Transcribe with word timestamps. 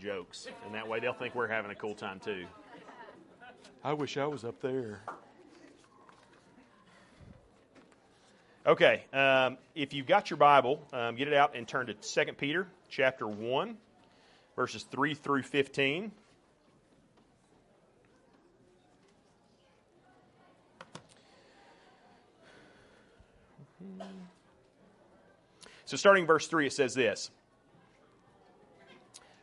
jokes, 0.00 0.48
and 0.64 0.74
that 0.74 0.88
way 0.88 1.00
they'll 1.00 1.12
think 1.12 1.34
we're 1.34 1.46
having 1.46 1.70
a 1.70 1.74
cool 1.74 1.94
time 1.94 2.20
too. 2.20 2.46
I 3.84 3.92
wish 3.92 4.16
I 4.16 4.26
was 4.26 4.44
up 4.44 4.60
there. 4.60 5.00
Okay, 8.66 9.04
um, 9.14 9.56
if 9.74 9.94
you've 9.94 10.06
got 10.06 10.28
your 10.28 10.36
Bible, 10.36 10.86
um, 10.92 11.16
get 11.16 11.28
it 11.28 11.34
out 11.34 11.56
and 11.56 11.66
turn 11.66 11.86
to 11.86 11.94
2 11.94 12.32
Peter 12.34 12.66
chapter 12.90 13.26
1, 13.26 13.76
verses 14.54 14.82
3 14.82 15.14
through 15.14 15.42
15. 15.42 16.12
So, 25.86 25.96
starting 25.96 26.26
verse 26.26 26.46
3, 26.46 26.66
it 26.66 26.72
says 26.72 26.94
this 26.94 27.30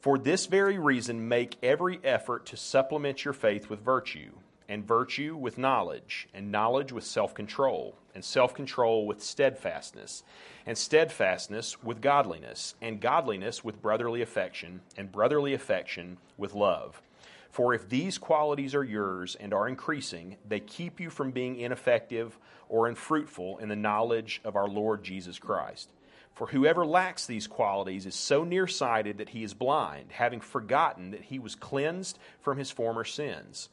For 0.00 0.16
this 0.16 0.46
very 0.46 0.78
reason, 0.78 1.26
make 1.26 1.56
every 1.60 1.98
effort 2.04 2.46
to 2.46 2.56
supplement 2.56 3.24
your 3.24 3.34
faith 3.34 3.68
with 3.68 3.80
virtue, 3.80 4.30
and 4.68 4.86
virtue 4.86 5.34
with 5.34 5.58
knowledge, 5.58 6.28
and 6.32 6.52
knowledge 6.52 6.92
with 6.92 7.02
self 7.02 7.34
control, 7.34 7.96
and 8.14 8.24
self 8.24 8.54
control 8.54 9.06
with 9.06 9.20
steadfastness, 9.20 10.22
and 10.64 10.78
steadfastness 10.78 11.82
with 11.82 12.00
godliness, 12.00 12.76
and 12.80 13.00
godliness 13.00 13.64
with 13.64 13.82
brotherly 13.82 14.22
affection, 14.22 14.82
and 14.96 15.10
brotherly 15.10 15.52
affection 15.52 16.18
with 16.36 16.54
love. 16.54 17.02
For 17.50 17.74
if 17.74 17.88
these 17.88 18.18
qualities 18.18 18.76
are 18.76 18.84
yours 18.84 19.34
and 19.34 19.52
are 19.52 19.66
increasing, 19.66 20.36
they 20.46 20.60
keep 20.60 21.00
you 21.00 21.10
from 21.10 21.32
being 21.32 21.58
ineffective 21.58 22.38
or 22.68 22.86
unfruitful 22.86 23.58
in 23.58 23.68
the 23.68 23.74
knowledge 23.74 24.40
of 24.44 24.54
our 24.54 24.68
Lord 24.68 25.02
Jesus 25.02 25.40
Christ. 25.40 25.90
For 26.38 26.46
whoever 26.46 26.86
lacks 26.86 27.26
these 27.26 27.48
qualities 27.48 28.06
is 28.06 28.14
so 28.14 28.44
nearsighted 28.44 29.18
that 29.18 29.30
he 29.30 29.42
is 29.42 29.54
blind, 29.54 30.12
having 30.12 30.40
forgotten 30.40 31.10
that 31.10 31.22
he 31.22 31.40
was 31.40 31.56
cleansed 31.56 32.16
from 32.40 32.58
his 32.58 32.70
former 32.70 33.02
sins. 33.02 33.68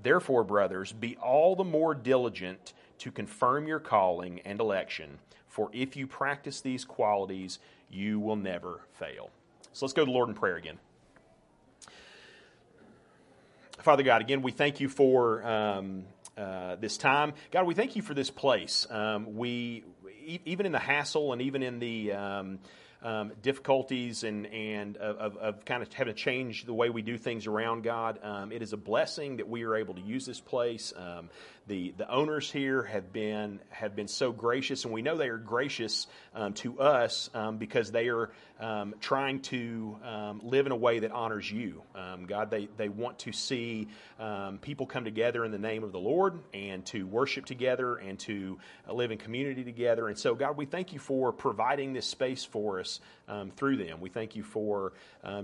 Therefore, 0.00 0.44
brothers, 0.44 0.92
be 0.92 1.16
all 1.16 1.56
the 1.56 1.64
more 1.64 1.92
diligent 1.92 2.72
to 2.98 3.10
confirm 3.10 3.66
your 3.66 3.80
calling 3.80 4.38
and 4.44 4.60
election, 4.60 5.18
for 5.48 5.70
if 5.72 5.96
you 5.96 6.06
practice 6.06 6.60
these 6.60 6.84
qualities, 6.84 7.58
you 7.90 8.20
will 8.20 8.36
never 8.36 8.82
fail. 8.92 9.30
So 9.72 9.84
let's 9.84 9.92
go 9.92 10.02
to 10.02 10.06
the 10.06 10.12
Lord 10.12 10.28
in 10.28 10.36
prayer 10.36 10.54
again. 10.54 10.78
Father 13.80 14.04
God, 14.04 14.20
again, 14.20 14.40
we 14.40 14.52
thank 14.52 14.78
you 14.78 14.88
for 14.88 15.44
um, 15.44 16.04
uh, 16.38 16.76
this 16.76 16.96
time. 16.96 17.32
God, 17.50 17.66
we 17.66 17.74
thank 17.74 17.96
you 17.96 18.02
for 18.02 18.14
this 18.14 18.30
place. 18.30 18.86
Um, 18.88 19.34
we, 19.36 19.82
even 20.44 20.66
in 20.66 20.72
the 20.72 20.78
hassle 20.78 21.32
and 21.32 21.42
even 21.42 21.62
in 21.62 21.78
the 21.78 22.12
um, 22.12 22.58
um, 23.04 23.32
difficulties 23.42 24.24
and, 24.24 24.46
and 24.46 24.96
of, 24.96 25.36
of, 25.36 25.64
kind 25.66 25.82
of 25.82 25.92
having 25.92 26.14
to 26.14 26.18
change 26.18 26.64
the 26.64 26.72
way 26.72 26.88
we 26.88 27.02
do 27.02 27.18
things 27.18 27.46
around 27.46 27.84
God, 27.84 28.18
um, 28.22 28.50
it 28.50 28.62
is 28.62 28.72
a 28.72 28.78
blessing 28.78 29.36
that 29.36 29.48
we 29.48 29.64
are 29.64 29.76
able 29.76 29.94
to 29.94 30.00
use 30.00 30.24
this 30.24 30.40
place. 30.40 30.92
Um, 30.96 31.28
the, 31.66 31.94
the 31.98 32.10
owners 32.10 32.50
here 32.50 32.82
have 32.82 33.12
been 33.12 33.60
have 33.70 33.94
been 33.94 34.08
so 34.08 34.32
gracious, 34.32 34.84
and 34.84 34.92
we 34.92 35.02
know 35.02 35.16
they 35.16 35.28
are 35.28 35.38
gracious 35.38 36.06
um, 36.34 36.54
to 36.54 36.80
us 36.80 37.28
um, 37.34 37.58
because 37.58 37.90
they 37.90 38.08
are 38.08 38.30
um, 38.60 38.94
trying 39.00 39.40
to 39.40 39.96
um, 40.04 40.40
live 40.44 40.66
in 40.66 40.72
a 40.72 40.76
way 40.76 41.00
that 41.00 41.10
honors 41.10 41.50
you, 41.50 41.82
um, 41.94 42.26
God. 42.26 42.50
They 42.50 42.68
they 42.76 42.88
want 42.88 43.18
to 43.20 43.32
see 43.32 43.88
um, 44.18 44.58
people 44.58 44.86
come 44.86 45.04
together 45.04 45.44
in 45.44 45.50
the 45.50 45.58
name 45.58 45.82
of 45.82 45.92
the 45.92 45.98
Lord 45.98 46.38
and 46.52 46.84
to 46.86 47.06
worship 47.06 47.46
together 47.46 47.96
and 47.96 48.18
to 48.20 48.58
uh, 48.88 48.92
live 48.92 49.10
in 49.10 49.18
community 49.18 49.64
together. 49.64 50.08
And 50.08 50.18
so, 50.18 50.34
God, 50.34 50.56
we 50.56 50.66
thank 50.66 50.92
you 50.92 50.98
for 50.98 51.32
providing 51.32 51.92
this 51.92 52.06
space 52.06 52.44
for 52.44 52.80
us 52.80 53.00
through 53.56 53.76
them. 53.78 54.00
We 54.00 54.10
thank 54.10 54.36
you 54.36 54.42
for 54.42 54.92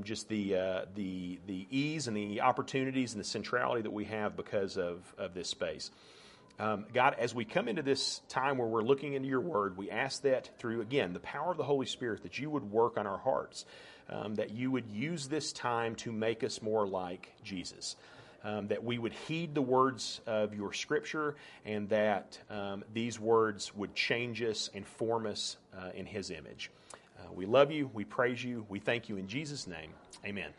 just 0.02 0.28
the 0.28 0.56
uh, 0.56 0.84
the 0.94 1.40
the 1.46 1.66
ease 1.70 2.06
and 2.06 2.16
the 2.16 2.40
opportunities 2.40 3.12
and 3.12 3.20
the 3.20 3.28
centrality 3.28 3.82
that 3.82 3.92
we 3.92 4.04
have 4.04 4.36
because 4.36 4.76
of 4.76 5.14
of 5.18 5.34
this 5.34 5.48
space. 5.48 5.90
Um, 6.60 6.84
God, 6.92 7.16
as 7.18 7.34
we 7.34 7.46
come 7.46 7.68
into 7.68 7.80
this 7.80 8.20
time 8.28 8.58
where 8.58 8.68
we're 8.68 8.82
looking 8.82 9.14
into 9.14 9.26
your 9.26 9.40
word, 9.40 9.78
we 9.78 9.90
ask 9.90 10.20
that 10.22 10.50
through, 10.58 10.82
again, 10.82 11.14
the 11.14 11.20
power 11.20 11.50
of 11.50 11.56
the 11.56 11.64
Holy 11.64 11.86
Spirit, 11.86 12.22
that 12.22 12.38
you 12.38 12.50
would 12.50 12.70
work 12.70 12.98
on 12.98 13.06
our 13.06 13.16
hearts, 13.16 13.64
um, 14.10 14.34
that 14.34 14.50
you 14.50 14.70
would 14.70 14.86
use 14.90 15.26
this 15.26 15.54
time 15.54 15.94
to 15.96 16.12
make 16.12 16.44
us 16.44 16.60
more 16.60 16.86
like 16.86 17.32
Jesus. 17.42 17.96
Um, 18.44 18.68
that 18.68 18.84
we 18.84 18.98
would 18.98 19.12
heed 19.12 19.54
the 19.54 19.62
words 19.62 20.20
of 20.26 20.54
your 20.54 20.74
scripture 20.74 21.34
and 21.64 21.88
that 21.90 22.38
um, 22.50 22.84
these 22.92 23.18
words 23.18 23.74
would 23.74 23.94
change 23.94 24.42
us 24.42 24.68
and 24.74 24.86
form 24.86 25.26
us 25.26 25.56
uh, 25.74 25.90
in 25.94 26.04
his 26.04 26.30
image. 26.30 26.70
Uh, 27.18 27.32
we 27.34 27.46
love 27.46 27.70
you. 27.70 27.90
We 27.94 28.04
praise 28.04 28.42
you. 28.44 28.66
We 28.68 28.80
thank 28.80 29.08
you 29.08 29.16
in 29.16 29.28
Jesus' 29.28 29.66
name. 29.66 29.90
Amen. 30.26 30.50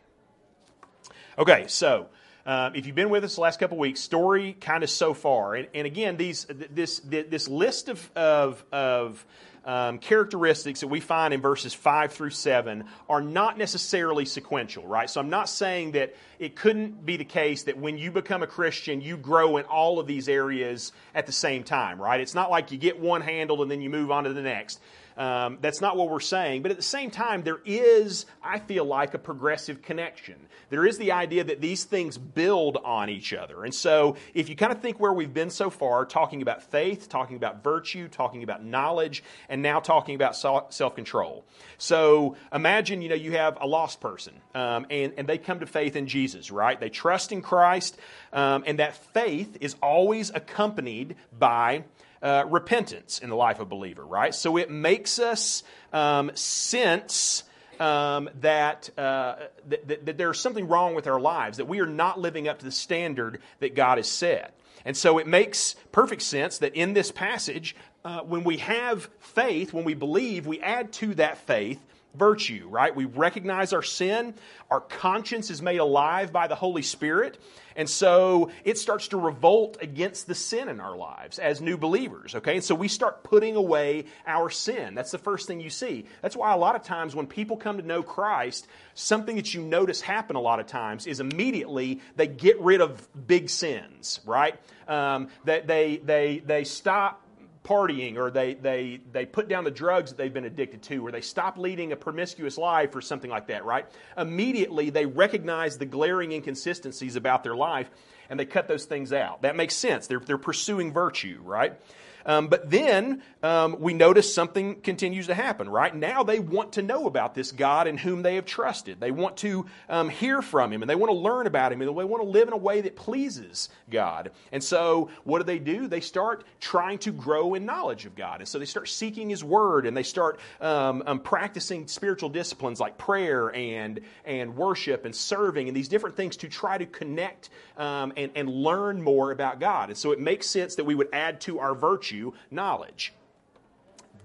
Okay, 1.37 1.65
so. 1.67 2.07
Um, 2.45 2.75
if 2.75 2.87
you've 2.87 2.95
been 2.95 3.09
with 3.09 3.23
us 3.23 3.35
the 3.35 3.41
last 3.41 3.59
couple 3.59 3.77
weeks, 3.77 3.99
story 3.99 4.53
kind 4.59 4.83
of 4.83 4.89
so 4.89 5.13
far, 5.13 5.55
and, 5.55 5.67
and 5.73 5.85
again, 5.85 6.17
these 6.17 6.45
this 6.49 6.99
this 6.99 7.47
list 7.47 7.89
of 7.89 8.11
of, 8.15 8.63
of 8.71 9.25
um, 9.63 9.99
characteristics 9.99 10.79
that 10.79 10.87
we 10.87 10.99
find 10.99 11.33
in 11.33 11.41
verses 11.41 11.73
5 11.73 12.11
through 12.13 12.31
7 12.31 12.85
are 13.07 13.21
not 13.21 13.57
necessarily 13.57 14.25
sequential, 14.25 14.85
right? 14.87 15.09
So 15.09 15.19
I'm 15.19 15.29
not 15.29 15.49
saying 15.49 15.91
that 15.91 16.15
it 16.39 16.55
couldn't 16.55 17.05
be 17.05 17.17
the 17.17 17.25
case 17.25 17.63
that 17.63 17.77
when 17.77 17.97
you 17.97 18.11
become 18.11 18.41
a 18.41 18.47
Christian, 18.47 19.01
you 19.01 19.17
grow 19.17 19.57
in 19.57 19.65
all 19.65 19.99
of 19.99 20.07
these 20.07 20.27
areas 20.27 20.91
at 21.13 21.27
the 21.27 21.31
same 21.31 21.63
time, 21.63 22.01
right? 22.01 22.19
It's 22.19 22.33
not 22.33 22.49
like 22.49 22.71
you 22.71 22.79
get 22.79 22.99
one 22.99 23.21
handled 23.21 23.61
and 23.61 23.69
then 23.69 23.81
you 23.81 23.89
move 23.89 24.09
on 24.09 24.23
to 24.23 24.33
the 24.33 24.41
next. 24.41 24.79
Um, 25.21 25.59
that's 25.61 25.81
not 25.81 25.97
what 25.97 26.09
we're 26.09 26.19
saying. 26.19 26.63
But 26.63 26.71
at 26.71 26.77
the 26.77 26.83
same 26.83 27.11
time, 27.11 27.43
there 27.43 27.59
is, 27.63 28.25
I 28.43 28.57
feel 28.57 28.85
like, 28.85 29.13
a 29.13 29.19
progressive 29.19 29.83
connection. 29.83 30.47
There 30.71 30.83
is 30.83 30.97
the 30.97 31.11
idea 31.11 31.43
that 31.43 31.61
these 31.61 31.83
things 31.83 32.17
build 32.17 32.77
on 32.83 33.07
each 33.07 33.31
other. 33.31 33.63
And 33.63 33.71
so, 33.71 34.15
if 34.33 34.49
you 34.49 34.55
kind 34.55 34.71
of 34.71 34.81
think 34.81 34.99
where 34.99 35.13
we've 35.13 35.31
been 35.31 35.51
so 35.51 35.69
far, 35.69 36.05
talking 36.05 36.41
about 36.41 36.63
faith, 36.63 37.07
talking 37.07 37.35
about 37.35 37.63
virtue, 37.63 38.07
talking 38.07 38.41
about 38.41 38.65
knowledge, 38.65 39.23
and 39.47 39.61
now 39.61 39.79
talking 39.79 40.15
about 40.15 40.35
self 40.35 40.95
control. 40.95 41.45
So, 41.77 42.35
imagine, 42.51 43.03
you 43.03 43.09
know, 43.09 43.15
you 43.15 43.33
have 43.33 43.59
a 43.61 43.67
lost 43.67 44.01
person, 44.01 44.33
um, 44.55 44.87
and, 44.89 45.13
and 45.17 45.29
they 45.29 45.37
come 45.37 45.59
to 45.59 45.67
faith 45.67 45.95
in 45.95 46.07
Jesus, 46.07 46.49
right? 46.49 46.79
They 46.79 46.89
trust 46.89 47.31
in 47.31 47.43
Christ, 47.43 47.95
um, 48.33 48.63
and 48.65 48.79
that 48.79 48.95
faith 49.13 49.55
is 49.61 49.75
always 49.83 50.31
accompanied 50.33 51.15
by 51.37 51.83
uh, 52.21 52.45
repentance 52.47 53.19
in 53.19 53.29
the 53.29 53.35
life 53.35 53.57
of 53.57 53.67
a 53.67 53.69
believer, 53.69 54.05
right? 54.05 54.33
So 54.33 54.57
it 54.57 54.69
makes 54.69 55.19
us 55.19 55.63
um, 55.93 56.31
sense. 56.35 57.43
Um, 57.79 58.29
that, 58.41 58.91
uh, 58.95 59.37
that, 59.69 59.87
that, 59.87 60.05
that 60.05 60.17
there's 60.19 60.39
something 60.39 60.67
wrong 60.67 60.93
with 60.93 61.07
our 61.07 61.19
lives, 61.19 61.57
that 61.57 61.65
we 61.65 61.79
are 61.79 61.87
not 61.87 62.19
living 62.19 62.47
up 62.47 62.59
to 62.59 62.65
the 62.65 62.71
standard 62.71 63.39
that 63.59 63.73
God 63.73 63.97
has 63.97 64.07
set. 64.07 64.53
And 64.85 64.95
so 64.95 65.17
it 65.17 65.25
makes 65.25 65.75
perfect 65.91 66.21
sense 66.21 66.59
that 66.59 66.75
in 66.75 66.93
this 66.93 67.11
passage, 67.11 67.75
uh, 68.05 68.19
when 68.19 68.43
we 68.43 68.57
have 68.57 69.09
faith, 69.19 69.73
when 69.73 69.83
we 69.83 69.95
believe, 69.95 70.45
we 70.45 70.59
add 70.59 70.91
to 70.93 71.15
that 71.15 71.39
faith 71.39 71.79
virtue, 72.15 72.67
right? 72.69 72.95
We 72.95 73.05
recognize 73.05 73.73
our 73.73 73.83
sin. 73.83 74.33
Our 74.69 74.81
conscience 74.81 75.49
is 75.49 75.61
made 75.61 75.77
alive 75.77 76.31
by 76.33 76.47
the 76.47 76.55
Holy 76.55 76.81
Spirit. 76.81 77.37
And 77.75 77.89
so 77.89 78.51
it 78.63 78.77
starts 78.77 79.07
to 79.09 79.17
revolt 79.17 79.77
against 79.81 80.27
the 80.27 80.35
sin 80.35 80.67
in 80.67 80.79
our 80.79 80.95
lives 80.95 81.39
as 81.39 81.61
new 81.61 81.77
believers, 81.77 82.35
okay? 82.35 82.55
And 82.55 82.63
so 82.63 82.75
we 82.75 82.87
start 82.87 83.23
putting 83.23 83.55
away 83.55 84.05
our 84.27 84.49
sin. 84.49 84.93
That's 84.93 85.11
the 85.11 85.17
first 85.17 85.47
thing 85.47 85.61
you 85.61 85.69
see. 85.69 86.05
That's 86.21 86.35
why 86.35 86.53
a 86.53 86.57
lot 86.57 86.75
of 86.75 86.83
times 86.83 87.15
when 87.15 87.27
people 87.27 87.55
come 87.55 87.77
to 87.77 87.83
know 87.83 88.03
Christ, 88.03 88.67
something 88.93 89.37
that 89.37 89.53
you 89.53 89.61
notice 89.61 90.01
happen 90.01 90.35
a 90.35 90.41
lot 90.41 90.59
of 90.59 90.67
times 90.67 91.07
is 91.07 91.19
immediately 91.19 92.01
they 92.17 92.27
get 92.27 92.59
rid 92.59 92.81
of 92.81 93.07
big 93.27 93.49
sins, 93.49 94.19
right? 94.25 94.59
Um, 94.87 95.29
that 95.45 95.67
they, 95.67 95.97
they, 95.97 96.39
they 96.39 96.65
stop 96.65 97.20
partying 97.63 98.17
or 98.17 98.31
they, 98.31 98.55
they, 98.55 98.99
they 99.11 99.25
put 99.25 99.47
down 99.47 99.63
the 99.63 99.71
drugs 99.71 100.11
that 100.11 100.17
they've 100.17 100.33
been 100.33 100.45
addicted 100.45 100.81
to 100.83 101.05
or 101.05 101.11
they 101.11 101.21
stop 101.21 101.57
leading 101.57 101.91
a 101.91 101.95
promiscuous 101.95 102.57
life 102.57 102.95
or 102.95 103.01
something 103.01 103.29
like 103.29 103.47
that, 103.47 103.65
right? 103.65 103.85
Immediately 104.17 104.89
they 104.89 105.05
recognize 105.05 105.77
the 105.77 105.85
glaring 105.85 106.31
inconsistencies 106.31 107.15
about 107.15 107.43
their 107.43 107.55
life 107.55 107.89
and 108.29 108.39
they 108.39 108.45
cut 108.45 108.67
those 108.67 108.85
things 108.85 109.13
out. 109.13 109.43
That 109.43 109.55
makes 109.55 109.75
sense. 109.75 110.07
They're, 110.07 110.19
they're 110.19 110.37
pursuing 110.37 110.91
virtue, 110.91 111.39
right? 111.43 111.79
Um, 112.25 112.47
but 112.47 112.69
then 112.69 113.21
um, 113.43 113.77
we 113.79 113.93
notice 113.93 114.33
something 114.33 114.81
continues 114.81 115.27
to 115.27 115.33
happen, 115.33 115.69
right? 115.69 115.95
Now 115.95 116.23
they 116.23 116.39
want 116.39 116.73
to 116.73 116.81
know 116.81 117.07
about 117.07 117.33
this 117.35 117.51
God 117.51 117.87
in 117.87 117.97
whom 117.97 118.21
they 118.21 118.35
have 118.35 118.45
trusted. 118.45 118.99
They 118.99 119.11
want 119.11 119.37
to 119.37 119.65
um, 119.89 120.09
hear 120.09 120.41
from 120.41 120.71
Him 120.71 120.81
and 120.83 120.89
they 120.89 120.95
want 120.95 121.11
to 121.11 121.17
learn 121.17 121.47
about 121.47 121.71
Him 121.71 121.81
and 121.81 121.89
they 121.89 122.03
want 122.03 122.23
to 122.23 122.29
live 122.29 122.47
in 122.47 122.53
a 122.53 122.57
way 122.57 122.81
that 122.81 122.95
pleases 122.95 123.69
God. 123.89 124.31
And 124.51 124.63
so 124.63 125.09
what 125.23 125.39
do 125.39 125.45
they 125.45 125.59
do? 125.59 125.87
They 125.87 126.01
start 126.01 126.43
trying 126.59 126.99
to 126.99 127.11
grow 127.11 127.55
in 127.55 127.65
knowledge 127.65 128.05
of 128.05 128.15
God. 128.15 128.41
And 128.41 128.47
so 128.47 128.59
they 128.59 128.65
start 128.65 128.89
seeking 128.89 129.29
His 129.29 129.43
Word 129.43 129.85
and 129.85 129.95
they 129.95 130.03
start 130.03 130.39
um, 130.59 131.03
um, 131.05 131.19
practicing 131.19 131.87
spiritual 131.87 132.29
disciplines 132.29 132.79
like 132.79 132.97
prayer 132.97 133.53
and, 133.55 134.01
and 134.25 134.55
worship 134.55 135.05
and 135.05 135.15
serving 135.15 135.67
and 135.67 135.75
these 135.75 135.87
different 135.87 136.15
things 136.15 136.37
to 136.37 136.47
try 136.47 136.77
to 136.77 136.85
connect 136.85 137.49
um, 137.77 138.13
and, 138.15 138.31
and 138.35 138.49
learn 138.49 139.01
more 139.01 139.31
about 139.31 139.59
God. 139.59 139.89
And 139.89 139.97
so 139.97 140.11
it 140.11 140.19
makes 140.19 140.47
sense 140.47 140.75
that 140.75 140.83
we 140.83 140.95
would 140.95 141.09
add 141.13 141.41
to 141.41 141.59
our 141.59 141.73
virtue 141.73 142.10
knowledge 142.49 143.13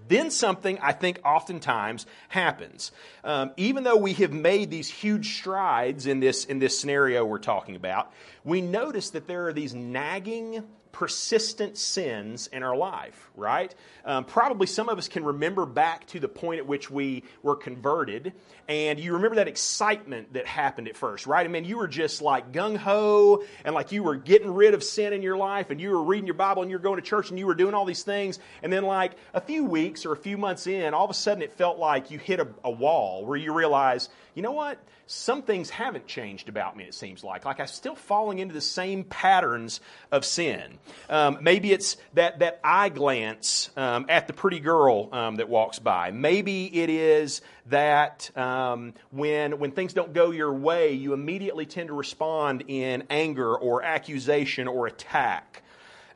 then 0.07 0.31
something 0.31 0.79
I 0.79 0.93
think 0.93 1.19
oftentimes 1.25 2.05
happens. 2.29 2.91
Um, 3.23 3.51
even 3.57 3.83
though 3.83 3.97
we 3.97 4.13
have 4.13 4.31
made 4.31 4.71
these 4.71 4.89
huge 4.89 5.37
strides 5.37 6.07
in 6.07 6.19
this, 6.19 6.45
in 6.45 6.59
this 6.59 6.79
scenario 6.79 7.25
we're 7.25 7.39
talking 7.39 7.75
about, 7.75 8.11
we 8.43 8.61
notice 8.61 9.11
that 9.11 9.27
there 9.27 9.47
are 9.47 9.53
these 9.53 9.73
nagging 9.73 10.63
persistent 10.97 11.77
sins 11.77 12.47
in 12.47 12.63
our 12.63 12.75
life, 12.75 13.29
right? 13.35 13.75
Um, 14.03 14.25
probably 14.25 14.65
some 14.65 14.89
of 14.89 14.97
us 14.97 15.07
can 15.07 15.23
remember 15.23 15.67
back 15.67 16.07
to 16.07 16.19
the 16.19 16.27
point 16.27 16.57
at 16.57 16.65
which 16.65 16.89
we 16.89 17.23
were 17.43 17.55
converted, 17.55 18.33
and 18.67 18.99
you 18.99 19.13
remember 19.13 19.35
that 19.35 19.47
excitement 19.47 20.33
that 20.33 20.47
happened 20.47 20.87
at 20.87 20.97
first, 20.97 21.27
right? 21.27 21.45
I 21.45 21.49
mean, 21.49 21.65
you 21.65 21.77
were 21.77 21.87
just 21.87 22.23
like 22.23 22.51
gung 22.51 22.75
ho, 22.75 23.43
and 23.63 23.75
like 23.75 23.91
you 23.91 24.01
were 24.01 24.15
getting 24.15 24.51
rid 24.51 24.73
of 24.73 24.83
sin 24.83 25.13
in 25.13 25.21
your 25.21 25.37
life, 25.37 25.69
and 25.69 25.79
you 25.79 25.91
were 25.91 26.01
reading 26.01 26.25
your 26.25 26.33
Bible, 26.33 26.63
and 26.63 26.71
you 26.71 26.77
were 26.77 26.83
going 26.83 26.95
to 26.95 27.07
church, 27.07 27.29
and 27.29 27.37
you 27.37 27.45
were 27.45 27.53
doing 27.53 27.75
all 27.75 27.85
these 27.85 28.01
things, 28.01 28.39
and 28.63 28.73
then 28.73 28.81
like 28.81 29.11
a 29.35 29.41
few 29.41 29.65
weeks 29.65 30.03
or 30.03 30.13
a 30.13 30.17
few 30.17 30.35
months 30.35 30.65
in, 30.65 30.95
all 30.95 31.05
of 31.05 31.11
a 31.11 31.13
sudden 31.13 31.43
it 31.43 31.53
felt 31.53 31.77
like 31.77 32.09
you 32.09 32.17
hit 32.17 32.39
a, 32.39 32.47
a 32.63 32.71
wall 32.71 33.23
where 33.23 33.37
you 33.37 33.53
realize, 33.53 34.09
you 34.33 34.41
know 34.41 34.51
what? 34.51 34.79
some 35.07 35.41
things 35.41 35.69
haven't 35.69 36.05
changed 36.05 36.49
about 36.49 36.75
me, 36.75 36.83
it 36.83 36.93
seems 36.93 37.23
like. 37.23 37.45
Like 37.45 37.59
I'm 37.59 37.67
still 37.67 37.95
falling 37.95 38.39
into 38.39 38.53
the 38.53 38.61
same 38.61 39.05
patterns 39.05 39.79
of 40.11 40.25
sin. 40.25 40.77
Um, 41.09 41.39
maybe 41.41 41.71
it's 41.71 41.97
that, 42.13 42.39
that 42.39 42.59
eye 42.63 42.89
glance 42.89 43.69
um, 43.77 44.05
at 44.09 44.27
the 44.27 44.33
pretty 44.33 44.59
girl 44.59 45.09
um, 45.13 45.35
that 45.37 45.49
walks 45.49 45.79
by. 45.79 46.11
Maybe 46.11 46.65
it 46.65 46.89
is 46.89 47.41
that 47.67 48.29
um, 48.37 48.93
when, 49.11 49.59
when 49.59 49.71
things 49.71 49.93
don't 49.93 50.13
go 50.13 50.31
your 50.31 50.53
way, 50.53 50.93
you 50.93 51.13
immediately 51.13 51.65
tend 51.65 51.87
to 51.87 51.93
respond 51.93 52.63
in 52.67 53.03
anger 53.09 53.55
or 53.55 53.83
accusation 53.83 54.67
or 54.67 54.87
attack. 54.87 55.63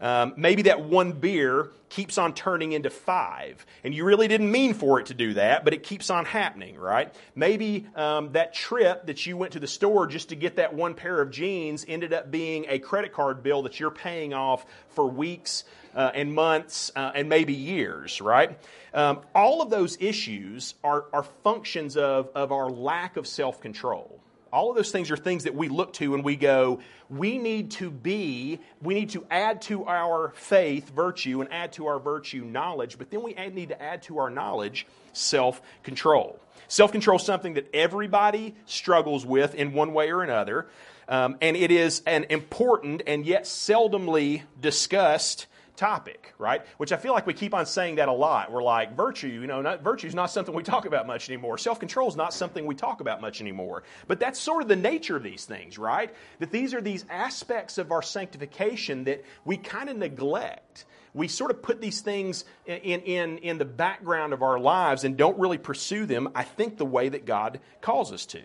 Um, 0.02 0.34
maybe 0.36 0.64
that 0.64 0.82
one 0.82 1.12
beer 1.12 1.70
keeps 1.90 2.18
on 2.18 2.34
turning 2.34 2.72
into 2.72 2.90
five, 2.90 3.66
and 3.84 3.94
you 3.94 4.04
really 4.04 4.28
didn't 4.28 4.52
mean 4.52 4.74
for 4.74 5.00
it 5.00 5.08
to 5.08 5.14
do 5.14 5.34
that, 5.36 5.64
but 5.64 5.74
it 5.74 5.84
keeps 5.84 6.10
on 6.10 6.26
happening, 6.26 6.78
right? 6.78 7.14
Maybe 7.36 7.88
um, 7.96 8.32
that 8.32 8.54
trip 8.54 9.06
that 9.06 9.26
you 9.26 9.38
went 9.38 9.54
to 9.54 9.60
the 9.60 9.68
store 9.68 10.08
just 10.08 10.30
to 10.30 10.36
get 10.36 10.56
that 10.56 10.74
one 10.74 10.96
pair 10.96 11.22
of 11.22 11.30
jeans 11.30 11.86
ended 11.88 12.14
up 12.14 12.32
being 12.32 12.66
a 12.68 12.80
credit 12.80 13.14
card 13.14 13.44
bill 13.44 13.62
that 13.64 13.80
you're 13.80 13.92
paying 13.92 14.34
off 14.34 14.66
for 14.90 15.06
weeks 15.06 15.66
uh, 15.94 16.12
and 16.16 16.34
months 16.34 16.92
uh, 16.96 17.12
and 17.14 17.30
maybe 17.30 17.54
years, 17.54 18.22
right? 18.22 18.58
Um, 18.94 19.22
all 19.36 19.62
of 19.62 19.70
those 19.70 19.98
issues 20.00 20.76
are, 20.84 21.06
are 21.14 21.24
functions 21.44 21.98
of, 21.98 22.30
of 22.34 22.52
our 22.52 22.70
lack 22.70 23.18
of 23.18 23.28
self 23.28 23.62
control. 23.62 24.21
All 24.52 24.70
of 24.70 24.76
those 24.76 24.92
things 24.92 25.10
are 25.12 25.18
things 25.18 25.46
that 25.46 25.56
we 25.56 25.70
look 25.70 25.94
to 25.94 26.14
and 26.14 26.24
we 26.24 26.36
go, 26.36 26.80
we 27.10 27.38
need 27.38 27.72
to 27.72 27.90
be, 27.90 28.60
we 28.82 28.94
need 28.94 29.12
to 29.12 29.26
add 29.32 29.62
to 29.64 29.86
our 29.86 30.34
faith 30.36 30.90
virtue 30.90 31.42
and 31.42 31.52
add 31.52 31.74
to 31.74 31.88
our 31.88 32.00
virtue 32.00 32.44
knowledge, 32.44 32.98
but 32.98 33.10
then 33.12 33.24
we 33.24 33.34
need 33.34 33.70
to 33.70 33.82
add 33.82 34.02
to 34.04 34.18
our 34.18 34.30
knowledge 34.30 34.86
self 35.14 35.62
control. 35.84 36.40
Self 36.68 36.92
control 36.92 37.18
is 37.18 37.24
something 37.24 37.54
that 37.54 37.70
everybody 37.74 38.56
struggles 38.66 39.26
with 39.26 39.56
in 39.56 39.74
one 39.74 39.94
way 39.94 40.12
or 40.12 40.24
another, 40.24 40.68
um, 41.08 41.38
and 41.42 41.56
it 41.56 41.72
is 41.72 42.02
an 42.06 42.26
important 42.30 43.04
and 43.08 43.26
yet 43.26 43.44
seldomly 43.44 44.44
discussed 44.60 45.48
topic, 45.76 46.34
right? 46.38 46.62
Which 46.78 46.92
I 46.92 46.98
feel 46.98 47.14
like 47.14 47.26
we 47.26 47.34
keep 47.34 47.54
on 47.54 47.66
saying 47.66 47.96
that 47.96 48.08
a 48.08 48.14
lot. 48.14 48.52
We're 48.52 48.64
like, 48.64 48.96
virtue, 48.96 49.28
you 49.28 49.48
know, 49.48 49.62
not, 49.62 49.82
virtue 49.84 50.08
is 50.08 50.16
not 50.16 50.32
something 50.32 50.54
we 50.54 50.64
talk 50.64 50.86
about 50.86 51.08
much 51.08 51.30
anymore. 51.30 51.58
Self 51.58 51.80
control 51.80 52.08
is 52.08 52.16
not 52.16 52.34
something 52.34 52.66
we 52.66 52.76
talk 52.76 53.02
about 53.02 53.22
much 53.22 53.42
anymore. 53.42 53.84
But 54.08 54.20
that's 54.20 54.40
sort 54.40 54.62
of 54.62 54.68
the 54.68 54.76
nature 54.76 55.16
of 55.16 55.24
these 55.24 55.46
things, 55.46 55.78
right? 55.78 56.14
That 56.40 56.52
these 56.52 56.74
are 56.74 56.82
these 56.82 57.06
aspects 57.10 57.78
of 57.78 57.92
our 57.92 58.02
sanctification 58.02 59.06
that 59.06 59.24
we 59.46 59.58
kind 59.58 59.90
of 59.90 59.98
neglect. 59.98 60.86
We 61.14 61.28
sort 61.28 61.52
of 61.52 61.62
put 61.62 61.82
these 61.82 62.02
things 62.02 62.46
in, 62.66 63.02
in, 63.02 63.38
in 63.40 63.58
the 63.58 63.66
background 63.66 64.34
of 64.34 64.42
our 64.42 64.60
lives 64.60 65.04
and 65.04 65.18
don't 65.18 65.38
really 65.40 65.58
pursue 65.58 66.06
them, 66.06 66.30
I 66.36 66.44
think, 66.44 66.78
the 66.78 66.86
way 66.86 67.10
that 67.10 67.26
God 67.26 67.60
calls 67.82 68.14
us 68.14 68.26
to. 68.28 68.42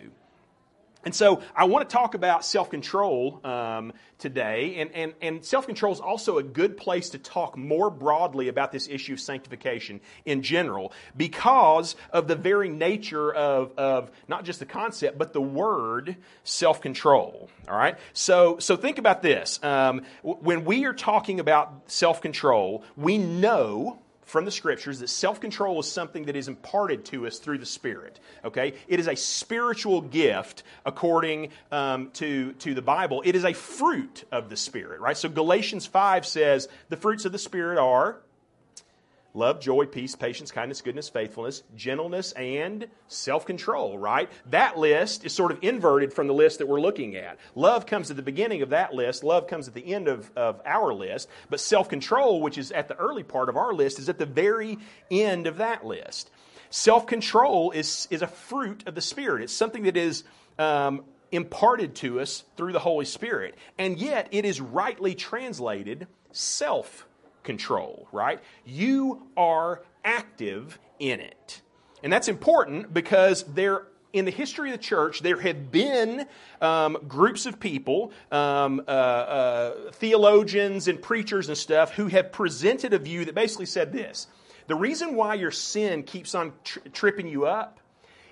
And 1.07 1.15
so 1.15 1.41
I 1.55 1.67
want 1.67 1.89
to 1.89 1.93
talk 1.95 2.15
about 2.15 2.45
self 2.45 2.69
control 2.69 3.41
um, 3.45 3.93
today. 4.19 4.75
And, 4.79 4.91
and, 4.93 5.15
and 5.23 5.45
self 5.45 5.65
control 5.65 5.93
is 5.93 6.01
also 6.01 6.39
a 6.39 6.43
good 6.43 6.77
place 6.77 7.11
to 7.11 7.19
talk 7.19 7.57
more 7.57 7.91
broadly 7.91 8.49
about 8.49 8.73
this 8.73 8.89
issue 8.89 9.13
of 9.13 9.21
sanctification 9.21 10.01
in 10.25 10.43
general 10.43 10.93
because 11.17 11.95
of 12.11 12.27
the 12.27 12.35
very 12.35 12.69
nature 12.69 13.33
of, 13.33 13.71
of 13.79 14.11
not 14.27 14.45
just 14.45 14.59
the 14.59 14.67
concept, 14.67 15.17
but 15.17 15.33
the 15.33 15.41
word 15.41 16.17
self 16.43 16.81
control. 16.81 17.49
All 17.69 17.79
right? 17.79 17.97
So, 18.13 18.59
so 18.59 18.77
think 18.77 18.99
about 18.99 19.23
this. 19.23 19.63
Um, 19.63 20.03
when 20.23 20.65
we 20.65 20.87
are 20.87 20.93
talking 20.93 21.39
about 21.39 21.85
self 21.87 22.21
control, 22.21 22.83
we 22.97 23.17
know 23.17 24.01
from 24.27 24.45
the 24.45 24.51
scriptures 24.51 24.99
that 24.99 25.09
self 25.09 25.41
control 25.41 25.81
is 25.81 25.91
something 25.91 26.27
that 26.27 26.37
is 26.37 26.49
imparted 26.49 27.05
to 27.07 27.27
us 27.27 27.39
through 27.39 27.59
the 27.59 27.67
Spirit. 27.67 28.21
Okay? 28.45 28.75
It 28.89 29.01
is 29.01 29.07
a 29.09 29.15
spiritual 29.15 30.03
gift 30.03 30.65
according 30.85 31.51
um, 31.73 32.11
to, 32.15 32.53
to 32.55 32.75
the 32.75 32.83
Bible. 32.83 33.23
It 33.25 33.35
is 33.35 33.45
a 33.45 33.55
fruit 33.55 34.25
of 34.31 34.51
the 34.51 34.57
Spirit, 34.57 35.01
right? 35.01 35.17
So 35.17 35.29
Galatians 35.29 35.87
5 35.87 36.27
says 36.27 36.69
the 36.89 36.97
fruits 36.97 37.25
of 37.25 37.33
the 37.33 37.39
Spirit 37.39 37.79
are 37.79 38.19
love, 39.37 39.61
joy, 39.61 39.85
peace, 39.85 40.17
patience, 40.17 40.51
kindness, 40.51 40.81
goodness, 40.81 41.09
faithfulness, 41.09 41.63
gentleness, 41.77 42.33
and 42.33 42.89
self 43.07 43.47
control, 43.47 43.99
right? 43.99 44.31
That 44.51 44.79
list 44.79 45.25
is 45.25 45.33
sort 45.33 45.53
of 45.53 45.59
inverted 45.63 46.13
from 46.13 46.27
the 46.27 46.33
list 46.33 46.59
that 46.59 46.67
we're 46.67 46.81
looking 46.81 47.15
at. 47.17 47.39
Love 47.55 47.87
comes 47.87 48.11
at 48.11 48.17
the 48.17 48.23
beginning 48.23 48.63
of 48.63 48.71
that 48.71 48.95
list, 48.95 49.23
love 49.23 49.47
comes 49.47 49.69
at 49.69 49.75
the 49.75 49.95
end 49.95 50.09
of, 50.09 50.31
of 50.35 50.61
our 50.65 50.93
list, 50.93 51.29
but 51.51 51.61
self 51.61 51.89
control, 51.89 52.41
which 52.41 52.59
is 52.59 52.73
at 52.73 52.89
the 52.89 52.97
early 52.97 53.23
part 53.23 53.49
of 53.49 53.57
our 53.57 53.73
list, 53.75 53.99
is 53.99 54.09
at 54.09 54.19
the 54.19 54.27
very 54.27 54.79
end 55.11 55.47
of 55.47 55.59
that 55.59 55.85
list. 55.85 56.31
Self 56.71 57.07
control 57.07 57.71
is, 57.71 58.09
is 58.11 58.23
a 58.23 58.27
fruit 58.27 58.85
of 58.87 58.95
the 58.95 59.01
Spirit, 59.03 59.43
it's 59.43 59.53
something 59.53 59.85
that 59.85 59.97
is. 59.97 60.25
Um, 60.59 61.05
imparted 61.33 61.97
to 61.97 62.21
us 62.21 62.45
through 62.57 62.73
the 62.73 62.79
Holy 62.79 63.05
Spirit. 63.05 63.57
And 63.79 63.99
yet, 63.99 64.29
it 64.31 64.45
is 64.45 64.61
rightly 64.61 65.17
translated 65.17 66.07
self 66.31 67.05
control, 67.47 68.07
right? 68.13 68.41
You 68.67 69.27
are 69.37 69.83
active 70.05 70.79
in 70.99 71.21
it. 71.21 71.63
And 72.03 72.13
that's 72.13 72.29
important 72.29 72.93
because 72.93 73.45
there 73.45 73.87
in 74.13 74.25
the 74.25 74.31
history 74.31 74.71
of 74.71 74.79
the 74.79 74.83
church, 74.83 75.21
there 75.21 75.39
have 75.41 75.71
been 75.71 76.27
um, 76.63 76.97
groups 77.07 77.45
of 77.45 77.61
people, 77.61 78.13
um, 78.33 78.83
uh, 78.89 78.91
uh, 78.91 79.93
theologians 79.93 80.89
and 80.89 81.03
preachers 81.03 81.49
and 81.49 81.59
stuff, 81.59 81.93
who 81.93 82.07
have 82.07 82.33
presented 82.33 82.95
a 82.95 82.99
view 82.99 83.27
that 83.27 83.35
basically 83.35 83.67
said 83.67 83.93
this 83.93 84.27
The 84.69 84.75
reason 84.75 85.17
why 85.17 85.35
your 85.35 85.51
sin 85.51 86.03
keeps 86.03 86.35
on 86.35 86.53
tri- 86.65 86.83
tripping 86.93 87.29
you 87.29 87.47
up 87.47 87.79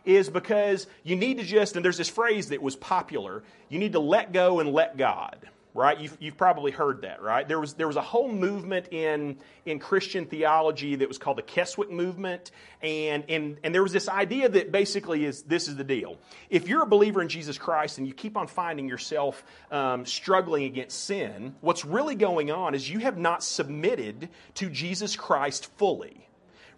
is 0.06 0.28
because 0.30 0.86
you 1.02 1.16
need 1.16 1.38
to 1.38 1.44
just, 1.44 1.76
and 1.76 1.84
there's 1.84 1.98
this 1.98 2.10
phrase 2.10 2.48
that 2.48 2.62
was 2.62 2.76
popular, 2.76 3.42
you 3.68 3.78
need 3.78 3.92
to 3.92 4.00
let 4.00 4.32
go 4.32 4.60
and 4.60 4.70
let 4.70 4.96
God 4.96 5.48
right? 5.74 5.98
You've, 5.98 6.16
you've 6.20 6.36
probably 6.36 6.70
heard 6.70 7.02
that, 7.02 7.20
right? 7.20 7.46
There 7.46 7.58
was, 7.58 7.74
there 7.74 7.88
was 7.88 7.96
a 7.96 8.00
whole 8.00 8.30
movement 8.30 8.92
in, 8.92 9.36
in 9.66 9.80
Christian 9.80 10.24
theology 10.24 10.94
that 10.94 11.08
was 11.08 11.18
called 11.18 11.36
the 11.36 11.42
Keswick 11.42 11.90
movement. 11.90 12.52
And, 12.80 13.24
and, 13.28 13.58
and 13.64 13.74
there 13.74 13.82
was 13.82 13.92
this 13.92 14.08
idea 14.08 14.48
that 14.48 14.70
basically 14.70 15.24
is 15.24 15.42
this 15.42 15.66
is 15.66 15.74
the 15.74 15.82
deal. 15.82 16.16
If 16.48 16.68
you're 16.68 16.84
a 16.84 16.86
believer 16.86 17.20
in 17.20 17.28
Jesus 17.28 17.58
Christ 17.58 17.98
and 17.98 18.06
you 18.06 18.14
keep 18.14 18.36
on 18.36 18.46
finding 18.46 18.88
yourself 18.88 19.44
um, 19.72 20.06
struggling 20.06 20.64
against 20.64 21.04
sin, 21.04 21.56
what's 21.60 21.84
really 21.84 22.14
going 22.14 22.52
on 22.52 22.76
is 22.76 22.88
you 22.88 23.00
have 23.00 23.18
not 23.18 23.42
submitted 23.42 24.28
to 24.54 24.70
Jesus 24.70 25.16
Christ 25.16 25.66
fully, 25.76 26.28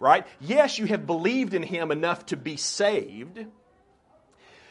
right? 0.01 0.27
Yes, 0.41 0.79
you 0.79 0.87
have 0.87 1.07
believed 1.07 1.53
in 1.53 1.63
him 1.63 1.91
enough 1.91 2.25
to 2.27 2.37
be 2.39 2.57
saved 2.57 3.45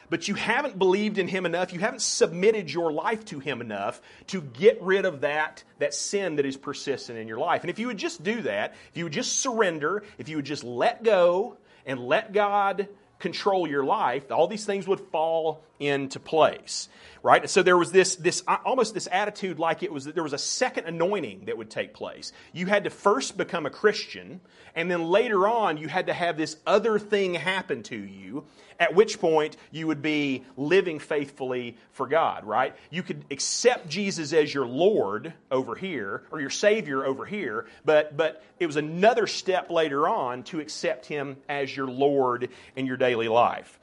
but 0.09 0.27
you 0.27 0.35
haven't 0.35 0.77
believed 0.77 1.17
in 1.17 1.27
him 1.27 1.45
enough, 1.45 1.73
you 1.73 1.79
haven't 1.79 2.01
submitted 2.01 2.71
your 2.71 2.91
life 2.91 3.25
to 3.25 3.39
him 3.39 3.61
enough 3.61 4.01
to 4.27 4.41
get 4.41 4.81
rid 4.81 5.05
of 5.05 5.21
that, 5.21 5.63
that 5.79 5.93
sin 5.93 6.35
that 6.37 6.45
is 6.45 6.57
persistent 6.57 7.17
in 7.17 7.27
your 7.27 7.39
life. 7.39 7.61
And 7.61 7.69
if 7.69 7.79
you 7.79 7.87
would 7.87 7.97
just 7.97 8.23
do 8.23 8.41
that, 8.41 8.75
if 8.91 8.97
you 8.97 9.05
would 9.05 9.13
just 9.13 9.39
surrender, 9.39 10.03
if 10.17 10.29
you 10.29 10.37
would 10.37 10.45
just 10.45 10.63
let 10.63 11.03
go 11.03 11.57
and 11.85 11.99
let 11.99 12.33
God 12.33 12.87
control 13.19 13.67
your 13.67 13.83
life, 13.83 14.31
all 14.31 14.47
these 14.47 14.65
things 14.65 14.87
would 14.87 14.99
fall 14.99 15.63
into 15.79 16.19
place, 16.19 16.89
right? 17.23 17.49
So 17.49 17.63
there 17.63 17.77
was 17.77 17.91
this, 17.91 18.15
this 18.15 18.43
uh, 18.47 18.57
almost 18.65 18.93
this 18.93 19.07
attitude 19.11 19.57
like 19.57 19.83
it 19.83 19.91
was 19.91 20.05
that 20.05 20.15
there 20.15 20.23
was 20.23 20.33
a 20.33 20.37
second 20.37 20.85
anointing 20.85 21.45
that 21.45 21.57
would 21.57 21.69
take 21.69 21.93
place. 21.93 22.33
You 22.53 22.65
had 22.65 22.83
to 22.83 22.89
first 22.89 23.37
become 23.37 23.65
a 23.65 23.69
Christian, 23.69 24.41
and 24.75 24.91
then 24.91 25.05
later 25.05 25.47
on 25.47 25.77
you 25.77 25.87
had 25.87 26.07
to 26.07 26.13
have 26.13 26.37
this 26.37 26.57
other 26.67 26.99
thing 26.99 27.33
happen 27.35 27.83
to 27.83 27.97
you, 27.97 28.45
at 28.79 28.95
which 28.95 29.19
point 29.19 29.57
you 29.71 29.87
would 29.87 30.01
be 30.01 30.43
living 30.57 30.99
faithfully 30.99 31.77
for 31.91 32.07
God, 32.07 32.45
right? 32.45 32.75
You 32.89 33.03
could 33.03 33.23
accept 33.31 33.87
Jesus 33.87 34.33
as 34.33 34.53
your 34.53 34.65
Lord 34.65 35.33
over 35.51 35.75
here, 35.75 36.23
or 36.31 36.39
your 36.39 36.49
Savior 36.49 37.05
over 37.05 37.25
here, 37.25 37.65
but, 37.83 38.15
but 38.15 38.43
it 38.59 38.67
was 38.67 38.75
another 38.75 39.27
step 39.27 39.69
later 39.69 40.07
on 40.07 40.43
to 40.43 40.59
accept 40.59 41.05
Him 41.05 41.37
as 41.47 41.75
your 41.75 41.87
Lord 41.87 42.49
in 42.75 42.85
your 42.85 42.97
daily 42.97 43.27
life. 43.27 43.79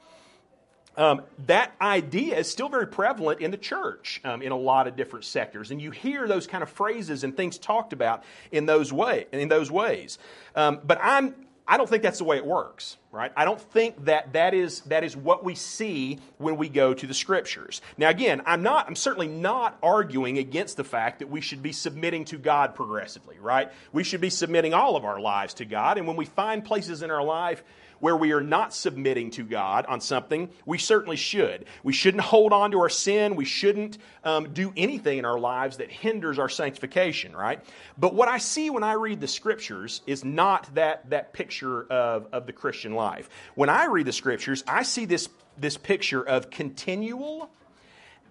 Um, 0.95 1.23
that 1.47 1.71
idea 1.81 2.37
is 2.37 2.49
still 2.51 2.69
very 2.69 2.85
prevalent 2.85 3.41
in 3.41 3.49
the 3.49 3.57
church 3.57 4.21
um, 4.23 4.43
in 4.43 4.51
a 4.51 4.57
lot 4.57 4.87
of 4.87 4.95
different 4.95 5.25
sectors, 5.25 5.71
and 5.71 5.81
you 5.81 5.89
hear 5.89 6.27
those 6.27 6.45
kind 6.45 6.61
of 6.61 6.69
phrases 6.69 7.23
and 7.23 7.35
things 7.35 7.57
talked 7.57 7.93
about 7.93 8.23
in 8.51 8.67
those 8.67 8.93
way 8.93 9.25
in 9.31 9.49
those 9.49 9.71
ways. 9.71 10.19
Um, 10.55 10.79
but 10.83 10.99
I'm 11.01 11.33
I 11.67 11.77
don't 11.77 11.89
think 11.89 12.03
that's 12.03 12.17
the 12.17 12.25
way 12.25 12.37
it 12.37 12.45
works, 12.45 12.97
right? 13.11 13.31
I 13.37 13.45
don't 13.45 13.59
think 13.59 14.05
that 14.05 14.33
that 14.33 14.53
is, 14.53 14.81
that 14.81 15.03
is 15.03 15.15
what 15.15 15.45
we 15.45 15.55
see 15.55 16.19
when 16.37 16.57
we 16.57 16.67
go 16.67 16.93
to 16.93 17.07
the 17.07 17.13
scriptures. 17.13 17.81
Now, 17.97 18.09
again, 18.09 18.41
I'm 18.45 18.63
not, 18.63 18.87
I'm 18.87 18.95
certainly 18.95 19.29
not 19.29 19.77
arguing 19.81 20.37
against 20.37 20.75
the 20.75 20.83
fact 20.83 21.19
that 21.19 21.29
we 21.29 21.39
should 21.39 21.63
be 21.63 21.71
submitting 21.71 22.25
to 22.25 22.37
God 22.37 22.75
progressively, 22.75 23.37
right? 23.39 23.71
We 23.93 24.03
should 24.03 24.19
be 24.19 24.29
submitting 24.29 24.73
all 24.73 24.97
of 24.97 25.05
our 25.05 25.21
lives 25.21 25.53
to 25.55 25.65
God, 25.65 25.97
and 25.97 26.05
when 26.05 26.17
we 26.17 26.25
find 26.25 26.65
places 26.65 27.01
in 27.01 27.11
our 27.11 27.23
life 27.23 27.63
where 27.99 28.15
we 28.15 28.31
are 28.31 28.41
not 28.41 28.73
submitting 28.73 29.31
to 29.31 29.43
God 29.43 29.85
on 29.87 30.01
something, 30.01 30.49
we 30.65 30.77
certainly 30.77 31.15
should. 31.15 31.65
We 31.83 31.93
shouldn't 31.93 32.23
hold 32.23 32.53
on 32.53 32.71
to 32.71 32.79
our 32.79 32.89
sin. 32.89 33.35
We 33.35 33.45
shouldn't 33.45 33.97
um, 34.23 34.53
do 34.53 34.73
anything 34.75 35.17
in 35.17 35.25
our 35.25 35.39
lives 35.39 35.77
that 35.77 35.91
hinders 35.91 36.39
our 36.39 36.49
sanctification, 36.49 37.35
right? 37.35 37.63
But 37.97 38.13
what 38.13 38.27
I 38.27 38.37
see 38.37 38.69
when 38.69 38.83
I 38.83 38.93
read 38.93 39.21
the 39.21 39.27
scriptures 39.27 40.01
is 40.07 40.23
not 40.23 40.73
that, 40.75 41.09
that 41.09 41.33
picture 41.33 41.83
of, 41.91 42.27
of 42.31 42.45
the 42.45 42.53
Christian 42.53 42.93
life. 42.93 43.29
When 43.55 43.69
I 43.69 43.85
read 43.85 44.05
the 44.05 44.13
scriptures, 44.13 44.63
I 44.67 44.83
see 44.83 45.05
this, 45.05 45.29
this 45.57 45.77
picture 45.77 46.21
of 46.21 46.49
continual, 46.49 47.49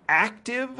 active 0.08 0.70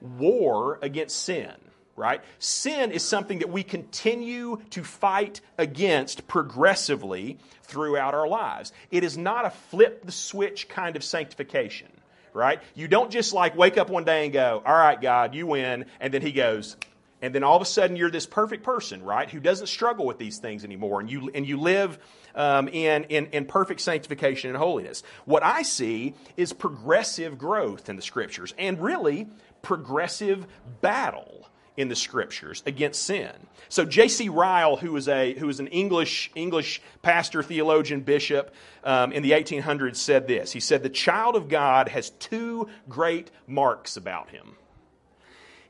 war 0.00 0.78
against 0.82 1.22
sin 1.24 1.52
right? 1.98 2.22
Sin 2.38 2.92
is 2.92 3.04
something 3.04 3.40
that 3.40 3.50
we 3.50 3.62
continue 3.62 4.60
to 4.70 4.84
fight 4.84 5.40
against 5.58 6.26
progressively 6.28 7.38
throughout 7.64 8.14
our 8.14 8.28
lives. 8.28 8.72
It 8.90 9.04
is 9.04 9.18
not 9.18 9.44
a 9.44 9.50
flip 9.50 10.06
the 10.06 10.12
switch 10.12 10.68
kind 10.68 10.96
of 10.96 11.04
sanctification, 11.04 11.88
right? 12.32 12.62
You 12.74 12.88
don't 12.88 13.10
just 13.10 13.34
like 13.34 13.56
wake 13.56 13.76
up 13.76 13.90
one 13.90 14.04
day 14.04 14.24
and 14.24 14.32
go, 14.32 14.62
all 14.64 14.74
right, 14.74 15.00
God, 15.00 15.34
you 15.34 15.46
win, 15.46 15.84
and 16.00 16.14
then 16.14 16.22
He 16.22 16.32
goes, 16.32 16.76
and 17.20 17.34
then 17.34 17.42
all 17.42 17.56
of 17.56 17.62
a 17.62 17.66
sudden 17.66 17.96
you're 17.96 18.10
this 18.10 18.26
perfect 18.26 18.62
person, 18.62 19.02
right, 19.02 19.28
who 19.28 19.40
doesn't 19.40 19.66
struggle 19.66 20.06
with 20.06 20.18
these 20.18 20.38
things 20.38 20.64
anymore, 20.64 21.00
and 21.00 21.10
you 21.10 21.30
and 21.34 21.46
you 21.46 21.58
live 21.58 21.98
um, 22.34 22.68
in, 22.68 23.04
in 23.04 23.26
in 23.26 23.44
perfect 23.44 23.80
sanctification 23.80 24.50
and 24.50 24.56
holiness. 24.56 25.02
What 25.24 25.42
I 25.42 25.62
see 25.62 26.14
is 26.36 26.52
progressive 26.52 27.36
growth 27.36 27.88
in 27.88 27.96
the 27.96 28.02
scriptures, 28.02 28.54
and 28.56 28.80
really 28.80 29.26
progressive 29.62 30.46
battle 30.80 31.48
in 31.78 31.88
the 31.88 31.94
scriptures 31.94 32.60
against 32.66 33.04
sin. 33.04 33.30
So 33.68 33.84
J.C. 33.84 34.28
Ryle, 34.28 34.76
who 34.76 34.92
was 34.92 35.06
a 35.06 35.32
who 35.34 35.46
was 35.46 35.60
an 35.60 35.68
English 35.68 36.30
English 36.34 36.82
pastor, 37.02 37.40
theologian, 37.40 38.00
bishop 38.00 38.52
um, 38.82 39.12
in 39.12 39.22
the 39.22 39.30
1800s, 39.30 39.94
said 39.96 40.26
this. 40.26 40.50
He 40.50 40.58
said, 40.58 40.82
"The 40.82 40.90
child 40.90 41.36
of 41.36 41.48
God 41.48 41.88
has 41.88 42.10
two 42.10 42.68
great 42.88 43.30
marks 43.46 43.96
about 43.96 44.30
him. 44.30 44.56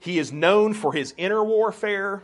He 0.00 0.18
is 0.18 0.32
known 0.32 0.72
for 0.72 0.94
his 0.94 1.12
inner 1.18 1.44
warfare 1.44 2.22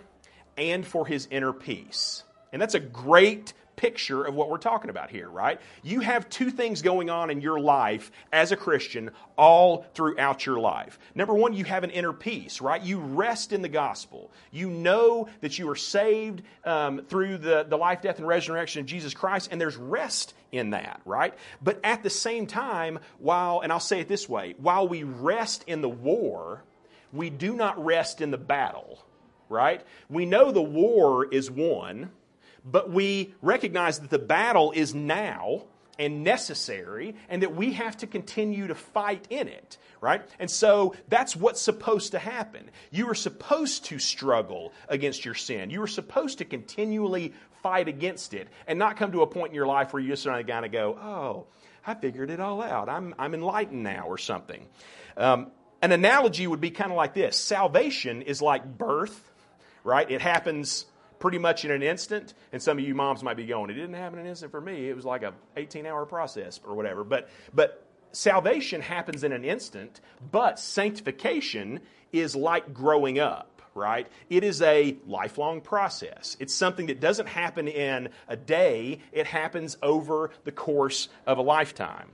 and 0.56 0.86
for 0.86 1.06
his 1.06 1.28
inner 1.30 1.52
peace." 1.52 2.24
And 2.52 2.62
that's 2.62 2.74
a 2.74 2.80
great 2.80 3.52
picture 3.76 4.24
of 4.24 4.34
what 4.34 4.50
we're 4.50 4.58
talking 4.58 4.90
about 4.90 5.10
here, 5.10 5.28
right? 5.28 5.60
You 5.82 6.00
have 6.00 6.28
two 6.28 6.50
things 6.50 6.82
going 6.82 7.10
on 7.10 7.30
in 7.30 7.40
your 7.40 7.58
life 7.60 8.10
as 8.32 8.52
a 8.52 8.56
Christian 8.56 9.10
all 9.36 9.86
throughout 9.94 10.46
your 10.46 10.58
life. 10.58 10.98
Number 11.14 11.34
one, 11.34 11.52
you 11.52 11.64
have 11.64 11.84
an 11.84 11.90
inner 11.90 12.12
peace, 12.12 12.60
right? 12.60 12.82
You 12.82 12.98
rest 12.98 13.52
in 13.52 13.62
the 13.62 13.68
gospel. 13.68 14.30
You 14.52 14.70
know 14.70 15.28
that 15.40 15.58
you 15.58 15.68
are 15.70 15.76
saved 15.76 16.42
um, 16.64 17.02
through 17.08 17.38
the, 17.38 17.64
the 17.68 17.76
life, 17.76 18.02
death, 18.02 18.18
and 18.18 18.26
resurrection 18.26 18.80
of 18.80 18.86
Jesus 18.86 19.14
Christ, 19.14 19.48
and 19.50 19.60
there's 19.60 19.76
rest 19.76 20.34
in 20.52 20.70
that, 20.70 21.00
right? 21.04 21.34
But 21.62 21.80
at 21.84 22.02
the 22.02 22.10
same 22.10 22.46
time, 22.46 22.98
while, 23.18 23.60
and 23.60 23.72
I'll 23.72 23.80
say 23.80 24.00
it 24.00 24.08
this 24.08 24.28
way, 24.28 24.54
while 24.58 24.86
we 24.86 25.02
rest 25.02 25.64
in 25.66 25.80
the 25.80 25.88
war, 25.88 26.62
we 27.12 27.30
do 27.30 27.54
not 27.54 27.82
rest 27.84 28.20
in 28.20 28.30
the 28.30 28.38
battle, 28.38 29.04
right? 29.48 29.82
We 30.08 30.26
know 30.26 30.50
the 30.50 30.62
war 30.62 31.26
is 31.26 31.50
won 31.50 32.10
but 32.64 32.90
we 32.90 33.34
recognize 33.42 34.00
that 34.00 34.10
the 34.10 34.18
battle 34.18 34.72
is 34.72 34.94
now 34.94 35.64
and 35.98 36.24
necessary 36.24 37.14
and 37.28 37.42
that 37.42 37.54
we 37.54 37.72
have 37.74 37.96
to 37.98 38.06
continue 38.06 38.66
to 38.66 38.74
fight 38.74 39.26
in 39.30 39.48
it, 39.48 39.78
right? 40.00 40.22
And 40.38 40.50
so 40.50 40.94
that's 41.08 41.36
what's 41.36 41.60
supposed 41.60 42.12
to 42.12 42.18
happen. 42.18 42.70
You 42.90 43.08
are 43.10 43.14
supposed 43.14 43.84
to 43.86 43.98
struggle 43.98 44.72
against 44.88 45.24
your 45.24 45.34
sin. 45.34 45.70
You 45.70 45.82
are 45.82 45.88
supposed 45.88 46.38
to 46.38 46.44
continually 46.44 47.32
fight 47.62 47.88
against 47.88 48.34
it 48.34 48.48
and 48.66 48.78
not 48.78 48.96
come 48.96 49.12
to 49.12 49.22
a 49.22 49.26
point 49.26 49.50
in 49.50 49.54
your 49.54 49.66
life 49.66 49.92
where 49.92 50.02
you 50.02 50.08
just 50.08 50.24
kind 50.24 50.64
of 50.64 50.72
go, 50.72 50.98
oh, 51.00 51.46
I 51.86 51.94
figured 51.94 52.30
it 52.30 52.40
all 52.40 52.62
out. 52.62 52.88
I'm, 52.88 53.14
I'm 53.18 53.34
enlightened 53.34 53.82
now 53.82 54.06
or 54.06 54.18
something. 54.18 54.66
Um, 55.16 55.52
an 55.80 55.92
analogy 55.92 56.46
would 56.46 56.60
be 56.60 56.70
kind 56.70 56.90
of 56.90 56.96
like 56.96 57.14
this 57.14 57.38
salvation 57.38 58.22
is 58.22 58.40
like 58.40 58.78
birth, 58.78 59.30
right? 59.84 60.10
It 60.10 60.22
happens 60.22 60.86
pretty 61.24 61.38
much 61.38 61.64
in 61.64 61.70
an 61.70 61.82
instant. 61.82 62.34
And 62.52 62.62
some 62.62 62.76
of 62.76 62.84
you 62.84 62.94
moms 62.94 63.22
might 63.22 63.38
be 63.38 63.46
going, 63.46 63.70
it 63.70 63.72
didn't 63.72 63.94
happen 63.94 64.18
in 64.18 64.26
an 64.26 64.30
instant 64.30 64.50
for 64.50 64.60
me. 64.60 64.90
It 64.90 64.94
was 64.94 65.06
like 65.06 65.22
a 65.22 65.32
18 65.56 65.86
hour 65.86 66.04
process 66.04 66.60
or 66.62 66.74
whatever. 66.74 67.02
But, 67.02 67.30
but 67.54 67.82
salvation 68.12 68.82
happens 68.82 69.24
in 69.24 69.32
an 69.32 69.42
instant, 69.42 70.02
but 70.30 70.58
sanctification 70.58 71.80
is 72.12 72.36
like 72.36 72.74
growing 72.74 73.18
up 73.18 73.50
right? 73.76 74.06
It 74.30 74.44
is 74.44 74.62
a 74.62 74.96
lifelong 75.04 75.60
process. 75.60 76.36
It's 76.38 76.54
something 76.54 76.86
that 76.86 77.00
doesn't 77.00 77.26
happen 77.26 77.66
in 77.66 78.10
a 78.28 78.36
day, 78.36 79.00
it 79.10 79.26
happens 79.26 79.76
over 79.82 80.30
the 80.44 80.52
course 80.52 81.08
of 81.26 81.38
a 81.38 81.42
lifetime. 81.42 82.10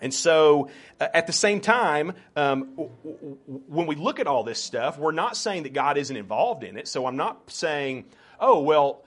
And 0.00 0.12
so, 0.12 0.68
uh, 1.00 1.08
at 1.14 1.26
the 1.26 1.32
same 1.32 1.60
time, 1.60 2.12
um, 2.36 2.70
w- 2.76 2.90
w- 3.02 3.38
when 3.66 3.86
we 3.86 3.94
look 3.94 4.20
at 4.20 4.26
all 4.26 4.44
this 4.44 4.62
stuff, 4.62 4.98
we're 4.98 5.12
not 5.12 5.36
saying 5.36 5.62
that 5.62 5.72
God 5.72 5.96
isn't 5.96 6.16
involved 6.16 6.64
in 6.64 6.76
it. 6.76 6.86
So, 6.86 7.06
I'm 7.06 7.16
not 7.16 7.50
saying, 7.50 8.04
oh, 8.38 8.60
well, 8.60 9.05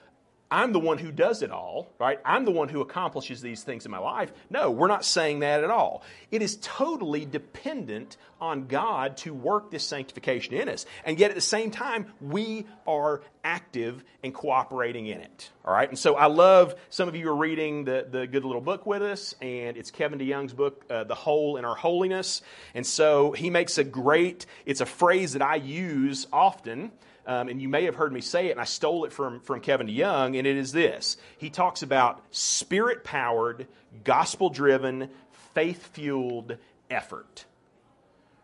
I'm 0.52 0.72
the 0.72 0.80
one 0.80 0.98
who 0.98 1.12
does 1.12 1.42
it 1.42 1.52
all, 1.52 1.92
right? 2.00 2.18
I'm 2.24 2.44
the 2.44 2.50
one 2.50 2.68
who 2.68 2.80
accomplishes 2.80 3.40
these 3.40 3.62
things 3.62 3.84
in 3.84 3.92
my 3.92 3.98
life. 3.98 4.32
No, 4.50 4.72
we're 4.72 4.88
not 4.88 5.04
saying 5.04 5.40
that 5.40 5.62
at 5.62 5.70
all. 5.70 6.02
It 6.32 6.42
is 6.42 6.58
totally 6.60 7.24
dependent 7.24 8.16
on 8.40 8.66
God 8.66 9.16
to 9.18 9.32
work 9.32 9.70
this 9.70 9.84
sanctification 9.84 10.54
in 10.54 10.68
us. 10.68 10.86
And 11.04 11.20
yet 11.20 11.30
at 11.30 11.36
the 11.36 11.40
same 11.40 11.70
time, 11.70 12.06
we 12.20 12.66
are 12.84 13.22
active 13.44 14.02
and 14.24 14.34
cooperating 14.34 15.06
in 15.06 15.20
it. 15.20 15.50
All 15.64 15.72
right? 15.72 15.88
And 15.88 15.98
so 15.98 16.16
I 16.16 16.26
love 16.26 16.74
some 16.88 17.08
of 17.08 17.14
you 17.14 17.28
are 17.30 17.36
reading 17.36 17.84
the, 17.84 18.06
the 18.10 18.26
good 18.26 18.44
little 18.44 18.60
book 18.60 18.86
with 18.86 19.02
us, 19.02 19.36
and 19.40 19.76
it's 19.76 19.92
Kevin 19.92 20.18
DeYoung's 20.18 20.52
book, 20.52 20.84
uh, 20.90 21.04
The 21.04 21.14
Hole 21.14 21.58
in 21.58 21.64
Our 21.64 21.76
Holiness. 21.76 22.42
And 22.74 22.84
so 22.84 23.30
he 23.30 23.50
makes 23.50 23.78
a 23.78 23.84
great, 23.84 24.46
it's 24.66 24.80
a 24.80 24.86
phrase 24.86 25.34
that 25.34 25.42
I 25.42 25.56
use 25.56 26.26
often 26.32 26.90
um, 27.30 27.48
and 27.48 27.62
you 27.62 27.68
may 27.68 27.84
have 27.84 27.94
heard 27.94 28.12
me 28.12 28.20
say 28.20 28.48
it, 28.48 28.50
and 28.50 28.60
I 28.60 28.64
stole 28.64 29.04
it 29.04 29.12
from, 29.12 29.38
from 29.38 29.60
Kevin 29.60 29.86
DeYoung, 29.86 30.36
and 30.36 30.48
it 30.48 30.56
is 30.56 30.72
this. 30.72 31.16
He 31.38 31.48
talks 31.48 31.82
about 31.84 32.20
spirit 32.32 33.04
powered, 33.04 33.68
gospel 34.02 34.50
driven, 34.50 35.08
faith 35.54 35.90
fueled 35.92 36.56
effort. 36.90 37.44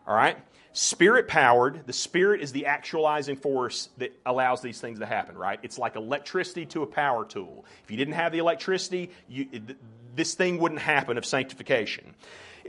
All 0.07 0.15
right? 0.15 0.37
Spirit 0.71 1.27
powered, 1.27 1.85
the 1.85 1.91
Spirit 1.91 2.39
is 2.39 2.53
the 2.53 2.67
actualizing 2.67 3.35
force 3.35 3.89
that 3.97 4.17
allows 4.25 4.61
these 4.61 4.79
things 4.79 4.99
to 4.99 5.05
happen, 5.05 5.37
right? 5.37 5.59
It's 5.63 5.77
like 5.77 5.97
electricity 5.97 6.65
to 6.67 6.83
a 6.83 6.87
power 6.87 7.25
tool. 7.25 7.65
If 7.83 7.91
you 7.91 7.97
didn't 7.97 8.13
have 8.13 8.31
the 8.31 8.37
electricity, 8.37 9.11
you, 9.27 9.47
this 10.15 10.33
thing 10.33 10.59
wouldn't 10.59 10.79
happen 10.79 11.17
of 11.17 11.25
sanctification 11.25 12.15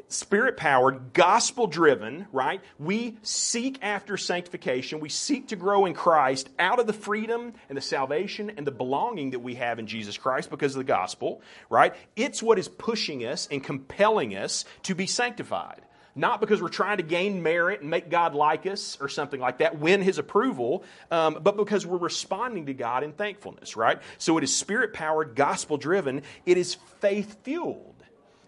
spirit 0.09 0.57
powered, 0.57 1.13
gospel 1.13 1.67
driven, 1.67 2.27
right? 2.33 2.61
We 2.79 3.19
seek 3.23 3.79
after 3.83 4.17
sanctification. 4.17 5.01
We 5.01 5.09
seek 5.09 5.49
to 5.49 5.57
grow 5.57 5.87
in 5.87 5.95
Christ 5.95 6.49
out 6.59 6.79
of 6.79 6.87
the 6.87 6.93
freedom 6.93 7.55
and 7.69 7.77
the 7.77 7.83
salvation 7.83 8.53
and 8.57 8.67
the 8.67 8.71
belonging 8.71 9.31
that 9.31 9.41
we 9.41 9.57
have 9.57 9.79
in 9.79 9.87
Jesus 9.87 10.17
Christ 10.17 10.51
because 10.51 10.75
of 10.75 10.79
the 10.79 10.85
gospel, 10.85 11.43
right? 11.69 11.95
It's 12.17 12.43
what 12.43 12.59
is 12.59 12.69
pushing 12.69 13.25
us 13.25 13.49
and 13.51 13.63
compelling 13.63 14.37
us 14.37 14.65
to 14.85 14.95
be 14.95 15.07
sanctified. 15.07 15.83
Not 16.15 16.41
because 16.41 16.61
we're 16.61 16.69
trying 16.69 16.97
to 16.97 17.05
gain 17.05 17.45
merit 17.45 17.81
and 17.81 17.91
make 17.91 18.11
God 18.11 18.35
like 18.35 18.67
us 18.67 18.99
or 19.01 19.09
something 19.09 19.41
like 19.41 19.59
that, 19.59 19.79
win 19.79 20.03
His 20.03 20.19
approval, 20.19 20.83
um, 21.13 21.39
but 21.41 21.57
because 21.57 21.87
we're 21.87 21.97
responding 21.97 22.67
to 22.67 22.75
God 22.75 23.05
in 23.05 23.13
thankfulness, 23.13 23.77
right? 23.77 24.01
So 24.19 24.37
it 24.37 24.43
is 24.43 24.55
spirit 24.55 24.93
powered, 24.93 25.37
gospel 25.37 25.77
driven, 25.77 26.23
it 26.45 26.59
is 26.59 26.75
faith 27.01 27.37
fueled 27.45 27.98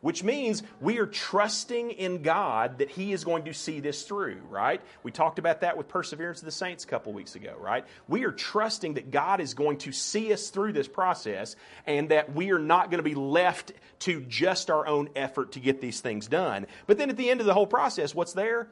which 0.00 0.25
means 0.25 0.62
we 0.80 0.99
are 0.99 1.07
trusting 1.07 1.90
in 1.90 2.23
God 2.23 2.78
that 2.78 2.90
He 2.90 3.12
is 3.12 3.25
going 3.25 3.45
to 3.45 3.52
see 3.52 3.80
this 3.80 4.02
through, 4.02 4.40
right? 4.49 4.80
We 5.02 5.11
talked 5.11 5.38
about 5.38 5.61
that 5.61 5.76
with 5.76 5.88
Perseverance 5.88 6.40
of 6.40 6.47
the 6.47 6.52
Saints 6.52 6.85
a 6.85 6.87
couple 6.87 7.12
weeks 7.12 7.35
ago, 7.35 7.54
right? 7.59 7.85
We 8.09 8.25
are 8.25 8.33
trusting 8.33 8.95
that 8.95 9.11
God 9.11 9.40
is 9.40 9.54
going 9.54 9.78
to 9.78 9.92
see 9.92 10.33
us 10.33 10.50
through 10.50 10.73
this 10.73 10.88
process 10.88 11.57
and 11.87 12.09
that 12.11 12.35
we 12.35 12.52
are 12.52 12.59
not 12.59 12.90
going 12.90 13.02
to 13.02 13.09
be 13.09 13.14
left 13.14 13.73
to 14.00 14.23
just 14.23 14.71
our 14.71 14.87
own 14.87 15.11
effort 15.14 15.52
to 15.52 15.61
get 15.61 15.80
these 15.80 16.00
things 16.00 16.26
done. 16.26 16.66
But 16.87 16.99
then 16.99 17.11
at 17.11 17.16
the 17.16 17.30
end 17.30 17.40
of 17.40 17.47
the 17.47 17.54
whole 17.54 17.66
process, 17.66 18.14
what's 18.14 18.33
there? 18.33 18.69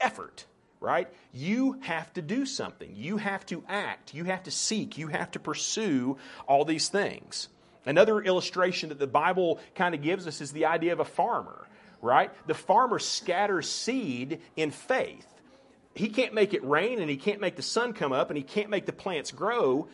Effort 0.00 0.46
right? 0.82 1.06
You 1.32 1.78
have 1.82 2.12
to 2.14 2.22
do 2.22 2.44
something. 2.44 2.92
You 2.96 3.16
have 3.16 3.46
to 3.46 3.62
act. 3.68 4.14
You 4.14 4.24
have 4.24 4.42
to 4.42 4.50
seek. 4.50 4.98
You 4.98 5.06
have 5.06 5.30
to 5.30 5.38
pursue 5.38 6.18
all 6.48 6.64
these 6.64 6.88
things. 6.88 7.48
Another 7.84 8.20
illustration 8.20 8.90
that 8.90 8.98
the 8.98 9.06
Bible 9.06 9.58
kind 9.74 9.94
of 9.94 10.02
gives 10.02 10.26
us 10.26 10.40
is 10.40 10.52
the 10.52 10.66
idea 10.66 10.92
of 10.92 11.00
a 11.00 11.04
farmer, 11.04 11.66
right? 12.00 12.30
The 12.46 12.54
farmer 12.54 12.98
scatters 12.98 13.68
seed 13.68 14.40
in 14.56 14.70
faith. 14.70 15.26
He 15.94 16.08
can't 16.08 16.32
make 16.32 16.54
it 16.54 16.64
rain 16.64 17.00
and 17.00 17.10
he 17.10 17.16
can't 17.16 17.40
make 17.40 17.56
the 17.56 17.62
sun 17.62 17.92
come 17.92 18.12
up 18.12 18.30
and 18.30 18.36
he 18.36 18.42
can't 18.42 18.70
make 18.70 18.86
the 18.86 18.92
plants 18.92 19.30
grow. 19.30 19.88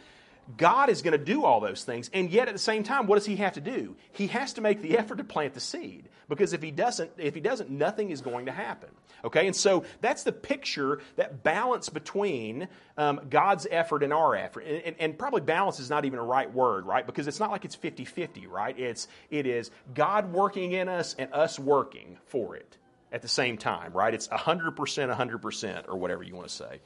God 0.56 0.88
is 0.88 1.02
going 1.02 1.12
to 1.18 1.24
do 1.24 1.44
all 1.44 1.60
those 1.60 1.84
things. 1.84 2.10
And 2.14 2.30
yet 2.30 2.48
at 2.48 2.54
the 2.54 2.60
same 2.60 2.82
time, 2.82 3.06
what 3.06 3.16
does 3.16 3.26
he 3.26 3.36
have 3.36 3.54
to 3.54 3.60
do? 3.60 3.96
He 4.12 4.28
has 4.28 4.54
to 4.54 4.60
make 4.60 4.80
the 4.80 4.96
effort 4.96 5.18
to 5.18 5.24
plant 5.24 5.54
the 5.54 5.60
seed. 5.60 6.08
Because 6.28 6.52
if 6.52 6.62
he 6.62 6.70
doesn't, 6.70 7.10
if 7.18 7.34
he 7.34 7.40
doesn't, 7.40 7.70
nothing 7.70 8.10
is 8.10 8.20
going 8.20 8.46
to 8.46 8.52
happen. 8.52 8.90
Okay, 9.24 9.46
and 9.46 9.56
so 9.56 9.84
that's 10.00 10.22
the 10.22 10.32
picture, 10.32 11.00
that 11.16 11.42
balance 11.42 11.88
between 11.88 12.68
um, 12.96 13.20
God's 13.28 13.66
effort 13.70 14.02
and 14.02 14.12
our 14.12 14.36
effort. 14.36 14.64
And, 14.64 14.82
and, 14.82 14.96
and, 15.00 15.18
probably 15.18 15.40
balance 15.40 15.80
is 15.80 15.90
not 15.90 16.04
even 16.04 16.20
a 16.20 16.24
right 16.24 16.52
word, 16.52 16.86
right? 16.86 17.04
Because 17.04 17.26
it's 17.26 17.40
not 17.40 17.50
like 17.50 17.64
it's 17.64 17.74
50 17.74 18.04
50, 18.04 18.46
right? 18.46 18.78
It's, 18.78 19.08
it 19.30 19.46
is 19.46 19.70
God 19.92 20.32
working 20.32 20.72
in 20.72 20.88
us 20.88 21.16
and 21.18 21.32
us 21.32 21.58
working 21.58 22.18
for 22.26 22.54
it 22.54 22.76
at 23.10 23.22
the 23.22 23.28
same 23.28 23.56
time, 23.56 23.92
right? 23.92 24.14
It's 24.14 24.28
100%, 24.28 24.74
100%, 24.74 25.88
or 25.88 25.96
whatever 25.96 26.22
you 26.22 26.36
want 26.36 26.48
to 26.48 26.54
say. 26.54 26.80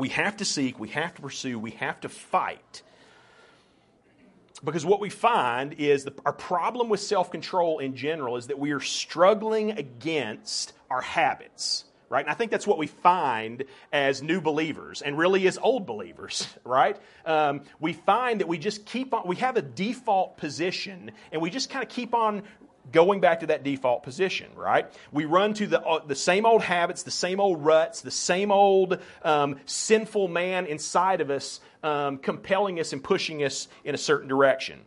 We 0.00 0.08
have 0.08 0.38
to 0.38 0.44
seek, 0.46 0.80
we 0.80 0.88
have 0.88 1.14
to 1.14 1.22
pursue, 1.22 1.58
we 1.58 1.72
have 1.72 2.00
to 2.00 2.08
fight 2.08 2.82
because 4.64 4.84
what 4.84 5.00
we 5.00 5.10
find 5.10 5.74
is 5.74 6.04
the, 6.04 6.14
our 6.24 6.32
problem 6.32 6.88
with 6.88 7.00
self 7.00 7.30
control 7.30 7.78
in 7.78 7.96
general 7.96 8.36
is 8.36 8.48
that 8.48 8.58
we 8.58 8.72
are 8.72 8.80
struggling 8.80 9.72
against 9.72 10.72
our 10.90 11.00
habits, 11.00 11.84
right? 12.08 12.24
And 12.24 12.30
I 12.30 12.34
think 12.34 12.50
that's 12.50 12.66
what 12.66 12.78
we 12.78 12.86
find 12.86 13.64
as 13.92 14.22
new 14.22 14.40
believers 14.40 15.02
and 15.02 15.16
really 15.16 15.46
as 15.46 15.58
old 15.58 15.86
believers, 15.86 16.46
right? 16.64 16.96
Um, 17.24 17.62
we 17.78 17.92
find 17.92 18.40
that 18.40 18.48
we 18.48 18.58
just 18.58 18.86
keep 18.86 19.14
on, 19.14 19.26
we 19.26 19.36
have 19.36 19.56
a 19.56 19.62
default 19.62 20.36
position 20.36 21.12
and 21.32 21.40
we 21.40 21.50
just 21.50 21.70
kind 21.70 21.82
of 21.82 21.88
keep 21.88 22.14
on 22.14 22.42
going 22.92 23.20
back 23.20 23.40
to 23.40 23.46
that 23.46 23.62
default 23.62 24.02
position, 24.02 24.48
right? 24.56 24.90
We 25.12 25.24
run 25.24 25.54
to 25.54 25.66
the, 25.66 25.80
uh, 25.80 26.04
the 26.04 26.14
same 26.14 26.46
old 26.46 26.62
habits, 26.62 27.02
the 27.02 27.10
same 27.10 27.40
old 27.40 27.64
ruts, 27.64 28.00
the 28.00 28.10
same 28.10 28.50
old 28.50 28.98
um, 29.22 29.56
sinful 29.66 30.28
man 30.28 30.66
inside 30.66 31.20
of 31.20 31.30
us 31.30 31.60
um, 31.82 32.18
compelling 32.18 32.80
us 32.80 32.92
and 32.92 33.02
pushing 33.02 33.44
us 33.44 33.68
in 33.84 33.94
a 33.94 33.98
certain 33.98 34.28
direction. 34.28 34.80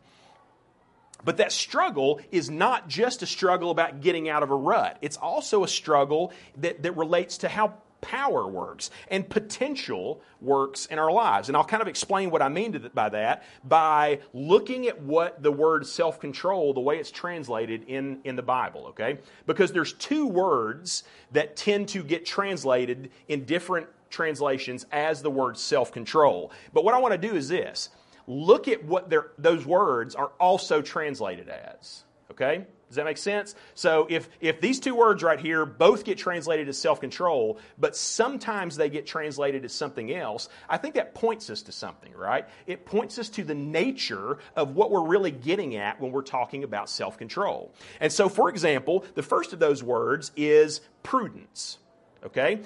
But 1.25 1.37
that 1.37 1.51
struggle 1.51 2.19
is 2.31 2.49
not 2.49 2.89
just 2.89 3.23
a 3.23 3.25
struggle 3.25 3.71
about 3.71 4.01
getting 4.01 4.27
out 4.27 4.43
of 4.43 4.51
a 4.51 4.55
rut. 4.55 4.97
It's 5.01 5.17
also 5.17 5.63
a 5.63 5.67
struggle 5.67 6.33
that, 6.57 6.83
that 6.83 6.97
relates 6.97 7.39
to 7.39 7.47
how 7.47 7.75
power 8.03 8.47
works 8.47 8.91
and 9.07 9.27
potential 9.27 10.21
works 10.41 10.85
in 10.87 10.99
our 10.99 11.11
lives. 11.11 11.47
And 11.47 11.57
I'll 11.57 11.63
kind 11.63 11.81
of 11.81 11.87
explain 11.87 12.29
what 12.29 12.41
I 12.41 12.49
mean 12.49 12.89
by 12.93 13.09
that 13.09 13.43
by 13.63 14.19
looking 14.33 14.87
at 14.87 15.01
what 15.01 15.41
the 15.41 15.51
word 15.51 15.87
self 15.87 16.19
control, 16.19 16.73
the 16.73 16.81
way 16.81 16.97
it's 16.97 17.11
translated 17.11 17.85
in, 17.87 18.19
in 18.25 18.35
the 18.35 18.43
Bible, 18.43 18.87
okay? 18.87 19.17
Because 19.45 19.71
there's 19.71 19.93
two 19.93 20.27
words 20.27 21.03
that 21.31 21.55
tend 21.55 21.87
to 21.89 22.03
get 22.03 22.25
translated 22.25 23.09
in 23.29 23.45
different 23.45 23.87
translations 24.09 24.85
as 24.91 25.21
the 25.21 25.31
word 25.31 25.57
self 25.57 25.91
control. 25.91 26.51
But 26.73 26.83
what 26.83 26.93
I 26.93 26.99
want 26.99 27.13
to 27.13 27.17
do 27.17 27.35
is 27.35 27.47
this 27.47 27.89
look 28.27 28.67
at 28.67 28.83
what 28.85 29.13
those 29.37 29.65
words 29.65 30.15
are 30.15 30.31
also 30.39 30.81
translated 30.81 31.49
as, 31.49 32.03
okay? 32.31 32.65
Does 32.93 32.97
that 32.97 33.05
make 33.05 33.17
sense? 33.17 33.55
So 33.73 34.05
if, 34.07 34.29
if 34.39 34.61
these 34.61 34.79
two 34.79 34.93
words 34.93 35.23
right 35.23 35.39
here 35.39 35.65
both 35.65 36.03
get 36.03 36.19
translated 36.19 36.69
as 36.69 36.77
self 36.77 37.01
control, 37.01 37.57
but 37.79 37.95
sometimes 37.95 38.75
they 38.75 38.87
get 38.87 39.07
translated 39.07 39.65
as 39.65 39.73
something 39.73 40.13
else, 40.13 40.47
I 40.69 40.77
think 40.77 40.93
that 40.93 41.15
points 41.15 41.49
us 41.49 41.63
to 41.63 41.71
something, 41.71 42.13
right? 42.13 42.47
It 42.67 42.85
points 42.85 43.17
us 43.17 43.29
to 43.29 43.43
the 43.43 43.55
nature 43.55 44.37
of 44.55 44.75
what 44.75 44.91
we're 44.91 45.07
really 45.07 45.31
getting 45.31 45.75
at 45.75 45.99
when 45.99 46.11
we're 46.11 46.21
talking 46.21 46.63
about 46.63 46.87
self 46.87 47.17
control. 47.17 47.73
And 47.99 48.13
so, 48.13 48.29
for 48.29 48.49
example, 48.49 49.05
the 49.15 49.23
first 49.23 49.53
of 49.53 49.59
those 49.59 49.81
words 49.81 50.31
is 50.37 50.81
prudence, 51.01 51.79
okay? 52.23 52.61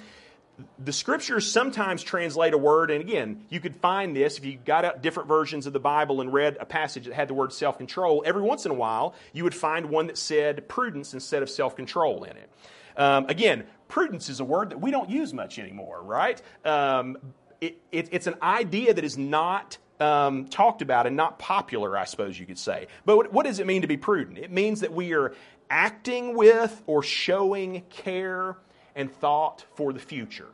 The 0.78 0.92
scriptures 0.92 1.50
sometimes 1.50 2.02
translate 2.02 2.52
a 2.52 2.58
word, 2.58 2.90
and 2.90 3.00
again, 3.00 3.44
you 3.48 3.60
could 3.60 3.76
find 3.76 4.16
this 4.16 4.38
if 4.38 4.44
you 4.44 4.58
got 4.64 4.84
out 4.84 5.02
different 5.02 5.28
versions 5.28 5.66
of 5.66 5.72
the 5.72 5.80
Bible 5.80 6.20
and 6.20 6.32
read 6.32 6.56
a 6.60 6.66
passage 6.66 7.04
that 7.04 7.14
had 7.14 7.28
the 7.28 7.34
word 7.34 7.52
self 7.52 7.78
control. 7.78 8.22
Every 8.26 8.42
once 8.42 8.64
in 8.64 8.72
a 8.72 8.74
while, 8.74 9.14
you 9.32 9.44
would 9.44 9.54
find 9.54 9.86
one 9.86 10.08
that 10.08 10.18
said 10.18 10.68
prudence 10.68 11.14
instead 11.14 11.42
of 11.42 11.50
self 11.50 11.76
control 11.76 12.24
in 12.24 12.36
it. 12.36 12.50
Um, 12.96 13.26
again, 13.26 13.64
prudence 13.86 14.28
is 14.28 14.40
a 14.40 14.44
word 14.44 14.70
that 14.70 14.80
we 14.80 14.90
don't 14.90 15.08
use 15.08 15.32
much 15.32 15.58
anymore, 15.58 16.02
right? 16.02 16.42
Um, 16.64 17.18
it, 17.60 17.78
it, 17.92 18.08
it's 18.10 18.26
an 18.26 18.36
idea 18.42 18.94
that 18.94 19.04
is 19.04 19.16
not 19.16 19.78
um, 20.00 20.46
talked 20.46 20.82
about 20.82 21.06
and 21.06 21.16
not 21.16 21.38
popular, 21.38 21.96
I 21.96 22.04
suppose 22.04 22.38
you 22.38 22.46
could 22.46 22.58
say. 22.58 22.88
But 23.04 23.16
what, 23.16 23.32
what 23.32 23.46
does 23.46 23.60
it 23.60 23.66
mean 23.66 23.82
to 23.82 23.88
be 23.88 23.96
prudent? 23.96 24.38
It 24.38 24.50
means 24.50 24.80
that 24.80 24.92
we 24.92 25.12
are 25.14 25.34
acting 25.70 26.36
with 26.36 26.82
or 26.86 27.02
showing 27.02 27.82
care 27.90 28.56
and 28.98 29.10
thought 29.10 29.64
for 29.74 29.94
the 29.94 29.98
future. 30.00 30.48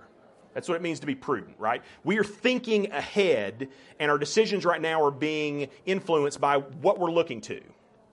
That's 0.52 0.68
what 0.68 0.76
it 0.76 0.83
means 0.83 1.00
to 1.00 1.07
be 1.07 1.16
prudent, 1.16 1.57
right? 1.59 1.83
We 2.04 2.18
are 2.18 2.24
thinking 2.24 2.92
ahead, 2.92 3.68
and 3.98 4.11
our 4.11 4.18
decisions 4.18 4.64
right 4.64 4.80
now 4.80 5.02
are 5.04 5.11
being 5.11 5.68
influenced 5.85 6.40
by 6.40 6.59
what 6.59 7.00
we're 7.00 7.11
looking 7.11 7.40
to. 7.42 7.61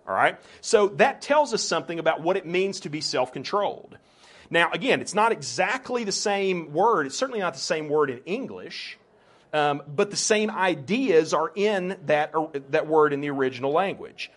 All 0.07 0.15
right? 0.15 0.39
So 0.61 0.87
that 0.89 1.21
tells 1.21 1.53
us 1.53 1.61
something 1.63 1.99
about 1.99 2.21
what 2.21 2.37
it 2.37 2.47
means 2.47 2.79
to 2.81 2.89
be 2.89 2.99
self 2.99 3.31
controlled. 3.31 3.97
Now, 4.49 4.71
again, 4.71 4.99
it's 4.99 5.13
not 5.13 5.31
exactly 5.31 6.03
the 6.03 6.11
same 6.11 6.73
word. 6.73 7.05
It's 7.05 7.15
certainly 7.15 7.39
not 7.39 7.53
the 7.53 7.59
same 7.59 7.87
word 7.87 8.09
in 8.09 8.19
English, 8.25 8.97
um, 9.53 9.83
but 9.87 10.09
the 10.09 10.17
same 10.17 10.49
ideas 10.49 11.33
are 11.33 11.51
in 11.55 11.95
that, 12.07 12.33
that 12.71 12.87
word 12.87 13.13
in 13.13 13.21
the 13.21 13.29
original 13.29 13.71
language. 13.71 14.31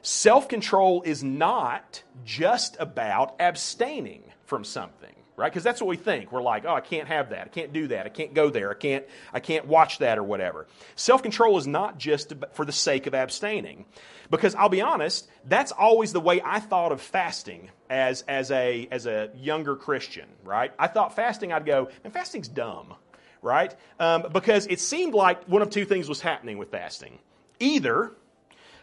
Self 0.00 0.48
control 0.48 1.02
is 1.02 1.24
not 1.24 2.02
just 2.24 2.76
about 2.78 3.34
abstaining 3.40 4.22
from 4.44 4.64
something 4.64 5.14
right? 5.36 5.50
Because 5.50 5.64
that's 5.64 5.80
what 5.80 5.88
we 5.88 5.96
think. 5.96 6.30
We're 6.30 6.42
like, 6.42 6.64
oh, 6.66 6.74
I 6.74 6.80
can't 6.80 7.08
have 7.08 7.30
that. 7.30 7.46
I 7.46 7.48
can't 7.48 7.72
do 7.72 7.88
that. 7.88 8.06
I 8.06 8.08
can't 8.08 8.34
go 8.34 8.50
there. 8.50 8.70
I 8.70 8.74
can't, 8.74 9.04
I 9.32 9.40
can't 9.40 9.66
watch 9.66 9.98
that 9.98 10.18
or 10.18 10.22
whatever. 10.22 10.66
Self 10.94 11.22
control 11.22 11.58
is 11.58 11.66
not 11.66 11.98
just 11.98 12.32
for 12.52 12.64
the 12.64 12.72
sake 12.72 13.06
of 13.06 13.14
abstaining. 13.14 13.86
Because 14.30 14.54
I'll 14.54 14.68
be 14.68 14.80
honest, 14.80 15.28
that's 15.44 15.72
always 15.72 16.12
the 16.12 16.20
way 16.20 16.40
I 16.42 16.60
thought 16.60 16.92
of 16.92 17.00
fasting 17.00 17.70
as, 17.90 18.22
as, 18.22 18.50
a, 18.50 18.88
as 18.90 19.06
a 19.06 19.30
younger 19.36 19.76
Christian, 19.76 20.26
right? 20.42 20.72
I 20.78 20.86
thought 20.86 21.14
fasting, 21.14 21.52
I'd 21.52 21.66
go, 21.66 21.90
and 22.02 22.12
fasting's 22.12 22.48
dumb, 22.48 22.94
right? 23.42 23.74
Um, 24.00 24.26
because 24.32 24.66
it 24.68 24.80
seemed 24.80 25.12
like 25.12 25.44
one 25.44 25.60
of 25.60 25.68
two 25.68 25.84
things 25.84 26.08
was 26.08 26.20
happening 26.20 26.56
with 26.56 26.70
fasting. 26.70 27.18
Either 27.60 28.12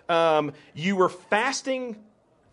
um, 0.07 0.51
you 0.75 0.95
were 0.95 1.09
fasting 1.09 1.95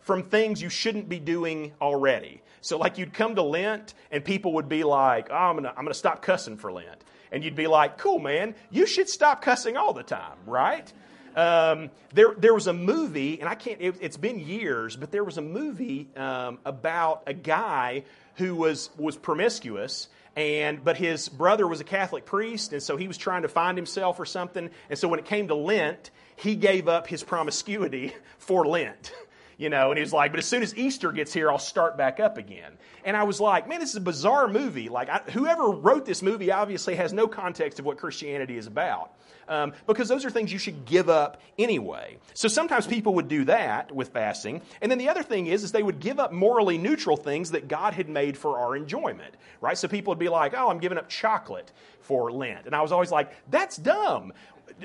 from 0.07 0.23
things 0.23 0.63
you 0.63 0.69
shouldn't 0.69 1.09
be 1.09 1.19
doing 1.19 1.73
already. 1.81 2.41
So, 2.61 2.79
like, 2.79 2.97
you'd 2.97 3.13
come 3.13 3.35
to 3.35 3.43
Lent 3.43 3.95
and 4.13 4.25
people 4.25 4.53
would 4.55 4.69
be 4.69 4.85
like, 4.85 5.29
oh, 5.31 5.35
I'm 5.35 5.57
going 5.61 5.87
to 5.89 5.95
stop 5.95 6.23
cussing 6.23 6.57
for 6.57 6.71
Lent. 6.71 7.03
And 7.33 7.43
you'd 7.43 7.57
be 7.57 7.67
like, 7.67 7.99
cool, 7.99 8.21
man, 8.21 8.55
you 8.71 8.87
should 8.87 9.09
stop 9.09 9.43
cussing 9.43 9.77
all 9.77 9.93
the 9.93 10.05
time, 10.05 10.39
right? 10.47 10.91
Um, 11.35 11.91
there, 12.15 12.35
there 12.39 12.55
was 12.55 12.69
a 12.69 12.73
movie, 12.73 13.41
and 13.41 13.49
I 13.49 13.57
can't, 13.57 13.81
it, 13.81 14.01
has 14.01 14.17
been 14.17 14.39
years, 14.39 14.95
but 14.95 15.11
there 15.11 15.25
was 15.25 15.39
a 15.39 15.43
movie 15.43 16.07
um, 16.15 16.61
about 16.65 17.25
a 17.27 17.35
guy 17.35 18.05
who 18.37 18.55
was, 18.55 18.91
was 18.97 19.17
promiscuous 19.17 20.07
and 20.37 20.85
but 20.85 20.99
his 20.99 21.31
brother 21.31 21.67
was 21.67 21.81
a 21.81 21.85
Catholic 21.85 22.27
priest, 22.27 22.75
and 22.75 22.83
so 22.83 22.99
he 22.99 23.09
was 23.09 23.17
trying 23.17 23.41
to 23.43 23.49
find 23.49 23.79
himself 23.79 24.21
or 24.21 24.27
something. 24.27 24.69
And 24.91 24.99
so 24.99 25.09
when 25.09 25.19
it 25.19 25.25
came 25.25 25.49
to 25.49 25.55
Lent, 25.55 26.11
he 26.37 26.55
gave 26.55 26.89
up 26.89 27.07
his 27.07 27.25
promiscuity 27.25 28.13
for 28.39 28.67
Lent. 28.67 29.13
you 29.59 29.71
know, 29.71 29.91
and 29.91 29.97
he 29.97 30.03
was 30.03 30.13
like, 30.13 30.33
but 30.33 30.39
as 30.39 30.47
soon 30.47 30.63
as 30.63 30.77
Easter 30.77 31.13
gets 31.13 31.33
here, 31.33 31.51
I'll 31.51 31.59
start 31.59 31.97
back 31.97 32.21
up 32.21 32.37
again. 32.37 32.73
And 33.05 33.17
I 33.17 33.23
was 33.23 33.41
like, 33.41 33.69
man, 33.69 33.81
this 33.81 33.91
is 33.91 33.97
a 33.97 34.01
bizarre 34.01 34.49
movie. 34.49 34.89
Like, 34.89 35.09
I, 35.09 35.19
whoever 35.31 35.71
wrote 35.71 36.05
this 36.05 36.23
movie 36.23 36.53
obviously 36.53 36.95
has 36.97 37.13
no 37.13 37.27
context 37.27 37.79
of 37.79 37.87
what 37.87 37.97
Christianity 37.97 38.59
is 38.59 38.67
about. 38.67 39.13
Um, 39.49 39.75
because 39.87 40.09
those 40.09 40.25
are 40.25 40.31
things 40.31 40.53
you 40.53 40.59
should 40.59 40.85
give 40.87 41.09
up 41.09 41.41
anyway. 41.57 42.19
So 42.35 42.49
sometimes 42.49 42.87
people 42.87 43.15
would 43.15 43.29
do 43.29 43.45
that 43.45 43.95
with 43.95 44.09
fasting. 44.09 44.61
And 44.83 44.91
then 44.91 44.99
the 44.99 45.09
other 45.09 45.23
thing 45.23 45.47
is, 45.47 45.63
is 45.63 45.71
they 45.71 45.85
would 45.85 46.01
give 46.01 46.19
up 46.19 46.33
morally 46.33 46.79
neutral 46.79 47.17
things 47.17 47.53
that 47.53 47.69
God 47.69 47.95
had 47.95 48.09
made 48.09 48.37
for 48.37 48.59
our 48.59 48.75
enjoyment, 48.75 49.37
right? 49.61 49.79
So 49.79 49.87
people 49.87 50.11
would 50.11 50.19
be 50.19 50.29
like, 50.29 50.53
oh, 50.57 50.69
I'm 50.69 50.81
giving 50.81 50.99
up 50.99 51.09
chocolate 51.09 51.71
for 52.01 52.33
Lent. 52.33 52.67
And 52.67 52.75
I 52.75 52.83
was 52.83 52.91
always 52.91 53.13
like, 53.13 53.33
that's 53.49 53.77
dumb 53.77 54.33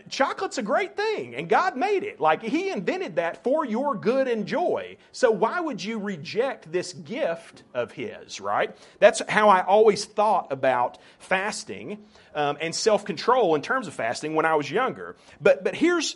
chocolate's 0.09 0.57
a 0.57 0.61
great 0.61 0.95
thing 0.95 1.35
and 1.35 1.49
God 1.49 1.75
made 1.75 2.03
it. 2.03 2.19
Like 2.19 2.41
He 2.41 2.69
invented 2.69 3.15
that 3.15 3.43
for 3.43 3.65
your 3.65 3.95
good 3.95 4.27
and 4.27 4.45
joy. 4.45 4.97
So 5.11 5.31
why 5.31 5.59
would 5.59 5.83
you 5.83 5.99
reject 5.99 6.71
this 6.71 6.93
gift 6.93 7.63
of 7.73 7.91
His, 7.91 8.39
right? 8.39 8.75
That's 8.99 9.21
how 9.27 9.49
I 9.49 9.63
always 9.63 10.05
thought 10.05 10.51
about 10.51 10.97
fasting 11.19 11.99
um, 12.35 12.57
and 12.61 12.73
self 12.73 13.05
control 13.05 13.55
in 13.55 13.61
terms 13.61 13.87
of 13.87 13.93
fasting 13.93 14.35
when 14.35 14.45
I 14.45 14.55
was 14.55 14.69
younger. 14.69 15.15
But, 15.39 15.63
but 15.63 15.75
here's 15.75 16.15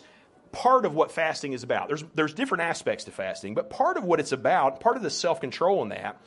part 0.52 0.86
of 0.86 0.96
what 0.96 1.12
fasting 1.12 1.54
is 1.54 1.64
about. 1.64 1.88
There's, 1.88 2.04
there's 2.16 2.34
different 2.34 2.64
aspects 2.64 3.04
to 3.06 3.12
fasting, 3.12 3.56
but 3.56 3.70
part 3.70 3.98
of 3.98 4.04
what 4.04 4.20
it's 4.20 4.32
about, 4.32 4.80
part 4.80 4.96
of 4.98 5.04
the 5.04 5.10
self 5.10 5.42
control 5.42 5.84
in 5.84 5.90
that, 5.90 6.22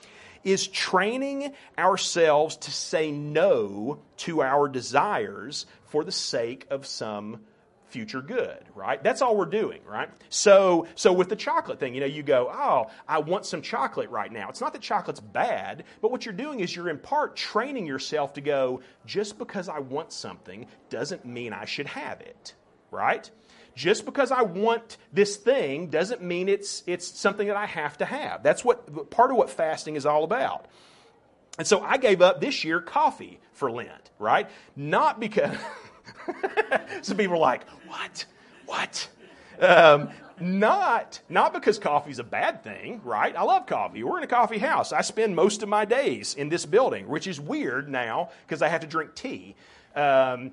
is 0.44 0.68
training 0.68 1.52
ourselves 1.76 2.56
to 2.56 2.70
say 2.70 3.10
no 3.10 4.00
to 4.18 4.42
our 4.42 4.68
desires 4.68 5.66
for 5.88 6.04
the 6.04 6.12
sake 6.12 6.66
of 6.70 6.86
some 6.86 7.40
future 7.88 8.20
good, 8.20 8.62
right? 8.74 9.02
That's 9.02 9.22
all 9.22 9.36
we're 9.36 9.46
doing, 9.46 9.80
right? 9.86 10.08
So, 10.28 10.86
so 10.94 11.12
with 11.12 11.28
the 11.28 11.36
chocolate 11.36 11.80
thing, 11.80 11.94
you 11.94 12.00
know, 12.00 12.06
you 12.06 12.22
go, 12.22 12.50
oh, 12.52 12.90
I 13.06 13.18
want 13.18 13.46
some 13.46 13.62
chocolate 13.62 14.10
right 14.10 14.30
now. 14.30 14.48
It's 14.48 14.60
not 14.60 14.72
that 14.74 14.82
chocolate's 14.82 15.20
bad, 15.20 15.84
but 16.00 16.10
what 16.10 16.26
you're 16.26 16.34
doing 16.34 16.60
is 16.60 16.74
you're 16.74 16.90
in 16.90 16.98
part 16.98 17.36
training 17.36 17.86
yourself 17.86 18.34
to 18.34 18.40
go, 18.40 18.82
just 19.06 19.38
because 19.38 19.68
I 19.68 19.78
want 19.78 20.12
something 20.12 20.66
doesn't 20.90 21.24
mean 21.24 21.52
I 21.52 21.64
should 21.64 21.86
have 21.86 22.20
it, 22.20 22.54
right? 22.90 23.30
Just 23.74 24.04
because 24.04 24.32
I 24.32 24.42
want 24.42 24.98
this 25.12 25.36
thing 25.36 25.88
doesn't 25.88 26.20
mean 26.20 26.48
it's, 26.48 26.82
it's 26.86 27.06
something 27.06 27.46
that 27.46 27.56
I 27.56 27.66
have 27.66 27.96
to 27.98 28.04
have. 28.04 28.42
That's 28.42 28.64
what 28.64 29.10
part 29.10 29.30
of 29.30 29.36
what 29.36 29.50
fasting 29.50 29.96
is 29.96 30.04
all 30.04 30.24
about. 30.24 30.66
And 31.58 31.66
so 31.66 31.80
I 31.80 31.96
gave 31.96 32.22
up 32.22 32.40
this 32.40 32.64
year 32.64 32.80
coffee 32.80 33.40
for 33.52 33.70
Lent, 33.70 34.10
right? 34.18 34.48
Not 34.76 35.18
because 35.18 35.56
some 37.02 37.16
people 37.16 37.34
are 37.36 37.40
like, 37.40 37.68
what? 37.86 38.24
What? 38.66 39.08
Um, 39.60 40.10
not 40.40 41.20
not 41.28 41.52
because 41.52 41.80
coffee's 41.80 42.20
a 42.20 42.24
bad 42.24 42.62
thing, 42.62 43.00
right? 43.04 43.34
I 43.34 43.42
love 43.42 43.66
coffee. 43.66 44.04
We're 44.04 44.18
in 44.18 44.24
a 44.24 44.28
coffee 44.28 44.58
house. 44.58 44.92
I 44.92 45.00
spend 45.00 45.34
most 45.34 45.64
of 45.64 45.68
my 45.68 45.84
days 45.84 46.34
in 46.34 46.48
this 46.48 46.64
building, 46.64 47.08
which 47.08 47.26
is 47.26 47.40
weird 47.40 47.88
now 47.88 48.30
because 48.46 48.62
I 48.62 48.68
have 48.68 48.82
to 48.82 48.86
drink 48.86 49.16
tea. 49.16 49.56
Um, 49.96 50.52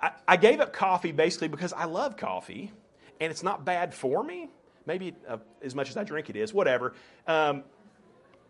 I, 0.00 0.12
I, 0.28 0.36
gave 0.36 0.60
up 0.60 0.72
coffee 0.72 1.10
basically 1.10 1.48
because 1.48 1.72
I 1.72 1.86
love 1.86 2.16
coffee, 2.16 2.70
and 3.20 3.32
it's 3.32 3.42
not 3.42 3.64
bad 3.64 3.92
for 3.94 4.22
me. 4.22 4.48
Maybe 4.86 5.14
uh, 5.28 5.38
as 5.60 5.74
much 5.74 5.90
as 5.90 5.96
I 5.96 6.04
drink 6.04 6.30
it 6.30 6.36
is, 6.36 6.54
whatever. 6.54 6.94
Um, 7.26 7.64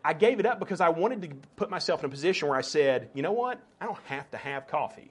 I 0.05 0.13
gave 0.15 0.41
it 0.41 0.47
up 0.47 0.59
because 0.59 0.81
I 0.81 0.89
wanted 0.89 1.23
to 1.23 1.29
put 1.57 1.71
myself 1.71 2.01
in 2.01 2.07
a 2.07 2.09
position 2.09 2.49
where 2.49 2.57
I 2.57 2.63
said, 2.63 3.11
you 3.15 3.23
know 3.23 3.33
what? 3.33 3.61
I 3.81 3.87
don't 3.87 3.99
have 4.07 4.31
to 4.31 4.37
have 4.37 4.67
coffee. 4.67 5.11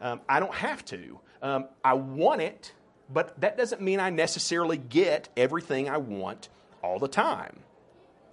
Um, 0.00 0.20
I 0.28 0.40
don't 0.40 0.54
have 0.54 0.84
to. 0.86 1.20
Um, 1.42 1.66
I 1.84 1.94
want 1.94 2.42
it, 2.42 2.72
but 3.12 3.40
that 3.40 3.56
doesn't 3.56 3.80
mean 3.80 4.00
I 4.00 4.10
necessarily 4.10 4.76
get 4.76 5.28
everything 5.36 5.88
I 5.88 5.98
want 5.98 6.48
all 6.82 6.98
the 6.98 7.08
time. 7.08 7.60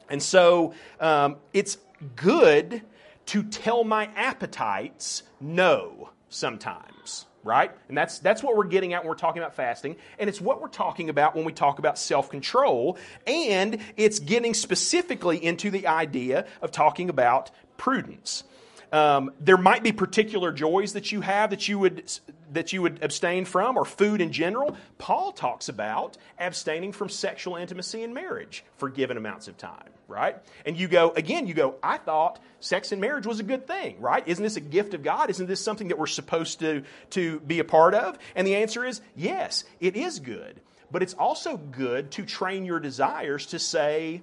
And 0.10 0.22
so 0.22 0.74
um, 1.00 1.38
it's 1.54 1.78
good 2.16 2.82
to 3.28 3.44
tell 3.44 3.84
my 3.84 4.10
appetites 4.16 5.24
no 5.40 6.10
sometimes 6.30 7.26
right? 7.46 7.72
And 7.88 7.98
that's, 7.98 8.20
that's 8.20 8.44
what 8.44 8.58
we're 8.58 8.66
getting 8.66 8.94
at 8.94 9.04
when 9.04 9.08
we're 9.08 9.16
talking 9.16 9.42
about 9.42 9.56
fasting. 9.56 9.96
And 10.20 10.30
it's 10.30 10.42
what 10.42 10.62
we're 10.62 10.68
talking 10.68 11.10
about 11.10 11.36
when 11.36 11.46
we 11.46 11.54
talk 11.54 11.80
about 11.80 11.98
self 11.98 12.30
control. 12.30 12.98
And 13.26 13.78
it's 13.96 14.20
getting 14.20 14.54
specifically 14.54 15.42
into 15.42 15.70
the 15.70 15.88
idea 15.88 16.48
of 16.62 16.72
talking 16.72 17.10
about 17.10 17.52
prudence. 17.78 18.44
Um, 18.92 19.32
there 19.40 19.58
might 19.58 19.84
be 19.84 19.92
particular 19.92 20.52
joys 20.52 20.94
that 20.94 21.12
you 21.12 21.22
have 21.22 21.50
that 21.50 21.68
you 21.68 21.80
would 21.80 22.12
that 22.54 22.72
you 22.74 22.82
would 22.82 23.04
abstain 23.04 23.46
from, 23.46 23.78
or 23.78 23.86
food 23.86 24.22
in 24.22 24.32
general. 24.32 24.78
Paul 24.98 25.32
talks 25.32 25.68
about 25.70 26.18
abstaining 26.40 26.92
from 26.92 27.10
sexual 27.10 27.56
intimacy 27.56 28.04
in 28.04 28.14
marriage 28.14 28.64
for 28.78 28.90
given 28.90 29.18
amounts 29.18 29.48
of 29.48 29.58
time, 29.58 29.90
right? 30.08 30.38
And 30.66 30.78
you 30.78 30.88
go 30.88 31.12
again. 31.12 31.48
You 31.48 31.54
go. 31.54 31.76
I 31.84 31.98
thought 31.98 32.40
sex 32.60 32.92
in 32.92 33.00
marriage 33.00 33.26
was 33.26 33.40
a 33.40 33.44
good 33.44 33.68
thing, 33.68 34.00
right? 34.00 34.26
Isn't 34.28 34.44
this 34.44 34.58
a 34.58 34.62
gift 34.62 34.94
of 34.94 35.04
God? 35.04 35.30
Isn't 35.30 35.48
this 35.48 35.62
something 35.62 35.90
that 35.90 35.98
we're 35.98 36.06
supposed 36.08 36.60
to 36.60 36.84
to 37.12 37.40
be 37.42 37.60
a 37.60 37.66
part 37.66 37.94
of? 37.94 38.18
And 38.36 38.48
the 38.48 38.56
answer 38.56 38.86
is 38.86 39.02
yes. 39.16 39.64
It 39.80 39.96
is 39.96 40.20
good, 40.20 40.62
but 40.92 41.04
it's 41.04 41.14
also 41.14 41.58
good 41.58 42.12
to 42.12 42.26
train 42.26 42.66
your 42.66 42.80
desires 42.80 43.48
to 43.48 43.60
say 43.60 44.22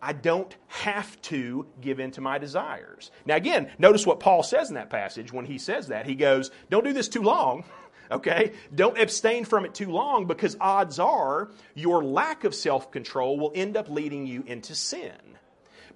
I 0.00 0.12
don't 0.12 0.54
have 0.68 1.20
to 1.22 1.66
give 1.80 1.98
in 1.98 2.12
to 2.12 2.20
my 2.20 2.38
desires. 2.38 3.10
Now, 3.26 3.36
again, 3.36 3.70
notice 3.78 4.06
what 4.06 4.20
Paul 4.20 4.42
says 4.42 4.68
in 4.68 4.76
that 4.76 4.90
passage 4.90 5.32
when 5.32 5.44
he 5.44 5.58
says 5.58 5.88
that. 5.88 6.06
He 6.06 6.14
goes, 6.14 6.50
Don't 6.70 6.84
do 6.84 6.92
this 6.92 7.08
too 7.08 7.22
long, 7.22 7.64
okay? 8.10 8.52
Don't 8.74 8.98
abstain 8.98 9.44
from 9.44 9.64
it 9.64 9.74
too 9.74 9.90
long 9.90 10.26
because 10.26 10.56
odds 10.60 10.98
are 10.98 11.50
your 11.74 12.04
lack 12.04 12.44
of 12.44 12.54
self 12.54 12.92
control 12.92 13.38
will 13.38 13.52
end 13.54 13.76
up 13.76 13.88
leading 13.88 14.26
you 14.26 14.44
into 14.46 14.74
sin. 14.74 15.12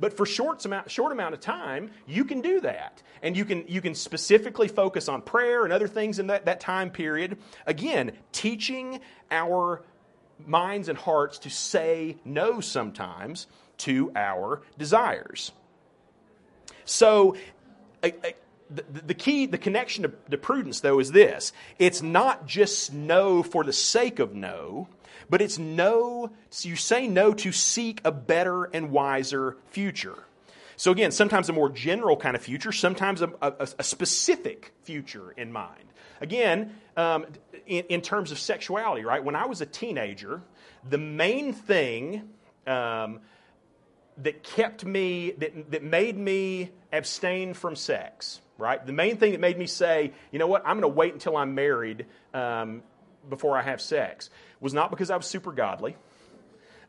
But 0.00 0.16
for 0.16 0.26
short 0.26 0.64
amount, 0.64 0.90
short 0.90 1.12
amount 1.12 1.34
of 1.34 1.40
time, 1.40 1.92
you 2.06 2.24
can 2.24 2.40
do 2.40 2.60
that. 2.62 3.02
And 3.22 3.36
you 3.36 3.44
can, 3.44 3.68
you 3.68 3.80
can 3.80 3.94
specifically 3.94 4.66
focus 4.66 5.08
on 5.08 5.22
prayer 5.22 5.62
and 5.62 5.72
other 5.72 5.86
things 5.86 6.18
in 6.18 6.26
that, 6.26 6.46
that 6.46 6.58
time 6.58 6.90
period. 6.90 7.38
Again, 7.66 8.10
teaching 8.32 8.98
our 9.30 9.84
minds 10.44 10.88
and 10.88 10.98
hearts 10.98 11.38
to 11.38 11.50
say 11.50 12.16
no 12.24 12.58
sometimes 12.58 13.46
to 13.82 14.12
our 14.14 14.62
desires. 14.78 15.52
So, 16.84 17.36
a, 18.04 18.12
the, 18.70 18.84
the, 19.06 19.14
key, 19.14 19.46
the 19.46 19.58
connection 19.58 20.02
to, 20.02 20.12
to 20.30 20.38
prudence, 20.38 20.80
though, 20.80 20.98
is 20.98 21.12
this 21.12 21.52
it's 21.78 22.02
not 22.02 22.46
just 22.46 22.92
no 22.92 23.42
for 23.42 23.64
the 23.64 23.72
sake 23.72 24.18
of 24.18 24.34
no, 24.34 24.88
but 25.28 25.40
it's 25.40 25.58
no, 25.58 26.30
you 26.62 26.76
say 26.76 27.06
no 27.06 27.32
to 27.34 27.52
seek 27.52 28.00
a 28.04 28.12
better 28.12 28.64
and 28.64 28.90
wiser 28.90 29.56
future. 29.70 30.18
So, 30.76 30.90
again, 30.90 31.12
sometimes 31.12 31.48
a 31.48 31.52
more 31.52 31.68
general 31.68 32.16
kind 32.16 32.34
of 32.34 32.42
future, 32.42 32.72
sometimes 32.72 33.22
a, 33.22 33.32
a, 33.40 33.68
a 33.78 33.84
specific 33.84 34.72
future 34.82 35.32
in 35.32 35.52
mind. 35.52 35.84
Again, 36.20 36.74
um, 36.96 37.26
in, 37.66 37.84
in, 37.88 38.00
terms 38.00 38.32
of 38.32 38.38
sexuality, 38.38 39.04
right? 39.04 39.22
When 39.22 39.36
I 39.36 39.46
was 39.46 39.60
a 39.60 39.66
teenager, 39.66 40.40
the 40.88 40.98
main 40.98 41.52
thing 41.52 42.28
um, 42.66 43.20
that 44.18 44.42
kept 44.42 44.84
me, 44.84 45.32
that, 45.32 45.70
that 45.70 45.82
made 45.82 46.16
me 46.16 46.70
abstain 46.92 47.54
from 47.54 47.76
sex, 47.76 48.40
right? 48.58 48.84
The 48.84 48.92
main 48.92 49.16
thing 49.16 49.32
that 49.32 49.40
made 49.40 49.58
me 49.58 49.66
say, 49.66 50.12
you 50.30 50.38
know 50.38 50.46
what, 50.46 50.62
I'm 50.66 50.78
going 50.78 50.82
to 50.82 50.96
wait 50.96 51.12
until 51.12 51.36
I'm 51.36 51.54
married 51.54 52.06
um, 52.34 52.82
before 53.28 53.56
I 53.56 53.62
have 53.62 53.80
sex 53.80 54.30
was 54.60 54.74
not 54.74 54.90
because 54.90 55.10
I 55.10 55.16
was 55.16 55.26
super 55.26 55.52
godly. 55.52 55.96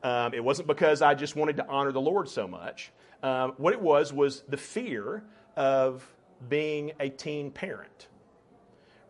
Um, 0.03 0.33
it 0.33 0.43
wasn't 0.43 0.67
because 0.67 1.01
I 1.01 1.15
just 1.15 1.35
wanted 1.35 1.57
to 1.57 1.67
honor 1.67 1.91
the 1.91 2.01
Lord 2.01 2.27
so 2.27 2.47
much. 2.47 2.91
Um, 3.23 3.53
what 3.57 3.73
it 3.73 3.81
was 3.81 4.11
was 4.11 4.43
the 4.49 4.57
fear 4.57 5.23
of 5.55 6.05
being 6.49 6.91
a 6.99 7.09
teen 7.09 7.51
parent 7.51 8.07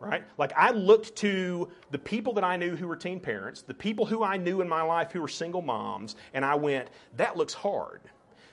right? 0.04 0.24
Like 0.38 0.52
I 0.56 0.70
looked 0.70 1.16
to 1.16 1.68
the 1.90 1.98
people 1.98 2.32
that 2.34 2.44
I 2.44 2.56
knew 2.56 2.76
who 2.76 2.88
were 2.88 2.96
teen 2.96 3.20
parents, 3.20 3.62
the 3.62 3.74
people 3.74 4.06
who 4.06 4.22
I 4.22 4.36
knew 4.36 4.60
in 4.60 4.68
my 4.68 4.82
life 4.82 5.12
who 5.12 5.20
were 5.20 5.28
single 5.28 5.62
moms, 5.62 6.16
and 6.32 6.44
I 6.44 6.54
went, 6.54 6.88
that 7.16 7.36
looks 7.36 7.54
hard. 7.54 8.00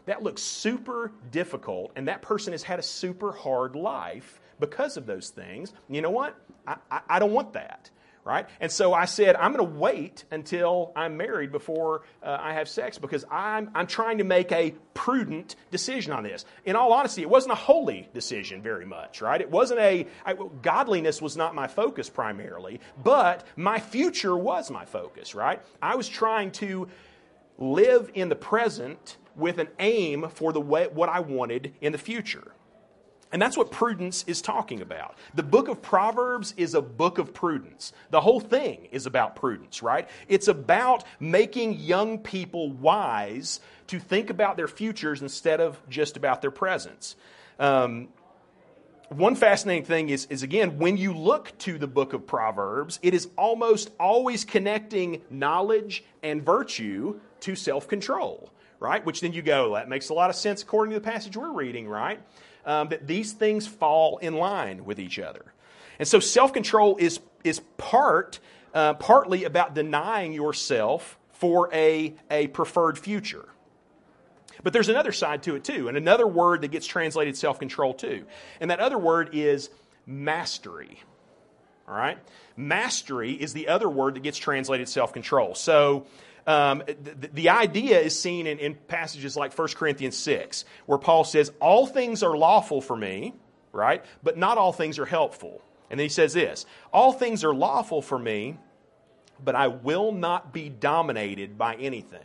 That 0.05 0.23
looks 0.23 0.41
super 0.41 1.11
difficult, 1.31 1.91
and 1.95 2.07
that 2.07 2.21
person 2.21 2.53
has 2.53 2.63
had 2.63 2.79
a 2.79 2.83
super 2.83 3.31
hard 3.31 3.75
life 3.75 4.39
because 4.59 4.97
of 4.97 5.05
those 5.05 5.29
things. 5.29 5.73
You 5.89 6.01
know 6.01 6.09
what? 6.09 6.35
I, 6.65 6.75
I, 6.89 7.01
I 7.09 7.19
don't 7.19 7.33
want 7.33 7.53
that 7.53 7.91
right? 8.23 8.47
And 8.59 8.71
so 8.71 8.93
I 8.93 9.05
said, 9.05 9.35
I'm 9.35 9.53
going 9.53 9.65
to 9.65 9.77
wait 9.77 10.25
until 10.31 10.91
I'm 10.95 11.17
married 11.17 11.51
before 11.51 12.03
uh, 12.21 12.37
I 12.39 12.53
have 12.53 12.69
sex 12.69 12.97
because 12.97 13.25
I'm, 13.31 13.71
I'm 13.73 13.87
trying 13.87 14.19
to 14.19 14.23
make 14.23 14.51
a 14.51 14.75
prudent 14.93 15.55
decision 15.71 16.13
on 16.13 16.23
this. 16.23 16.45
In 16.65 16.75
all 16.75 16.93
honesty, 16.93 17.21
it 17.21 17.29
wasn't 17.29 17.53
a 17.53 17.55
holy 17.55 18.09
decision 18.13 18.61
very 18.61 18.85
much, 18.85 19.21
right? 19.21 19.41
It 19.41 19.49
wasn't 19.49 19.79
a, 19.79 20.07
I, 20.25 20.35
godliness 20.61 21.21
was 21.21 21.35
not 21.35 21.55
my 21.55 21.67
focus 21.67 22.09
primarily, 22.09 22.79
but 23.03 23.45
my 23.55 23.79
future 23.79 24.37
was 24.37 24.69
my 24.69 24.85
focus, 24.85 25.33
right? 25.33 25.61
I 25.81 25.95
was 25.95 26.07
trying 26.07 26.51
to 26.53 26.87
live 27.57 28.11
in 28.13 28.29
the 28.29 28.35
present 28.35 29.17
with 29.35 29.57
an 29.57 29.67
aim 29.79 30.27
for 30.29 30.53
the 30.53 30.61
way, 30.61 30.87
what 30.87 31.09
I 31.09 31.21
wanted 31.21 31.73
in 31.81 31.91
the 31.91 31.97
future. 31.97 32.51
And 33.31 33.41
that's 33.41 33.55
what 33.55 33.71
prudence 33.71 34.25
is 34.27 34.41
talking 34.41 34.81
about. 34.81 35.15
The 35.35 35.43
book 35.43 35.69
of 35.69 35.81
Proverbs 35.81 36.53
is 36.57 36.75
a 36.75 36.81
book 36.81 37.17
of 37.17 37.33
prudence. 37.33 37.93
The 38.09 38.19
whole 38.19 38.41
thing 38.41 38.89
is 38.91 39.05
about 39.05 39.35
prudence, 39.35 39.81
right? 39.81 40.09
It's 40.27 40.49
about 40.49 41.05
making 41.19 41.79
young 41.79 42.19
people 42.19 42.71
wise 42.71 43.61
to 43.87 43.99
think 43.99 44.29
about 44.29 44.57
their 44.57 44.67
futures 44.67 45.21
instead 45.21 45.61
of 45.61 45.79
just 45.89 46.17
about 46.17 46.41
their 46.41 46.51
presents. 46.51 47.15
Um, 47.57 48.09
one 49.09 49.35
fascinating 49.35 49.83
thing 49.83 50.09
is, 50.09 50.25
is, 50.25 50.41
again, 50.41 50.77
when 50.77 50.95
you 50.95 51.13
look 51.13 51.57
to 51.59 51.77
the 51.77 51.87
book 51.87 52.13
of 52.13 52.25
Proverbs, 52.25 52.99
it 53.01 53.13
is 53.13 53.27
almost 53.37 53.91
always 53.99 54.45
connecting 54.45 55.21
knowledge 55.29 56.03
and 56.23 56.43
virtue 56.45 57.19
to 57.41 57.55
self 57.55 57.87
control, 57.89 58.49
right? 58.79 59.05
Which 59.05 59.19
then 59.19 59.33
you 59.33 59.41
go, 59.41 59.73
that 59.75 59.89
makes 59.89 60.09
a 60.09 60.13
lot 60.13 60.29
of 60.29 60.37
sense 60.37 60.63
according 60.63 60.93
to 60.93 60.99
the 60.99 61.03
passage 61.03 61.35
we're 61.35 61.51
reading, 61.51 61.89
right? 61.89 62.21
Um, 62.65 62.89
that 62.89 63.07
these 63.07 63.33
things 63.33 63.67
fall 63.67 64.17
in 64.17 64.35
line 64.35 64.85
with 64.85 64.99
each 64.99 65.19
other. 65.19 65.53
And 65.99 66.07
so 66.07 66.19
self 66.19 66.53
control 66.53 66.97
is 66.97 67.19
is 67.43 67.61
part, 67.77 68.39
uh, 68.73 68.93
partly 68.95 69.43
about 69.45 69.73
denying 69.73 70.33
yourself 70.33 71.17
for 71.33 71.73
a, 71.73 72.13
a 72.29 72.47
preferred 72.47 72.99
future. 72.99 73.49
But 74.63 74.73
there's 74.73 74.89
another 74.89 75.11
side 75.11 75.43
to 75.43 75.55
it 75.55 75.63
too, 75.63 75.87
and 75.87 75.97
another 75.97 76.27
word 76.27 76.61
that 76.61 76.69
gets 76.69 76.85
translated 76.85 77.35
self 77.35 77.59
control 77.59 77.93
too. 77.93 78.25
And 78.59 78.69
that 78.69 78.79
other 78.79 78.97
word 78.97 79.29
is 79.33 79.69
mastery. 80.05 81.01
All 81.87 81.95
right? 81.95 82.17
Mastery 82.55 83.33
is 83.33 83.53
the 83.53 83.67
other 83.67 83.89
word 83.89 84.15
that 84.15 84.23
gets 84.23 84.37
translated 84.37 84.87
self 84.87 85.13
control. 85.13 85.55
So, 85.55 86.05
um, 86.47 86.83
the, 86.87 87.29
the, 87.33 87.49
idea 87.49 87.99
is 87.99 88.19
seen 88.19 88.47
in, 88.47 88.57
in 88.59 88.75
passages 88.75 89.37
like 89.37 89.57
1 89.57 89.67
Corinthians 89.69 90.17
6, 90.17 90.65
where 90.85 90.97
Paul 90.97 91.23
says, 91.23 91.51
All 91.59 91.85
things 91.85 92.23
are 92.23 92.35
lawful 92.35 92.81
for 92.81 92.95
me, 92.95 93.33
right? 93.71 94.03
But 94.23 94.37
not 94.37 94.57
all 94.57 94.73
things 94.73 94.97
are 94.99 95.05
helpful. 95.05 95.61
And 95.89 95.99
then 95.99 96.05
he 96.05 96.09
says 96.09 96.33
this 96.33 96.65
All 96.91 97.13
things 97.13 97.43
are 97.43 97.53
lawful 97.53 98.01
for 98.01 98.17
me, 98.17 98.57
but 99.43 99.55
I 99.55 99.67
will 99.67 100.11
not 100.11 100.53
be 100.53 100.69
dominated 100.69 101.57
by 101.57 101.75
anything. 101.75 102.21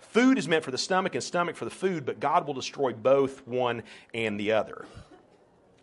Food 0.00 0.38
is 0.38 0.48
meant 0.48 0.64
for 0.64 0.72
the 0.72 0.78
stomach 0.78 1.14
and 1.14 1.22
stomach 1.22 1.56
for 1.56 1.64
the 1.64 1.70
food, 1.70 2.04
but 2.04 2.18
God 2.18 2.46
will 2.46 2.54
destroy 2.54 2.92
both 2.92 3.46
one 3.46 3.84
and 4.12 4.38
the 4.38 4.52
other. 4.52 4.86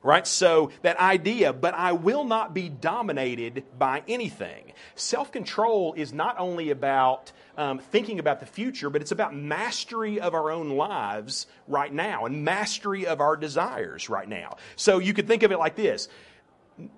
Right? 0.04 0.28
So 0.28 0.72
that 0.84 1.00
idea, 1.00 1.52
but 1.52 1.74
I 1.74 1.92
will 1.92 2.24
not 2.24 2.54
be 2.54 2.70
dominated 2.70 3.66
by 3.78 4.04
anything. 4.08 4.74
Self 4.96 5.32
control 5.32 5.94
is 5.94 6.14
not 6.14 6.40
only 6.40 6.70
about 6.70 7.32
um, 7.58 7.80
thinking 7.80 8.20
about 8.20 8.40
the 8.40 8.46
future, 8.46 8.90
but 8.90 9.02
it's 9.02 9.12
about 9.12 9.36
mastery 9.36 10.20
of 10.20 10.34
our 10.34 10.52
own 10.52 10.70
lives 10.70 11.48
right 11.68 11.92
now 11.92 12.26
and 12.26 12.44
mastery 12.44 13.08
of 13.08 13.20
our 13.20 13.36
desires 13.36 14.10
right 14.10 14.30
now. 14.30 14.58
So 14.76 15.00
you 15.00 15.14
could 15.14 15.28
think 15.28 15.44
of 15.44 15.52
it 15.52 15.58
like 15.58 15.76
this 15.76 16.08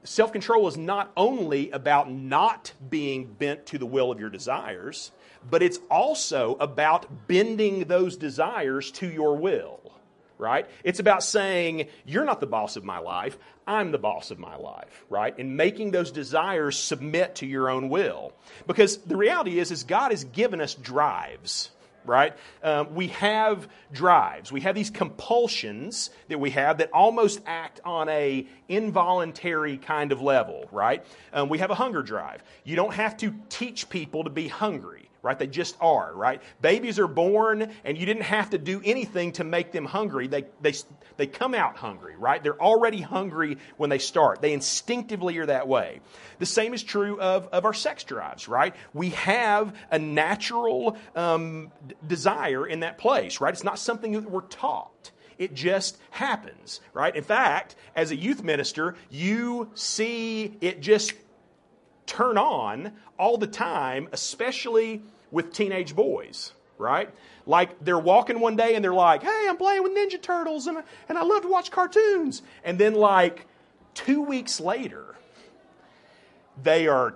self 0.03 0.31
control 0.31 0.67
is 0.67 0.77
not 0.77 1.11
only 1.15 1.71
about 1.71 2.11
not 2.11 2.73
being 2.89 3.25
bent 3.25 3.65
to 3.67 3.77
the 3.77 3.85
will 3.85 4.11
of 4.11 4.19
your 4.19 4.29
desires, 4.29 5.11
but 5.49 5.63
it's 5.63 5.79
also 5.89 6.55
about 6.59 7.27
bending 7.27 7.85
those 7.85 8.17
desires 8.17 8.91
to 8.91 9.07
your 9.07 9.37
will, 9.37 9.79
right? 10.39 10.67
It's 10.83 10.99
about 10.99 11.21
saying, 11.21 11.89
You're 12.05 12.25
not 12.25 12.39
the 12.39 12.47
boss 12.47 12.77
of 12.77 12.83
my 12.83 12.97
life, 12.97 13.37
I'm 13.67 13.91
the 13.91 13.99
boss 13.99 14.31
of 14.31 14.39
my 14.39 14.55
life, 14.55 15.05
right? 15.09 15.37
And 15.37 15.55
making 15.55 15.91
those 15.91 16.11
desires 16.11 16.75
submit 16.75 17.35
to 17.35 17.45
your 17.45 17.69
own 17.69 17.89
will. 17.89 18.33
Because 18.65 18.97
the 18.97 19.17
reality 19.17 19.59
is, 19.59 19.69
is 19.69 19.83
God 19.83 20.09
has 20.09 20.23
given 20.23 20.59
us 20.61 20.73
drives 20.73 21.69
right? 22.05 22.33
Um, 22.63 22.95
we 22.95 23.07
have 23.07 23.67
drives. 23.91 24.51
We 24.51 24.61
have 24.61 24.73
these 24.73 24.89
compulsions 24.89 26.09
that 26.29 26.39
we 26.39 26.49
have 26.51 26.79
that 26.79 26.91
almost 26.91 27.41
act 27.45 27.81
on 27.85 28.09
a 28.09 28.47
involuntary 28.67 29.77
kind 29.77 30.11
of 30.11 30.21
level, 30.21 30.67
right? 30.71 31.05
Um, 31.33 31.49
we 31.49 31.59
have 31.59 31.69
a 31.69 31.75
hunger 31.75 32.01
drive. 32.01 32.41
You 32.63 32.75
don't 32.77 32.93
have 32.93 33.17
to 33.17 33.35
teach 33.49 33.89
people 33.89 34.23
to 34.23 34.29
be 34.29 34.47
hungry 34.47 35.08
right? 35.21 35.37
They 35.37 35.47
just 35.47 35.75
are, 35.81 36.13
right? 36.13 36.41
Babies 36.61 36.99
are 36.99 37.07
born, 37.07 37.71
and 37.83 37.97
you 37.97 38.05
didn't 38.05 38.23
have 38.23 38.51
to 38.51 38.57
do 38.57 38.81
anything 38.83 39.33
to 39.33 39.43
make 39.43 39.71
them 39.71 39.85
hungry. 39.85 40.27
They, 40.27 40.45
they, 40.61 40.73
they 41.17 41.27
come 41.27 41.53
out 41.53 41.77
hungry, 41.77 42.15
right? 42.17 42.41
They're 42.41 42.61
already 42.61 43.01
hungry 43.01 43.57
when 43.77 43.89
they 43.89 43.99
start. 43.99 44.41
They 44.41 44.53
instinctively 44.53 45.37
are 45.37 45.45
that 45.45 45.67
way. 45.67 45.99
The 46.39 46.45
same 46.45 46.73
is 46.73 46.83
true 46.83 47.19
of, 47.19 47.47
of 47.47 47.65
our 47.65 47.73
sex 47.73 48.03
drives, 48.03 48.47
right? 48.47 48.75
We 48.93 49.09
have 49.09 49.75
a 49.91 49.99
natural 49.99 50.97
um, 51.15 51.71
desire 52.05 52.65
in 52.65 52.81
that 52.81 52.97
place, 52.97 53.41
right? 53.41 53.53
It's 53.53 53.63
not 53.63 53.79
something 53.79 54.13
that 54.13 54.29
we're 54.29 54.41
taught. 54.41 55.11
It 55.37 55.53
just 55.53 55.97
happens, 56.11 56.81
right? 56.93 57.15
In 57.15 57.23
fact, 57.23 57.75
as 57.95 58.11
a 58.11 58.15
youth 58.15 58.43
minister, 58.43 58.95
you 59.09 59.69
see 59.73 60.57
it 60.59 60.81
just 60.81 61.13
turn 62.09 62.37
on 62.37 62.91
all 63.17 63.37
the 63.37 63.47
time, 63.47 64.09
especially 64.11 65.01
with 65.31 65.53
teenage 65.53 65.95
boys, 65.95 66.51
right? 66.77 67.09
Like 67.45 67.83
they're 67.83 67.99
walking 67.99 68.39
one 68.39 68.55
day 68.55 68.75
and 68.75 68.83
they're 68.83 68.93
like, 68.93 69.21
hey, 69.21 69.45
I'm 69.47 69.57
playing 69.57 69.83
with 69.83 69.95
Ninja 69.95 70.21
Turtles 70.21 70.67
and, 70.67 70.83
and 71.07 71.17
I 71.17 71.23
love 71.23 71.43
to 71.43 71.47
watch 71.47 71.71
cartoons. 71.71 72.41
And 72.63 72.77
then, 72.77 72.95
like, 72.95 73.45
two 73.93 74.21
weeks 74.21 74.59
later, 74.59 75.15
they 76.61 76.87
are 76.87 77.15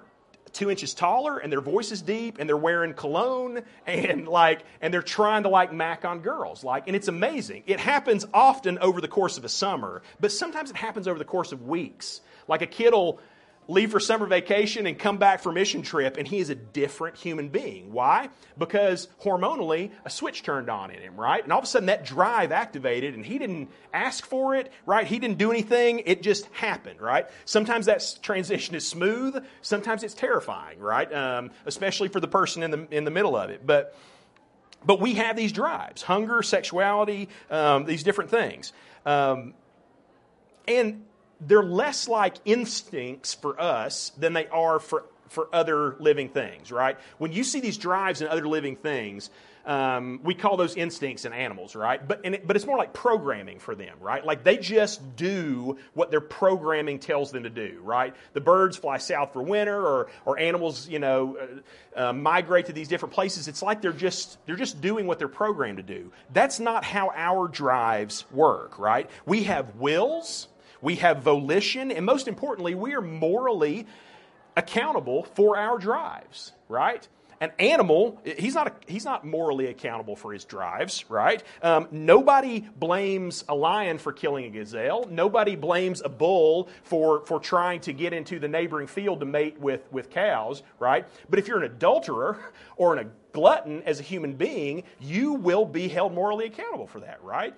two 0.53 0.69
inches 0.69 0.93
taller 0.93 1.39
and 1.39 1.51
their 1.51 1.61
voice 1.61 1.91
is 1.91 2.03
deep 2.03 2.37
and 2.39 2.47
they're 2.47 2.55
wearing 2.55 2.93
cologne 2.93 3.61
and 3.87 4.27
like 4.27 4.61
and 4.81 4.93
they're 4.93 5.01
trying 5.01 5.41
to 5.41 5.49
like 5.49 5.73
mac 5.73 6.05
on 6.05 6.19
girls 6.19 6.63
like 6.63 6.85
and 6.85 6.95
it's 6.95 7.07
amazing 7.07 7.63
it 7.65 7.79
happens 7.79 8.23
often 8.35 8.77
over 8.77 9.01
the 9.01 9.07
course 9.07 9.39
of 9.39 9.45
a 9.45 9.49
summer 9.49 10.03
but 10.19 10.31
sometimes 10.31 10.69
it 10.69 10.75
happens 10.75 11.07
over 11.07 11.17
the 11.17 11.25
course 11.25 11.51
of 11.51 11.63
weeks 11.63 12.21
like 12.47 12.61
a 12.61 12.67
kid 12.67 12.93
will 12.93 13.19
leave 13.67 13.91
for 13.91 13.99
summer 13.99 14.25
vacation 14.25 14.85
and 14.87 14.97
come 14.97 15.17
back 15.17 15.41
for 15.41 15.51
mission 15.51 15.81
trip 15.81 16.17
and 16.17 16.27
he 16.27 16.39
is 16.39 16.49
a 16.49 16.55
different 16.55 17.17
human 17.17 17.49
being. 17.49 17.91
Why? 17.91 18.29
Because 18.57 19.07
hormonally 19.21 19.91
a 20.05 20.09
switch 20.09 20.43
turned 20.43 20.69
on 20.69 20.91
in 20.91 21.01
him 21.01 21.15
right? 21.15 21.43
And 21.43 21.51
all 21.51 21.59
of 21.59 21.63
a 21.63 21.67
sudden 21.67 21.87
that 21.87 22.05
drive 22.05 22.51
activated 22.51 23.13
and 23.13 23.25
he 23.25 23.37
didn't 23.37 23.69
ask 23.93 24.25
for 24.25 24.55
it 24.55 24.71
right? 24.85 25.07
He 25.07 25.19
didn't 25.19 25.37
do 25.37 25.51
anything. 25.51 25.99
It 26.05 26.21
just 26.21 26.45
happened 26.47 27.01
right? 27.01 27.27
Sometimes 27.45 27.85
that 27.85 28.19
transition 28.21 28.75
is 28.75 28.87
smooth. 28.87 29.43
Sometimes 29.61 30.03
it's 30.03 30.13
terrifying 30.13 30.79
right? 30.79 31.11
Um, 31.13 31.51
especially 31.65 32.09
for 32.09 32.19
the 32.19 32.27
person 32.27 32.63
in 32.63 32.71
the 32.71 32.87
in 32.91 33.03
the 33.05 33.11
middle 33.11 33.35
of 33.35 33.49
it. 33.49 33.65
But 33.65 33.95
but 34.85 34.99
we 34.99 35.13
have 35.15 35.35
these 35.35 35.51
drives 35.51 36.01
hunger 36.01 36.41
sexuality 36.43 37.29
um, 37.49 37.85
these 37.85 38.03
different 38.03 38.29
things. 38.29 38.73
Um, 39.05 39.53
and 40.67 41.03
they're 41.47 41.63
less 41.63 42.07
like 42.07 42.35
instincts 42.45 43.33
for 43.33 43.59
us 43.59 44.11
than 44.17 44.33
they 44.33 44.47
are 44.47 44.79
for, 44.79 45.05
for 45.29 45.49
other 45.53 45.95
living 45.99 46.29
things, 46.29 46.71
right? 46.71 46.97
When 47.17 47.31
you 47.31 47.43
see 47.43 47.59
these 47.59 47.77
drives 47.77 48.21
in 48.21 48.27
other 48.27 48.47
living 48.47 48.75
things, 48.75 49.29
um, 49.65 50.19
we 50.23 50.35
call 50.35 50.57
those 50.57 50.75
instincts 50.75 51.23
in 51.25 51.31
animals, 51.31 51.75
right? 51.75 52.05
But, 52.05 52.21
it, 52.25 52.45
but 52.45 52.55
it's 52.55 52.65
more 52.65 52.77
like 52.77 52.93
programming 52.93 53.59
for 53.59 53.75
them, 53.75 53.97
right? 54.01 54.25
Like 54.25 54.43
they 54.43 54.57
just 54.57 55.15
do 55.15 55.77
what 55.93 56.11
their 56.11 56.21
programming 56.21 56.99
tells 56.99 57.31
them 57.31 57.43
to 57.43 57.49
do, 57.49 57.79
right? 57.81 58.13
The 58.33 58.41
birds 58.41 58.75
fly 58.75 58.97
south 58.97 59.33
for 59.33 59.41
winter, 59.41 59.79
or, 59.79 60.09
or 60.25 60.37
animals, 60.37 60.89
you 60.89 60.99
know, 60.99 61.37
uh, 61.95 62.09
uh, 62.09 62.13
migrate 62.13 62.65
to 62.65 62.73
these 62.73 62.87
different 62.87 63.13
places. 63.13 63.47
It's 63.47 63.61
like 63.61 63.81
they're 63.81 63.93
just 63.93 64.37
they're 64.45 64.55
just 64.55 64.81
doing 64.81 65.07
what 65.07 65.17
they're 65.19 65.27
programmed 65.27 65.77
to 65.77 65.83
do. 65.83 66.11
That's 66.33 66.59
not 66.59 66.83
how 66.83 67.11
our 67.15 67.47
drives 67.47 68.25
work, 68.31 68.77
right? 68.77 69.09
We 69.25 69.43
have 69.43 69.75
wills 69.77 70.47
we 70.83 70.97
have 70.97 71.23
volition, 71.23 71.91
and 71.91 72.05
most 72.05 72.27
importantly, 72.27 72.75
we 72.75 72.93
are 72.93 73.01
morally 73.01 73.87
accountable 74.55 75.23
for 75.33 75.57
our 75.57 75.79
drives, 75.79 76.51
right? 76.67 77.07
An 77.39 77.51
animal, 77.57 78.21
he's 78.37 78.53
not, 78.53 78.67
a, 78.67 78.73
he's 78.87 79.05
not 79.05 79.25
morally 79.25 79.67
accountable 79.67 80.15
for 80.15 80.31
his 80.33 80.45
drives, 80.45 81.09
right? 81.09 81.41
Um, 81.61 81.87
nobody 81.91 82.59
blames 82.59 83.43
a 83.49 83.55
lion 83.55 83.97
for 83.97 84.13
killing 84.13 84.45
a 84.45 84.49
gazelle. 84.49 85.07
Nobody 85.09 85.55
blames 85.55 86.01
a 86.01 86.09
bull 86.09 86.69
for, 86.83 87.25
for 87.25 87.39
trying 87.39 87.81
to 87.81 87.93
get 87.93 88.13
into 88.13 88.39
the 88.39 88.47
neighboring 88.47 88.87
field 88.87 89.21
to 89.21 89.25
mate 89.25 89.59
with, 89.59 89.91
with 89.91 90.09
cows, 90.09 90.63
right? 90.79 91.05
But 91.29 91.39
if 91.39 91.47
you're 91.47 91.57
an 91.57 91.69
adulterer 91.69 92.39
or 92.77 92.95
an, 92.95 93.07
a 93.07 93.09
glutton 93.33 93.83
as 93.83 93.99
a 93.99 94.03
human 94.03 94.33
being, 94.33 94.83
you 95.01 95.33
will 95.33 95.65
be 95.65 95.87
held 95.87 96.13
morally 96.13 96.45
accountable 96.45 96.87
for 96.87 97.01
that, 97.01 97.21
right? 97.23 97.53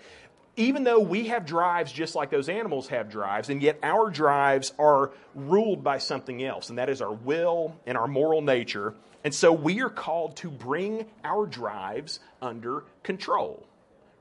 Even 0.58 0.84
though 0.84 1.00
we 1.00 1.28
have 1.28 1.46
drives 1.46 1.92
just 1.92 2.16
like 2.16 2.30
those 2.30 2.50
animals 2.50 2.88
have 2.88 3.10
drives, 3.10 3.50
and 3.50 3.62
yet 3.62 3.80
our 3.84 4.10
drives 4.10 4.74
are 4.80 5.12
ruled 5.34 5.84
by 5.84 5.98
something 5.98 6.44
else, 6.44 6.70
and 6.70 6.78
that 6.78 6.90
is 6.90 7.02
our 7.02 7.14
will 7.14 7.76
and 7.86 7.98
our 7.98 8.08
moral 8.08 8.42
nature. 8.42 8.94
And 9.24 9.34
so 9.34 9.52
we 9.52 9.82
are 9.82 9.90
called 9.90 10.38
to 10.38 10.50
bring 10.50 11.08
our 11.24 11.46
drives 11.46 12.20
under 12.42 12.84
control, 13.04 13.66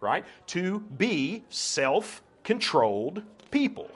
right? 0.00 0.24
To 0.48 0.80
be 0.80 1.44
self 1.50 2.22
controlled 2.42 3.22
people. 3.50 3.90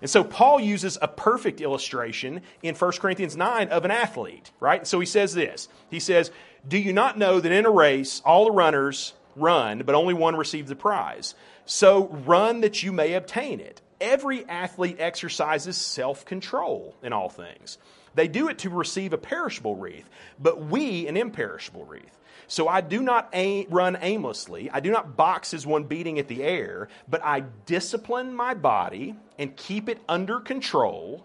And 0.00 0.10
so 0.10 0.22
Paul 0.22 0.60
uses 0.60 0.98
a 1.00 1.08
perfect 1.08 1.62
illustration 1.62 2.42
in 2.62 2.74
1 2.74 2.92
Corinthians 2.92 3.36
9 3.38 3.68
of 3.68 3.86
an 3.86 3.90
athlete, 3.90 4.50
right? 4.60 4.86
So 4.86 5.00
he 5.00 5.06
says 5.06 5.34
this 5.34 5.68
He 5.90 5.98
says, 5.98 6.30
Do 6.68 6.76
you 6.76 6.92
not 6.92 7.18
know 7.18 7.40
that 7.40 7.50
in 7.50 7.64
a 7.64 7.70
race 7.70 8.20
all 8.24 8.44
the 8.44 8.50
runners 8.50 9.14
run, 9.34 9.82
but 9.84 9.94
only 9.94 10.14
one 10.14 10.36
receives 10.36 10.68
the 10.68 10.76
prize? 10.76 11.34
So 11.66 12.08
run 12.08 12.60
that 12.60 12.82
you 12.82 12.92
may 12.92 13.14
obtain 13.14 13.60
it. 13.60 13.80
Every 14.00 14.46
athlete 14.48 14.96
exercises 14.98 15.76
self 15.76 16.24
control 16.24 16.94
in 17.02 17.12
all 17.12 17.28
things. 17.28 17.78
They 18.14 18.28
do 18.28 18.48
it 18.48 18.58
to 18.58 18.70
receive 18.70 19.12
a 19.12 19.18
perishable 19.18 19.76
wreath, 19.76 20.08
but 20.38 20.64
we 20.66 21.08
an 21.08 21.16
imperishable 21.16 21.84
wreath. 21.84 22.16
So 22.46 22.68
I 22.68 22.80
do 22.80 23.02
not 23.02 23.30
aim, 23.32 23.66
run 23.70 23.96
aimlessly. 24.00 24.70
I 24.70 24.80
do 24.80 24.90
not 24.90 25.16
box 25.16 25.54
as 25.54 25.66
one 25.66 25.84
beating 25.84 26.18
at 26.18 26.28
the 26.28 26.42
air, 26.42 26.88
but 27.08 27.24
I 27.24 27.44
discipline 27.66 28.34
my 28.34 28.54
body 28.54 29.16
and 29.38 29.56
keep 29.56 29.88
it 29.88 29.98
under 30.08 30.40
control, 30.40 31.24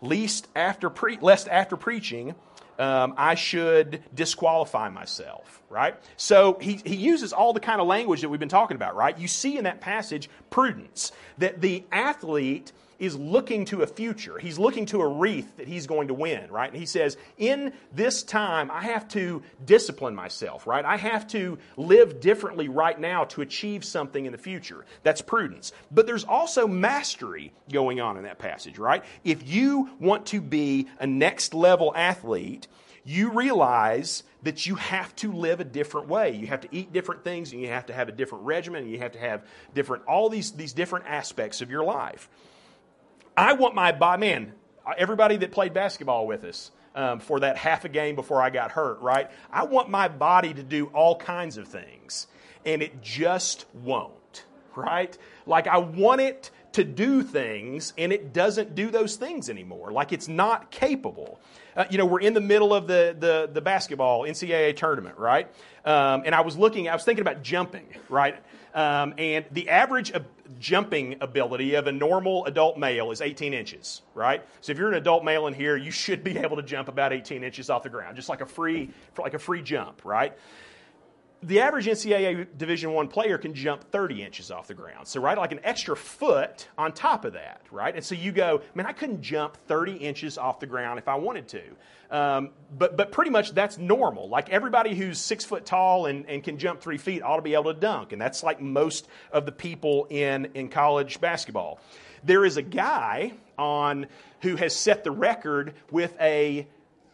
lest 0.00 0.48
after, 0.56 0.88
pre- 0.88 1.18
lest 1.20 1.48
after 1.48 1.76
preaching 1.76 2.34
um, 2.78 3.14
I 3.16 3.34
should 3.34 4.02
disqualify 4.14 4.88
myself, 4.88 5.62
right? 5.70 5.96
So 6.16 6.58
he, 6.60 6.80
he 6.84 6.96
uses 6.96 7.32
all 7.32 7.52
the 7.52 7.60
kind 7.60 7.80
of 7.80 7.86
language 7.86 8.20
that 8.22 8.28
we've 8.28 8.40
been 8.40 8.48
talking 8.48 8.76
about, 8.76 8.96
right? 8.96 9.18
You 9.18 9.28
see 9.28 9.56
in 9.58 9.64
that 9.64 9.80
passage 9.80 10.28
prudence, 10.50 11.12
that 11.38 11.60
the 11.60 11.84
athlete 11.92 12.72
is 12.98 13.16
looking 13.16 13.64
to 13.66 13.82
a 13.82 13.86
future. 13.86 14.38
He's 14.38 14.58
looking 14.58 14.86
to 14.86 15.00
a 15.00 15.06
wreath 15.06 15.56
that 15.56 15.68
he's 15.68 15.86
going 15.86 16.08
to 16.08 16.14
win, 16.14 16.50
right? 16.50 16.70
And 16.70 16.78
he 16.78 16.86
says, 16.86 17.16
In 17.38 17.72
this 17.92 18.22
time, 18.22 18.70
I 18.70 18.82
have 18.82 19.08
to 19.08 19.42
discipline 19.64 20.14
myself, 20.14 20.66
right? 20.66 20.84
I 20.84 20.96
have 20.96 21.26
to 21.28 21.58
live 21.76 22.20
differently 22.20 22.68
right 22.68 22.98
now 22.98 23.24
to 23.24 23.42
achieve 23.42 23.84
something 23.84 24.26
in 24.26 24.32
the 24.32 24.38
future. 24.38 24.84
That's 25.02 25.20
prudence. 25.20 25.72
But 25.90 26.06
there's 26.06 26.24
also 26.24 26.66
mastery 26.66 27.52
going 27.72 28.00
on 28.00 28.16
in 28.16 28.24
that 28.24 28.38
passage, 28.38 28.78
right? 28.78 29.04
If 29.24 29.48
you 29.48 29.90
want 29.98 30.26
to 30.26 30.40
be 30.40 30.88
a 30.98 31.06
next 31.06 31.54
level 31.54 31.92
athlete, 31.94 32.68
you 33.04 33.30
realize 33.30 34.22
that 34.42 34.66
you 34.66 34.74
have 34.76 35.14
to 35.16 35.32
live 35.32 35.60
a 35.60 35.64
different 35.64 36.08
way. 36.08 36.30
You 36.32 36.46
have 36.48 36.62
to 36.62 36.68
eat 36.70 36.92
different 36.92 37.24
things, 37.24 37.52
and 37.52 37.60
you 37.60 37.68
have 37.68 37.86
to 37.86 37.92
have 37.92 38.08
a 38.08 38.12
different 38.12 38.44
regimen, 38.44 38.82
and 38.82 38.90
you 38.90 38.98
have 38.98 39.12
to 39.12 39.18
have 39.18 39.42
different, 39.74 40.04
all 40.06 40.28
these, 40.28 40.52
these 40.52 40.72
different 40.72 41.06
aspects 41.06 41.60
of 41.60 41.70
your 41.70 41.84
life. 41.84 42.28
I 43.36 43.54
want 43.54 43.74
my 43.74 43.92
body, 43.92 44.20
man, 44.20 44.52
everybody 44.96 45.36
that 45.38 45.50
played 45.50 45.74
basketball 45.74 46.26
with 46.26 46.44
us 46.44 46.70
um, 46.94 47.18
for 47.18 47.40
that 47.40 47.56
half 47.56 47.84
a 47.84 47.88
game 47.88 48.14
before 48.14 48.40
I 48.40 48.50
got 48.50 48.70
hurt, 48.70 49.00
right? 49.00 49.30
I 49.50 49.64
want 49.64 49.90
my 49.90 50.08
body 50.08 50.54
to 50.54 50.62
do 50.62 50.86
all 50.86 51.16
kinds 51.16 51.56
of 51.56 51.66
things, 51.66 52.28
and 52.64 52.82
it 52.82 53.02
just 53.02 53.66
won't, 53.74 54.44
right? 54.76 55.16
Like, 55.46 55.66
I 55.66 55.78
want 55.78 56.20
it 56.20 56.50
to 56.72 56.84
do 56.84 57.22
things, 57.22 57.92
and 57.98 58.12
it 58.12 58.32
doesn't 58.32 58.74
do 58.74 58.90
those 58.90 59.16
things 59.16 59.50
anymore. 59.50 59.92
Like, 59.92 60.12
it's 60.12 60.28
not 60.28 60.70
capable. 60.70 61.40
Uh, 61.76 61.84
you 61.90 61.98
know, 61.98 62.06
we're 62.06 62.20
in 62.20 62.34
the 62.34 62.40
middle 62.40 62.72
of 62.72 62.86
the, 62.86 63.16
the, 63.18 63.50
the 63.52 63.60
basketball 63.60 64.22
NCAA 64.22 64.76
tournament, 64.76 65.18
right? 65.18 65.48
Um, 65.84 66.22
and 66.24 66.34
I 66.34 66.42
was 66.42 66.56
looking, 66.56 66.88
I 66.88 66.94
was 66.94 67.04
thinking 67.04 67.22
about 67.22 67.42
jumping, 67.42 67.86
right? 68.08 68.36
Um, 68.74 69.14
and 69.18 69.44
the 69.50 69.68
average 69.68 70.12
jumping 70.58 71.16
ability 71.20 71.74
of 71.74 71.86
a 71.86 71.92
normal 71.92 72.44
adult 72.46 72.78
male 72.78 73.10
is 73.10 73.20
18 73.20 73.54
inches, 73.54 74.02
right? 74.14 74.42
So 74.60 74.72
if 74.72 74.78
you're 74.78 74.88
an 74.88 74.94
adult 74.94 75.24
male 75.24 75.46
in 75.46 75.54
here, 75.54 75.76
you 75.76 75.90
should 75.90 76.22
be 76.24 76.38
able 76.38 76.56
to 76.56 76.62
jump 76.62 76.88
about 76.88 77.12
18 77.12 77.42
inches 77.42 77.70
off 77.70 77.82
the 77.82 77.88
ground, 77.88 78.16
just 78.16 78.28
like 78.28 78.40
a 78.40 78.46
free, 78.46 78.90
like 79.18 79.34
a 79.34 79.38
free 79.38 79.62
jump, 79.62 80.04
right? 80.04 80.36
The 81.46 81.60
average 81.60 81.86
NCAA 81.86 82.46
Division 82.56 82.92
One 82.92 83.08
player 83.08 83.38
can 83.38 83.54
jump 83.54 83.90
30 83.90 84.22
inches 84.22 84.50
off 84.50 84.66
the 84.66 84.74
ground. 84.74 85.06
So, 85.06 85.20
right, 85.20 85.36
like 85.36 85.52
an 85.52 85.60
extra 85.62 85.96
foot 85.96 86.68
on 86.78 86.92
top 86.92 87.24
of 87.24 87.34
that, 87.34 87.62
right? 87.70 87.94
And 87.94 88.04
so 88.04 88.14
you 88.14 88.32
go, 88.32 88.62
man, 88.74 88.86
I 88.86 88.92
couldn't 88.92 89.22
jump 89.22 89.56
30 89.68 89.96
inches 89.96 90.38
off 90.38 90.60
the 90.60 90.66
ground 90.66 90.98
if 90.98 91.08
I 91.08 91.16
wanted 91.16 91.48
to. 91.48 91.62
Um, 92.10 92.50
but, 92.76 92.96
but 92.96 93.12
pretty 93.12 93.30
much 93.30 93.52
that's 93.52 93.78
normal. 93.78 94.28
Like 94.28 94.50
everybody 94.50 94.94
who's 94.94 95.18
six 95.18 95.44
foot 95.44 95.66
tall 95.66 96.06
and, 96.06 96.28
and 96.28 96.42
can 96.42 96.58
jump 96.58 96.80
three 96.80 96.98
feet 96.98 97.22
ought 97.22 97.36
to 97.36 97.42
be 97.42 97.54
able 97.54 97.74
to 97.74 97.78
dunk. 97.78 98.12
And 98.12 98.20
that's 98.20 98.42
like 98.42 98.60
most 98.60 99.08
of 99.32 99.46
the 99.46 99.52
people 99.52 100.06
in, 100.10 100.46
in 100.54 100.68
college 100.68 101.20
basketball. 101.20 101.80
There 102.22 102.44
is 102.44 102.56
a 102.56 102.62
guy 102.62 103.32
on 103.58 104.06
who 104.40 104.56
has 104.56 104.74
set 104.74 105.04
the 105.04 105.10
record 105.10 105.74
with 105.90 106.14
a 106.20 106.66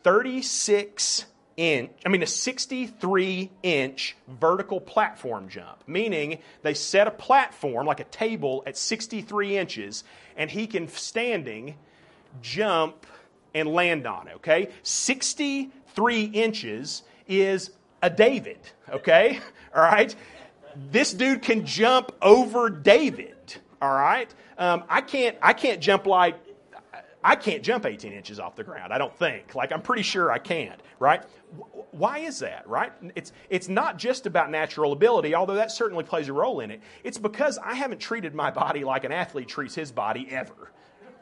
36 0.02 1.24
inch, 1.60 1.90
I 2.06 2.08
mean, 2.08 2.22
a 2.22 2.26
63 2.26 3.50
inch 3.62 4.16
vertical 4.26 4.80
platform 4.80 5.50
jump, 5.50 5.82
meaning 5.86 6.38
they 6.62 6.72
set 6.72 7.06
a 7.06 7.10
platform 7.10 7.86
like 7.86 8.00
a 8.00 8.04
table 8.04 8.62
at 8.66 8.78
63 8.78 9.58
inches, 9.58 10.02
and 10.36 10.50
he 10.50 10.66
can 10.66 10.88
standing 10.88 11.76
jump 12.40 13.06
and 13.54 13.68
land 13.68 14.06
on 14.06 14.28
it, 14.28 14.36
okay? 14.36 14.70
63 14.84 16.24
inches 16.24 17.02
is 17.28 17.70
a 18.02 18.08
David, 18.08 18.60
okay? 18.88 19.40
All 19.74 19.82
right? 19.82 20.14
This 20.90 21.12
dude 21.12 21.42
can 21.42 21.66
jump 21.66 22.12
over 22.22 22.70
David, 22.70 23.56
all 23.82 23.92
right? 23.92 24.32
Um, 24.56 24.84
I 24.88 25.00
can't 25.00 25.36
I 25.42 25.52
can't 25.52 25.80
jump 25.80 26.06
like 26.06 26.36
I 27.22 27.36
can't 27.36 27.62
jump 27.62 27.84
18 27.84 28.12
inches 28.12 28.40
off 28.40 28.56
the 28.56 28.64
ground. 28.64 28.92
I 28.92 28.98
don't 28.98 29.14
think. 29.14 29.54
Like 29.54 29.72
I'm 29.72 29.82
pretty 29.82 30.02
sure 30.02 30.30
I 30.30 30.38
can't. 30.38 30.80
Right? 30.98 31.22
Why 31.90 32.18
is 32.18 32.38
that? 32.40 32.68
Right? 32.68 32.92
It's 33.14 33.32
it's 33.48 33.68
not 33.68 33.98
just 33.98 34.26
about 34.26 34.50
natural 34.50 34.92
ability, 34.92 35.34
although 35.34 35.54
that 35.54 35.70
certainly 35.70 36.04
plays 36.04 36.28
a 36.28 36.32
role 36.32 36.60
in 36.60 36.70
it. 36.70 36.80
It's 37.04 37.18
because 37.18 37.58
I 37.58 37.74
haven't 37.74 38.00
treated 38.00 38.34
my 38.34 38.50
body 38.50 38.84
like 38.84 39.04
an 39.04 39.12
athlete 39.12 39.48
treats 39.48 39.74
his 39.74 39.92
body 39.92 40.28
ever. 40.30 40.72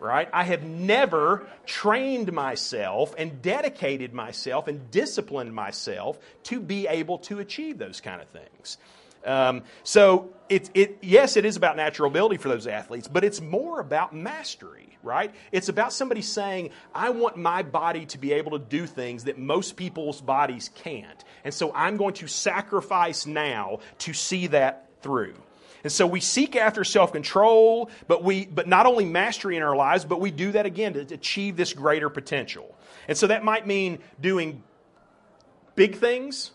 Right? 0.01 0.29
I 0.33 0.45
have 0.45 0.63
never 0.63 1.49
trained 1.67 2.33
myself 2.33 3.15
and 3.19 3.43
dedicated 3.43 4.15
myself 4.15 4.69
and 4.69 4.89
disciplined 4.93 5.53
myself 5.53 6.21
to 6.45 6.61
be 6.61 6.87
able 6.87 7.19
to 7.19 7.41
achieve 7.41 7.79
those 7.79 8.01
kind 8.01 8.23
of 8.23 8.29
things. 8.29 8.79
Um, 9.25 9.63
so 9.83 10.31
it, 10.49 10.71
it, 10.75 10.99
yes, 11.03 11.37
it 11.37 11.45
is 11.45 11.57
about 11.57 11.77
natural 11.77 12.11
ability 12.11 12.37
for 12.39 12.49
those 12.49 12.67
athletes, 12.67 13.09
but 13.09 13.25
it's 13.25 13.41
more 13.41 13.81
about 13.81 14.15
mastery, 14.15 14.97
right? 15.03 15.35
It's 15.53 15.69
about 15.69 15.93
somebody 15.93 16.23
saying, 16.23 16.71
I 16.95 17.11
want 17.11 17.37
my 17.37 17.63
body 17.63 18.07
to 18.07 18.19
be 18.19 18.33
able 18.33 18.53
to 18.53 18.59
do 18.59 18.87
things 18.87 19.25
that 19.25 19.39
most 19.39 19.77
people's 19.77 20.21
bodies 20.21 20.71
can't. 20.75 21.25
And 21.45 21.53
so 21.53 21.73
I'm 21.75 21.97
going 21.97 22.15
to 22.15 22.27
sacrifice 22.27 23.27
now 23.27 23.81
to 23.99 24.13
see 24.13 24.47
that 24.49 24.89
through. 25.03 25.35
And 25.85 25.93
so 25.93 26.07
we 26.07 26.21
seek 26.21 26.57
after 26.57 26.83
self-control, 26.83 27.91
but 28.09 28.25
we 28.25 28.47
but 28.47 28.67
not 28.67 28.87
only 28.87 29.05
mastery 29.05 29.57
in 29.57 29.63
our 29.63 29.77
lives, 29.77 30.05
but 30.05 30.21
we 30.21 30.33
do 30.33 30.53
that 30.53 30.67
again 30.67 30.95
to 30.95 31.01
achieve 31.15 31.57
this 31.57 31.73
greater 31.73 32.11
potential. 32.11 32.75
And 33.07 33.17
so 33.17 33.29
that 33.29 33.45
might 33.45 33.67
mean 33.67 34.01
doing 34.21 34.63
big 35.77 35.97
things 35.97 36.51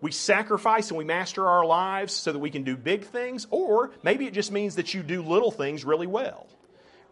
we 0.00 0.12
sacrifice 0.12 0.88
and 0.90 0.98
we 0.98 1.04
master 1.04 1.46
our 1.46 1.64
lives 1.64 2.12
so 2.12 2.32
that 2.32 2.38
we 2.38 2.50
can 2.50 2.62
do 2.62 2.76
big 2.76 3.04
things, 3.04 3.46
or 3.50 3.90
maybe 4.02 4.26
it 4.26 4.34
just 4.34 4.52
means 4.52 4.76
that 4.76 4.94
you 4.94 5.02
do 5.02 5.22
little 5.22 5.50
things 5.50 5.84
really 5.84 6.06
well. 6.06 6.46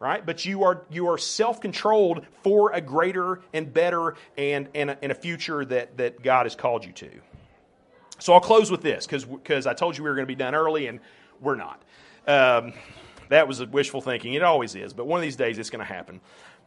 Right? 0.01 0.25
But 0.25 0.45
you 0.45 0.63
are 0.63 0.85
you 0.91 1.09
are 1.09 1.19
self-controlled 1.19 2.25
for 2.45 2.71
a 2.71 2.81
greater 2.81 3.41
and 3.53 3.75
better 3.75 4.15
and, 4.37 4.69
and, 4.73 4.91
a, 4.91 4.99
and 5.03 5.11
a 5.11 5.15
future 5.17 5.65
that, 5.65 5.97
that 5.97 6.23
God 6.23 6.47
has 6.47 6.55
called 6.55 6.85
you 6.85 6.93
to. 6.93 7.11
So 8.21 8.33
I'll 8.33 8.41
close 8.41 8.71
with 8.71 8.81
this 8.81 9.09
because 9.09 9.67
I 9.67 9.75
told 9.75 9.99
you 9.99 10.05
we 10.05 10.09
were 10.09 10.15
going 10.15 10.27
to 10.27 10.33
be 10.33 10.37
done 10.37 10.55
early 10.55 10.87
and 10.87 11.01
we're 11.41 11.57
not. 11.57 11.83
Um, 12.29 12.75
that 13.29 13.49
was 13.49 13.65
wishful 13.67 14.01
thinking. 14.01 14.35
It 14.35 14.43
always 14.45 14.77
is, 14.77 14.93
but 14.93 15.09
one 15.09 15.19
of 15.19 15.23
these 15.23 15.35
days 15.35 15.59
it's 15.59 15.71
going 15.71 15.85
to 15.85 15.93
happen. 15.93 16.21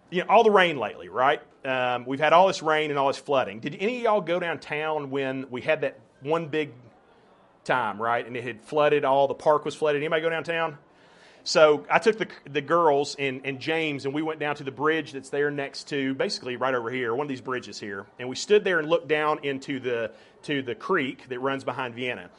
You 0.09 0.23
know, 0.23 0.27
all 0.27 0.43
the 0.43 0.51
rain 0.51 0.77
lately, 0.77 1.07
right? 1.07 1.41
Um, 1.63 2.05
we've 2.05 2.19
had 2.19 2.33
all 2.33 2.47
this 2.47 2.61
rain 2.61 2.89
and 2.89 2.99
all 2.99 3.07
this 3.07 3.17
flooding. 3.17 3.61
Did 3.61 3.77
any 3.79 3.97
of 3.99 4.03
y'all 4.03 4.21
go 4.21 4.41
downtown 4.41 5.09
when 5.09 5.49
we 5.49 5.61
had 5.61 5.81
that 5.81 5.97
one 6.21 6.47
big 6.47 6.71
time, 7.63 8.01
right? 8.01 8.25
And 8.25 8.35
it 8.35 8.43
had 8.43 8.61
flooded, 8.61 9.05
all 9.05 9.27
the 9.27 9.33
park 9.33 9.65
was 9.65 9.75
flooded. 9.75 10.01
Anybody 10.01 10.21
go 10.21 10.29
downtown? 10.29 10.77
So 11.43 11.85
I 11.89 11.99
took 11.99 12.17
the, 12.17 12.27
the 12.49 12.61
girls 12.61 13.15
and, 13.17 13.41
and 13.45 13.59
James, 13.59 14.05
and 14.05 14.13
we 14.13 14.21
went 14.21 14.39
down 14.39 14.55
to 14.57 14.63
the 14.63 14.71
bridge 14.71 15.11
that's 15.11 15.29
there 15.29 15.49
next 15.49 15.89
to, 15.89 16.13
basically 16.13 16.55
right 16.55 16.73
over 16.73 16.91
here, 16.91 17.15
one 17.15 17.25
of 17.25 17.29
these 17.29 17.41
bridges 17.41 17.79
here. 17.79 18.05
And 18.19 18.29
we 18.29 18.35
stood 18.35 18.63
there 18.63 18.79
and 18.79 18.87
looked 18.87 19.07
down 19.07 19.43
into 19.43 19.79
the, 19.79 20.11
to 20.43 20.61
the 20.61 20.75
creek 20.75 21.29
that 21.29 21.39
runs 21.39 21.63
behind 21.63 21.95
Vienna. 21.95 22.29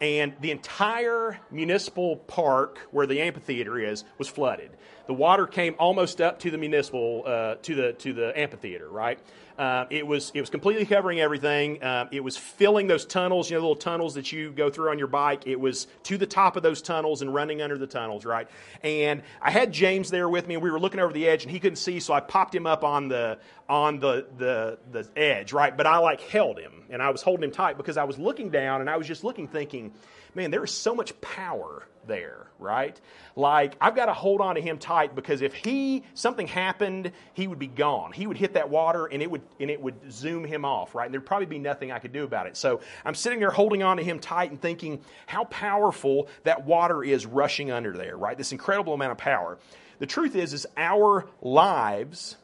And 0.00 0.34
the 0.40 0.52
entire 0.52 1.40
municipal 1.50 2.16
park 2.16 2.78
where 2.90 3.06
the 3.06 3.20
amphitheater 3.20 3.78
is 3.78 4.04
was 4.16 4.28
flooded. 4.28 4.70
The 5.06 5.14
water 5.14 5.46
came 5.46 5.74
almost 5.78 6.20
up 6.20 6.40
to 6.40 6.50
the 6.50 6.58
municipal, 6.58 7.24
uh, 7.26 7.54
to, 7.62 7.74
the, 7.74 7.92
to 7.94 8.12
the 8.12 8.38
amphitheater, 8.38 8.88
right? 8.88 9.18
Uh, 9.58 9.86
it 9.90 10.06
was 10.06 10.30
it 10.34 10.40
was 10.40 10.50
completely 10.50 10.86
covering 10.86 11.18
everything. 11.18 11.82
Uh, 11.82 12.06
it 12.12 12.22
was 12.22 12.36
filling 12.36 12.86
those 12.86 13.04
tunnels, 13.04 13.50
you 13.50 13.56
know, 13.56 13.60
little 13.60 13.74
tunnels 13.74 14.14
that 14.14 14.30
you 14.30 14.52
go 14.52 14.70
through 14.70 14.90
on 14.90 14.98
your 14.98 15.08
bike. 15.08 15.48
It 15.48 15.58
was 15.58 15.88
to 16.04 16.16
the 16.16 16.26
top 16.26 16.56
of 16.56 16.62
those 16.62 16.80
tunnels 16.80 17.22
and 17.22 17.34
running 17.34 17.60
under 17.60 17.76
the 17.76 17.86
tunnels, 17.86 18.24
right? 18.24 18.48
And 18.84 19.22
I 19.42 19.50
had 19.50 19.72
James 19.72 20.10
there 20.10 20.28
with 20.28 20.46
me, 20.46 20.54
and 20.54 20.62
we 20.62 20.70
were 20.70 20.78
looking 20.78 21.00
over 21.00 21.12
the 21.12 21.28
edge, 21.28 21.42
and 21.42 21.50
he 21.50 21.58
couldn't 21.58 21.76
see, 21.76 21.98
so 21.98 22.14
I 22.14 22.20
popped 22.20 22.54
him 22.54 22.68
up 22.68 22.84
on 22.84 23.08
the 23.08 23.38
on 23.68 23.98
the 23.98 24.26
the 24.38 24.78
the 24.92 25.08
edge, 25.16 25.52
right? 25.52 25.76
But 25.76 25.88
I 25.88 25.98
like 25.98 26.20
held 26.20 26.58
him, 26.58 26.84
and 26.88 27.02
I 27.02 27.10
was 27.10 27.22
holding 27.22 27.42
him 27.42 27.50
tight 27.50 27.76
because 27.76 27.96
I 27.96 28.04
was 28.04 28.16
looking 28.16 28.50
down, 28.50 28.80
and 28.80 28.88
I 28.88 28.96
was 28.96 29.08
just 29.08 29.24
looking, 29.24 29.48
thinking, 29.48 29.92
man, 30.34 30.50
there 30.50 30.64
is 30.64 30.70
so 30.70 30.94
much 30.94 31.18
power 31.20 31.86
there, 32.08 32.48
right? 32.58 33.00
Like 33.36 33.76
I've 33.80 33.94
got 33.94 34.06
to 34.06 34.12
hold 34.12 34.40
on 34.40 34.56
to 34.56 34.60
him 34.60 34.78
tight 34.78 35.14
because 35.14 35.42
if 35.42 35.54
he 35.54 36.02
something 36.14 36.48
happened, 36.48 37.12
he 37.34 37.46
would 37.46 37.58
be 37.58 37.68
gone. 37.68 38.12
He 38.12 38.26
would 38.26 38.36
hit 38.36 38.54
that 38.54 38.68
water 38.68 39.06
and 39.06 39.22
it 39.22 39.30
would 39.30 39.42
and 39.60 39.70
it 39.70 39.80
would 39.80 40.10
zoom 40.10 40.44
him 40.44 40.64
off, 40.64 40.94
right? 40.94 41.04
And 41.04 41.14
there'd 41.14 41.26
probably 41.26 41.46
be 41.46 41.58
nothing 41.58 41.92
I 41.92 42.00
could 42.00 42.12
do 42.12 42.24
about 42.24 42.46
it. 42.46 42.56
So 42.56 42.80
I'm 43.04 43.14
sitting 43.14 43.38
there 43.38 43.50
holding 43.50 43.82
on 43.82 43.98
to 43.98 44.02
him 44.02 44.18
tight 44.18 44.50
and 44.50 44.60
thinking 44.60 45.00
how 45.26 45.44
powerful 45.44 46.28
that 46.42 46.64
water 46.64 47.04
is 47.04 47.26
rushing 47.26 47.70
under 47.70 47.92
there, 47.92 48.16
right? 48.16 48.36
This 48.36 48.52
incredible 48.52 48.94
amount 48.94 49.12
of 49.12 49.18
power. 49.18 49.58
The 50.00 50.06
truth 50.06 50.34
is 50.34 50.52
is 50.52 50.66
our 50.76 51.28
lives 51.42 52.36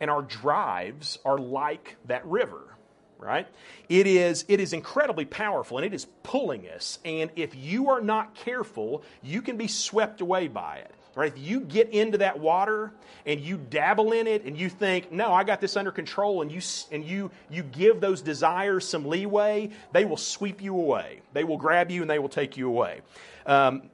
and 0.00 0.10
our 0.10 0.22
drives 0.22 1.18
are 1.24 1.38
like 1.38 1.96
that 2.06 2.24
river 2.24 2.77
right? 3.18 3.46
It 3.88 4.06
is, 4.06 4.44
it 4.48 4.60
is 4.60 4.72
incredibly 4.72 5.24
powerful 5.24 5.78
and 5.78 5.86
it 5.86 5.92
is 5.92 6.06
pulling 6.22 6.68
us. 6.68 6.98
And 7.04 7.30
if 7.36 7.54
you 7.54 7.90
are 7.90 8.00
not 8.00 8.34
careful, 8.34 9.02
you 9.22 9.42
can 9.42 9.56
be 9.56 9.68
swept 9.68 10.20
away 10.20 10.48
by 10.48 10.78
it. 10.78 10.94
Right? 11.14 11.32
If 11.32 11.38
you 11.38 11.60
get 11.60 11.88
into 11.90 12.18
that 12.18 12.38
water 12.38 12.92
and 13.26 13.40
you 13.40 13.56
dabble 13.56 14.12
in 14.12 14.28
it 14.28 14.44
and 14.44 14.56
you 14.56 14.68
think, 14.68 15.10
no, 15.10 15.32
I 15.32 15.42
got 15.42 15.60
this 15.60 15.76
under 15.76 15.90
control, 15.90 16.42
and 16.42 16.52
you 16.52 16.60
and 16.92 17.04
you 17.04 17.32
you 17.50 17.64
give 17.64 18.00
those 18.00 18.22
desires 18.22 18.86
some 18.86 19.04
leeway, 19.04 19.70
they 19.90 20.04
will 20.04 20.16
sweep 20.16 20.62
you 20.62 20.76
away. 20.76 21.22
They 21.32 21.42
will 21.42 21.56
grab 21.56 21.90
you 21.90 22.02
and 22.02 22.10
they 22.10 22.20
will 22.20 22.28
take 22.28 22.56
you 22.56 22.68
away. 22.68 23.00
Um, 23.46 23.90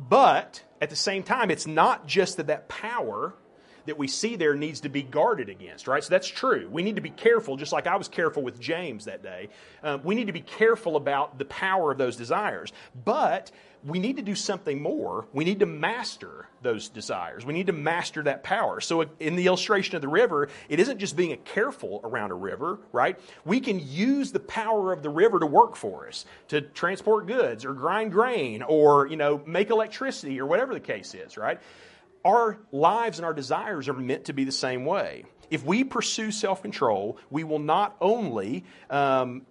but 0.00 0.64
at 0.80 0.90
the 0.90 0.96
same 0.96 1.22
time, 1.22 1.48
it's 1.48 1.66
not 1.66 2.08
just 2.08 2.38
that 2.38 2.48
that 2.48 2.66
power 2.66 3.34
that 3.86 3.98
we 3.98 4.08
see 4.08 4.36
there 4.36 4.54
needs 4.54 4.80
to 4.80 4.88
be 4.88 5.02
guarded 5.02 5.48
against, 5.48 5.86
right? 5.86 6.02
So 6.02 6.10
that's 6.10 6.28
true. 6.28 6.68
We 6.70 6.82
need 6.82 6.96
to 6.96 7.02
be 7.02 7.10
careful, 7.10 7.56
just 7.56 7.72
like 7.72 7.86
I 7.86 7.96
was 7.96 8.08
careful 8.08 8.42
with 8.42 8.60
James 8.60 9.04
that 9.04 9.22
day. 9.22 9.48
Um, 9.82 10.02
we 10.04 10.14
need 10.14 10.26
to 10.26 10.32
be 10.32 10.40
careful 10.40 10.96
about 10.96 11.38
the 11.38 11.44
power 11.44 11.92
of 11.92 11.98
those 11.98 12.16
desires. 12.16 12.72
But 13.04 13.50
we 13.84 13.98
need 13.98 14.16
to 14.16 14.22
do 14.22 14.34
something 14.34 14.80
more. 14.80 15.26
We 15.32 15.44
need 15.44 15.60
to 15.60 15.66
master 15.66 16.48
those 16.62 16.88
desires. 16.88 17.44
We 17.44 17.52
need 17.52 17.66
to 17.66 17.74
master 17.74 18.22
that 18.22 18.42
power. 18.42 18.80
So, 18.80 19.04
in 19.20 19.36
the 19.36 19.46
illustration 19.46 19.94
of 19.94 20.02
the 20.02 20.08
river, 20.08 20.48
it 20.70 20.80
isn't 20.80 20.98
just 20.98 21.16
being 21.16 21.36
careful 21.44 22.00
around 22.02 22.30
a 22.30 22.34
river, 22.34 22.78
right? 22.92 23.18
We 23.44 23.60
can 23.60 23.80
use 23.86 24.32
the 24.32 24.40
power 24.40 24.92
of 24.92 25.02
the 25.02 25.10
river 25.10 25.38
to 25.38 25.46
work 25.46 25.76
for 25.76 26.08
us, 26.08 26.24
to 26.48 26.62
transport 26.62 27.26
goods 27.26 27.64
or 27.64 27.74
grind 27.74 28.12
grain 28.12 28.62
or, 28.62 29.06
you 29.06 29.16
know, 29.16 29.42
make 29.46 29.68
electricity 29.68 30.40
or 30.40 30.46
whatever 30.46 30.72
the 30.72 30.80
case 30.80 31.14
is, 31.14 31.36
right? 31.36 31.60
Our 32.24 32.58
lives 32.72 33.18
and 33.18 33.26
our 33.26 33.34
desires 33.34 33.88
are 33.88 33.94
meant 33.94 34.26
to 34.26 34.32
be 34.32 34.44
the 34.44 34.52
same 34.52 34.84
way. 34.84 35.24
If 35.50 35.64
we 35.64 35.84
pursue 35.84 36.30
self 36.30 36.62
control, 36.62 37.18
we 37.30 37.44
will 37.44 37.58
not 37.58 37.96
only 38.00 38.64
um, 38.88 39.42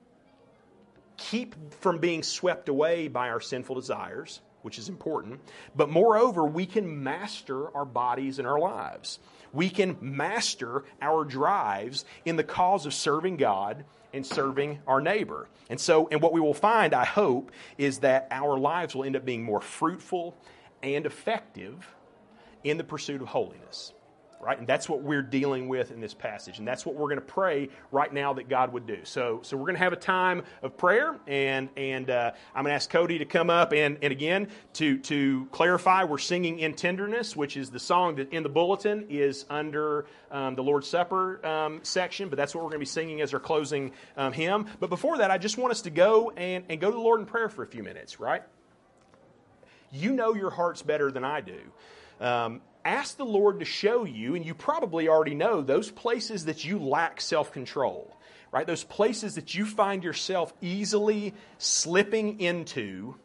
keep 1.17 1.55
from 1.76 1.99
being 1.99 2.24
swept 2.24 2.69
away 2.69 3.07
by 3.07 3.30
our 3.30 3.39
sinful 3.39 3.76
desires, 3.76 4.41
which 4.63 4.80
is 4.80 4.89
important, 4.89 5.39
but 5.76 5.89
moreover, 5.89 6.45
we 6.45 6.65
can 6.65 7.03
master 7.03 7.76
our 7.76 7.86
bodies 7.86 8.39
and 8.39 8.47
our 8.47 8.59
lives. 8.59 9.19
We 9.51 9.69
can 9.69 9.97
master 10.01 10.84
our 11.01 11.26
drives 11.26 12.05
in 12.26 12.38
the 12.38 12.43
cause 12.43 12.86
of 12.86 12.93
serving 12.93 13.38
God 13.38 13.86
and 14.13 14.26
serving 14.26 14.80
our 14.88 14.99
neighbor. 14.99 15.47
And 15.69 15.80
so, 15.80 16.07
and 16.11 16.21
what 16.21 16.34
we 16.34 16.41
will 16.41 16.53
find, 16.53 16.93
I 16.93 17.05
hope, 17.05 17.51
is 17.78 17.99
that 17.99 18.28
our 18.32 18.57
lives 18.57 18.95
will 18.95 19.03
end 19.03 19.15
up 19.15 19.26
being 19.26 19.43
more 19.43 19.61
fruitful 19.61 20.36
and 20.82 21.05
effective 21.05 21.88
in 22.64 22.78
the 22.78 22.84
pursuit 22.84 23.22
of 23.22 23.28
holiness. 23.28 23.93
Right? 24.45 24.59
And 24.59 24.68
that's 24.68 24.89
what 24.89 25.01
we're 25.01 25.22
dealing 25.22 25.70
with 25.70 25.89
in 25.91 26.01
this 26.01 26.14
passage. 26.14 26.59
And 26.59 26.68
that's 26.68 26.86
what 26.86 26.95
we're 26.95 27.07
going 27.07 27.16
to 27.16 27.22
pray 27.22 27.70
right 27.93 28.14
now 28.14 28.34
that 28.34 28.49
God 28.49 28.74
would 28.74 28.86
do. 28.86 28.97
So, 29.05 29.39
so 29.41 29.55
we're 29.55 29.68
going 29.68 29.76
to 29.76 29.80
have 29.84 29.93
a 29.93 29.95
time 29.95 30.43
of 30.61 30.76
prayer. 30.76 31.18
And, 31.28 31.70
and 31.78 32.09
uh, 32.09 32.34
I'm 32.53 32.64
going 32.64 32.72
to 32.72 32.76
ask 32.76 32.89
Cody 32.89 33.20
to 33.20 33.26
come 33.26 33.49
up. 33.49 33.72
And, 33.72 33.99
and 34.01 34.11
again, 34.11 34.49
to, 34.74 34.97
to 34.97 35.47
clarify, 35.53 36.03
we're 36.03 36.18
singing 36.18 36.59
In 36.59 36.74
Tenderness, 36.74 37.38
which 37.38 37.55
is 37.55 37.70
the 37.70 37.80
song 37.80 38.16
that 38.16 38.34
in 38.34 38.43
the 38.43 38.49
bulletin 38.49 39.05
is 39.07 39.45
under 39.49 40.07
um, 40.30 40.55
the 40.55 40.64
Lord's 40.64 40.89
Supper 40.89 41.45
um, 41.45 41.80
section. 41.84 42.28
But 42.28 42.36
that's 42.36 42.53
what 42.53 42.66
we're 42.66 42.72
going 42.72 42.82
to 42.82 42.86
be 42.86 42.86
singing 42.86 43.22
as 43.22 43.34
our 43.34 43.39
closing 43.39 43.93
um, 44.18 44.34
hymn. 44.34 44.66
But 44.82 44.89
before 44.89 45.20
that, 45.20 45.32
I 45.32 45.38
just 45.38 45.57
want 45.57 45.72
us 45.72 45.84
to 45.84 45.89
go 45.89 46.32
and, 46.32 46.66
and 46.68 46.82
go 46.82 46.89
to 46.89 46.95
the 46.97 47.01
Lord 47.01 47.22
in 47.22 47.28
prayer 47.28 47.47
for 47.47 47.64
a 47.64 47.68
few 47.68 47.82
minutes, 47.82 48.20
right? 48.20 48.43
You 49.93 50.11
know 50.11 50.34
your 50.34 50.49
hearts 50.49 50.82
better 50.82 51.14
than 51.14 51.24
I 51.24 51.39
do. 51.39 51.61
Um, 52.24 52.61
ask 52.86 53.17
the 53.17 53.26
Lord 53.26 53.59
to 53.59 53.65
show 53.65 54.05
you, 54.05 54.36
and 54.36 54.45
you 54.45 54.53
probably 54.53 55.09
already 55.09 55.36
know, 55.36 55.61
those 55.61 55.91
places 55.91 56.45
that 56.45 56.63
you 56.63 56.80
lack 56.80 57.19
self 57.19 57.51
control, 57.51 58.15
right? 58.51 58.65
Those 58.65 58.84
places 58.84 59.36
that 59.36 59.53
you 59.53 59.65
find 59.65 60.03
yourself 60.03 60.53
easily 60.61 61.34
slipping 61.57 62.39
into 62.39 63.15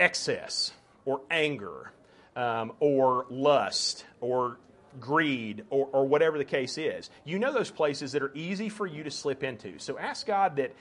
excess 0.00 0.72
or 1.04 1.20
anger 1.30 1.92
um, 2.34 2.72
or 2.80 3.26
lust 3.30 4.04
or 4.20 4.58
greed 4.98 5.64
or, 5.70 5.88
or 5.92 6.06
whatever 6.06 6.36
the 6.36 6.44
case 6.44 6.76
is. 6.78 7.10
You 7.24 7.38
know 7.38 7.52
those 7.52 7.70
places 7.70 8.12
that 8.12 8.22
are 8.22 8.32
easy 8.34 8.68
for 8.68 8.86
you 8.86 9.04
to 9.04 9.10
slip 9.10 9.44
into. 9.44 9.78
So 9.78 9.98
ask 9.98 10.26
God 10.26 10.56
that 10.56 10.74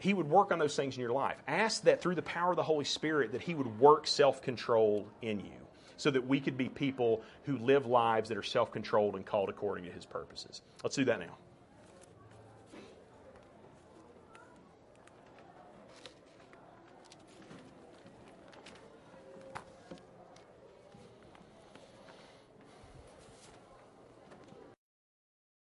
he 0.00 0.14
would 0.14 0.28
work 0.28 0.50
on 0.50 0.58
those 0.58 0.74
things 0.74 0.96
in 0.96 1.02
your 1.02 1.12
life. 1.12 1.36
Ask 1.46 1.82
that 1.82 2.00
through 2.00 2.14
the 2.14 2.22
power 2.22 2.50
of 2.50 2.56
the 2.56 2.62
Holy 2.62 2.86
Spirit 2.86 3.32
that 3.32 3.42
He 3.42 3.54
would 3.54 3.78
work 3.78 4.06
self 4.06 4.42
control 4.42 5.06
in 5.20 5.40
you 5.40 5.52
so 5.98 6.10
that 6.10 6.26
we 6.26 6.40
could 6.40 6.56
be 6.56 6.70
people 6.70 7.22
who 7.44 7.58
live 7.58 7.86
lives 7.86 8.30
that 8.30 8.38
are 8.38 8.42
self 8.42 8.72
controlled 8.72 9.14
and 9.14 9.26
called 9.26 9.50
according 9.50 9.84
to 9.84 9.90
His 9.90 10.06
purposes. 10.06 10.62
Let's 10.82 10.96
do 10.96 11.04
that 11.04 11.20
now. 11.20 11.36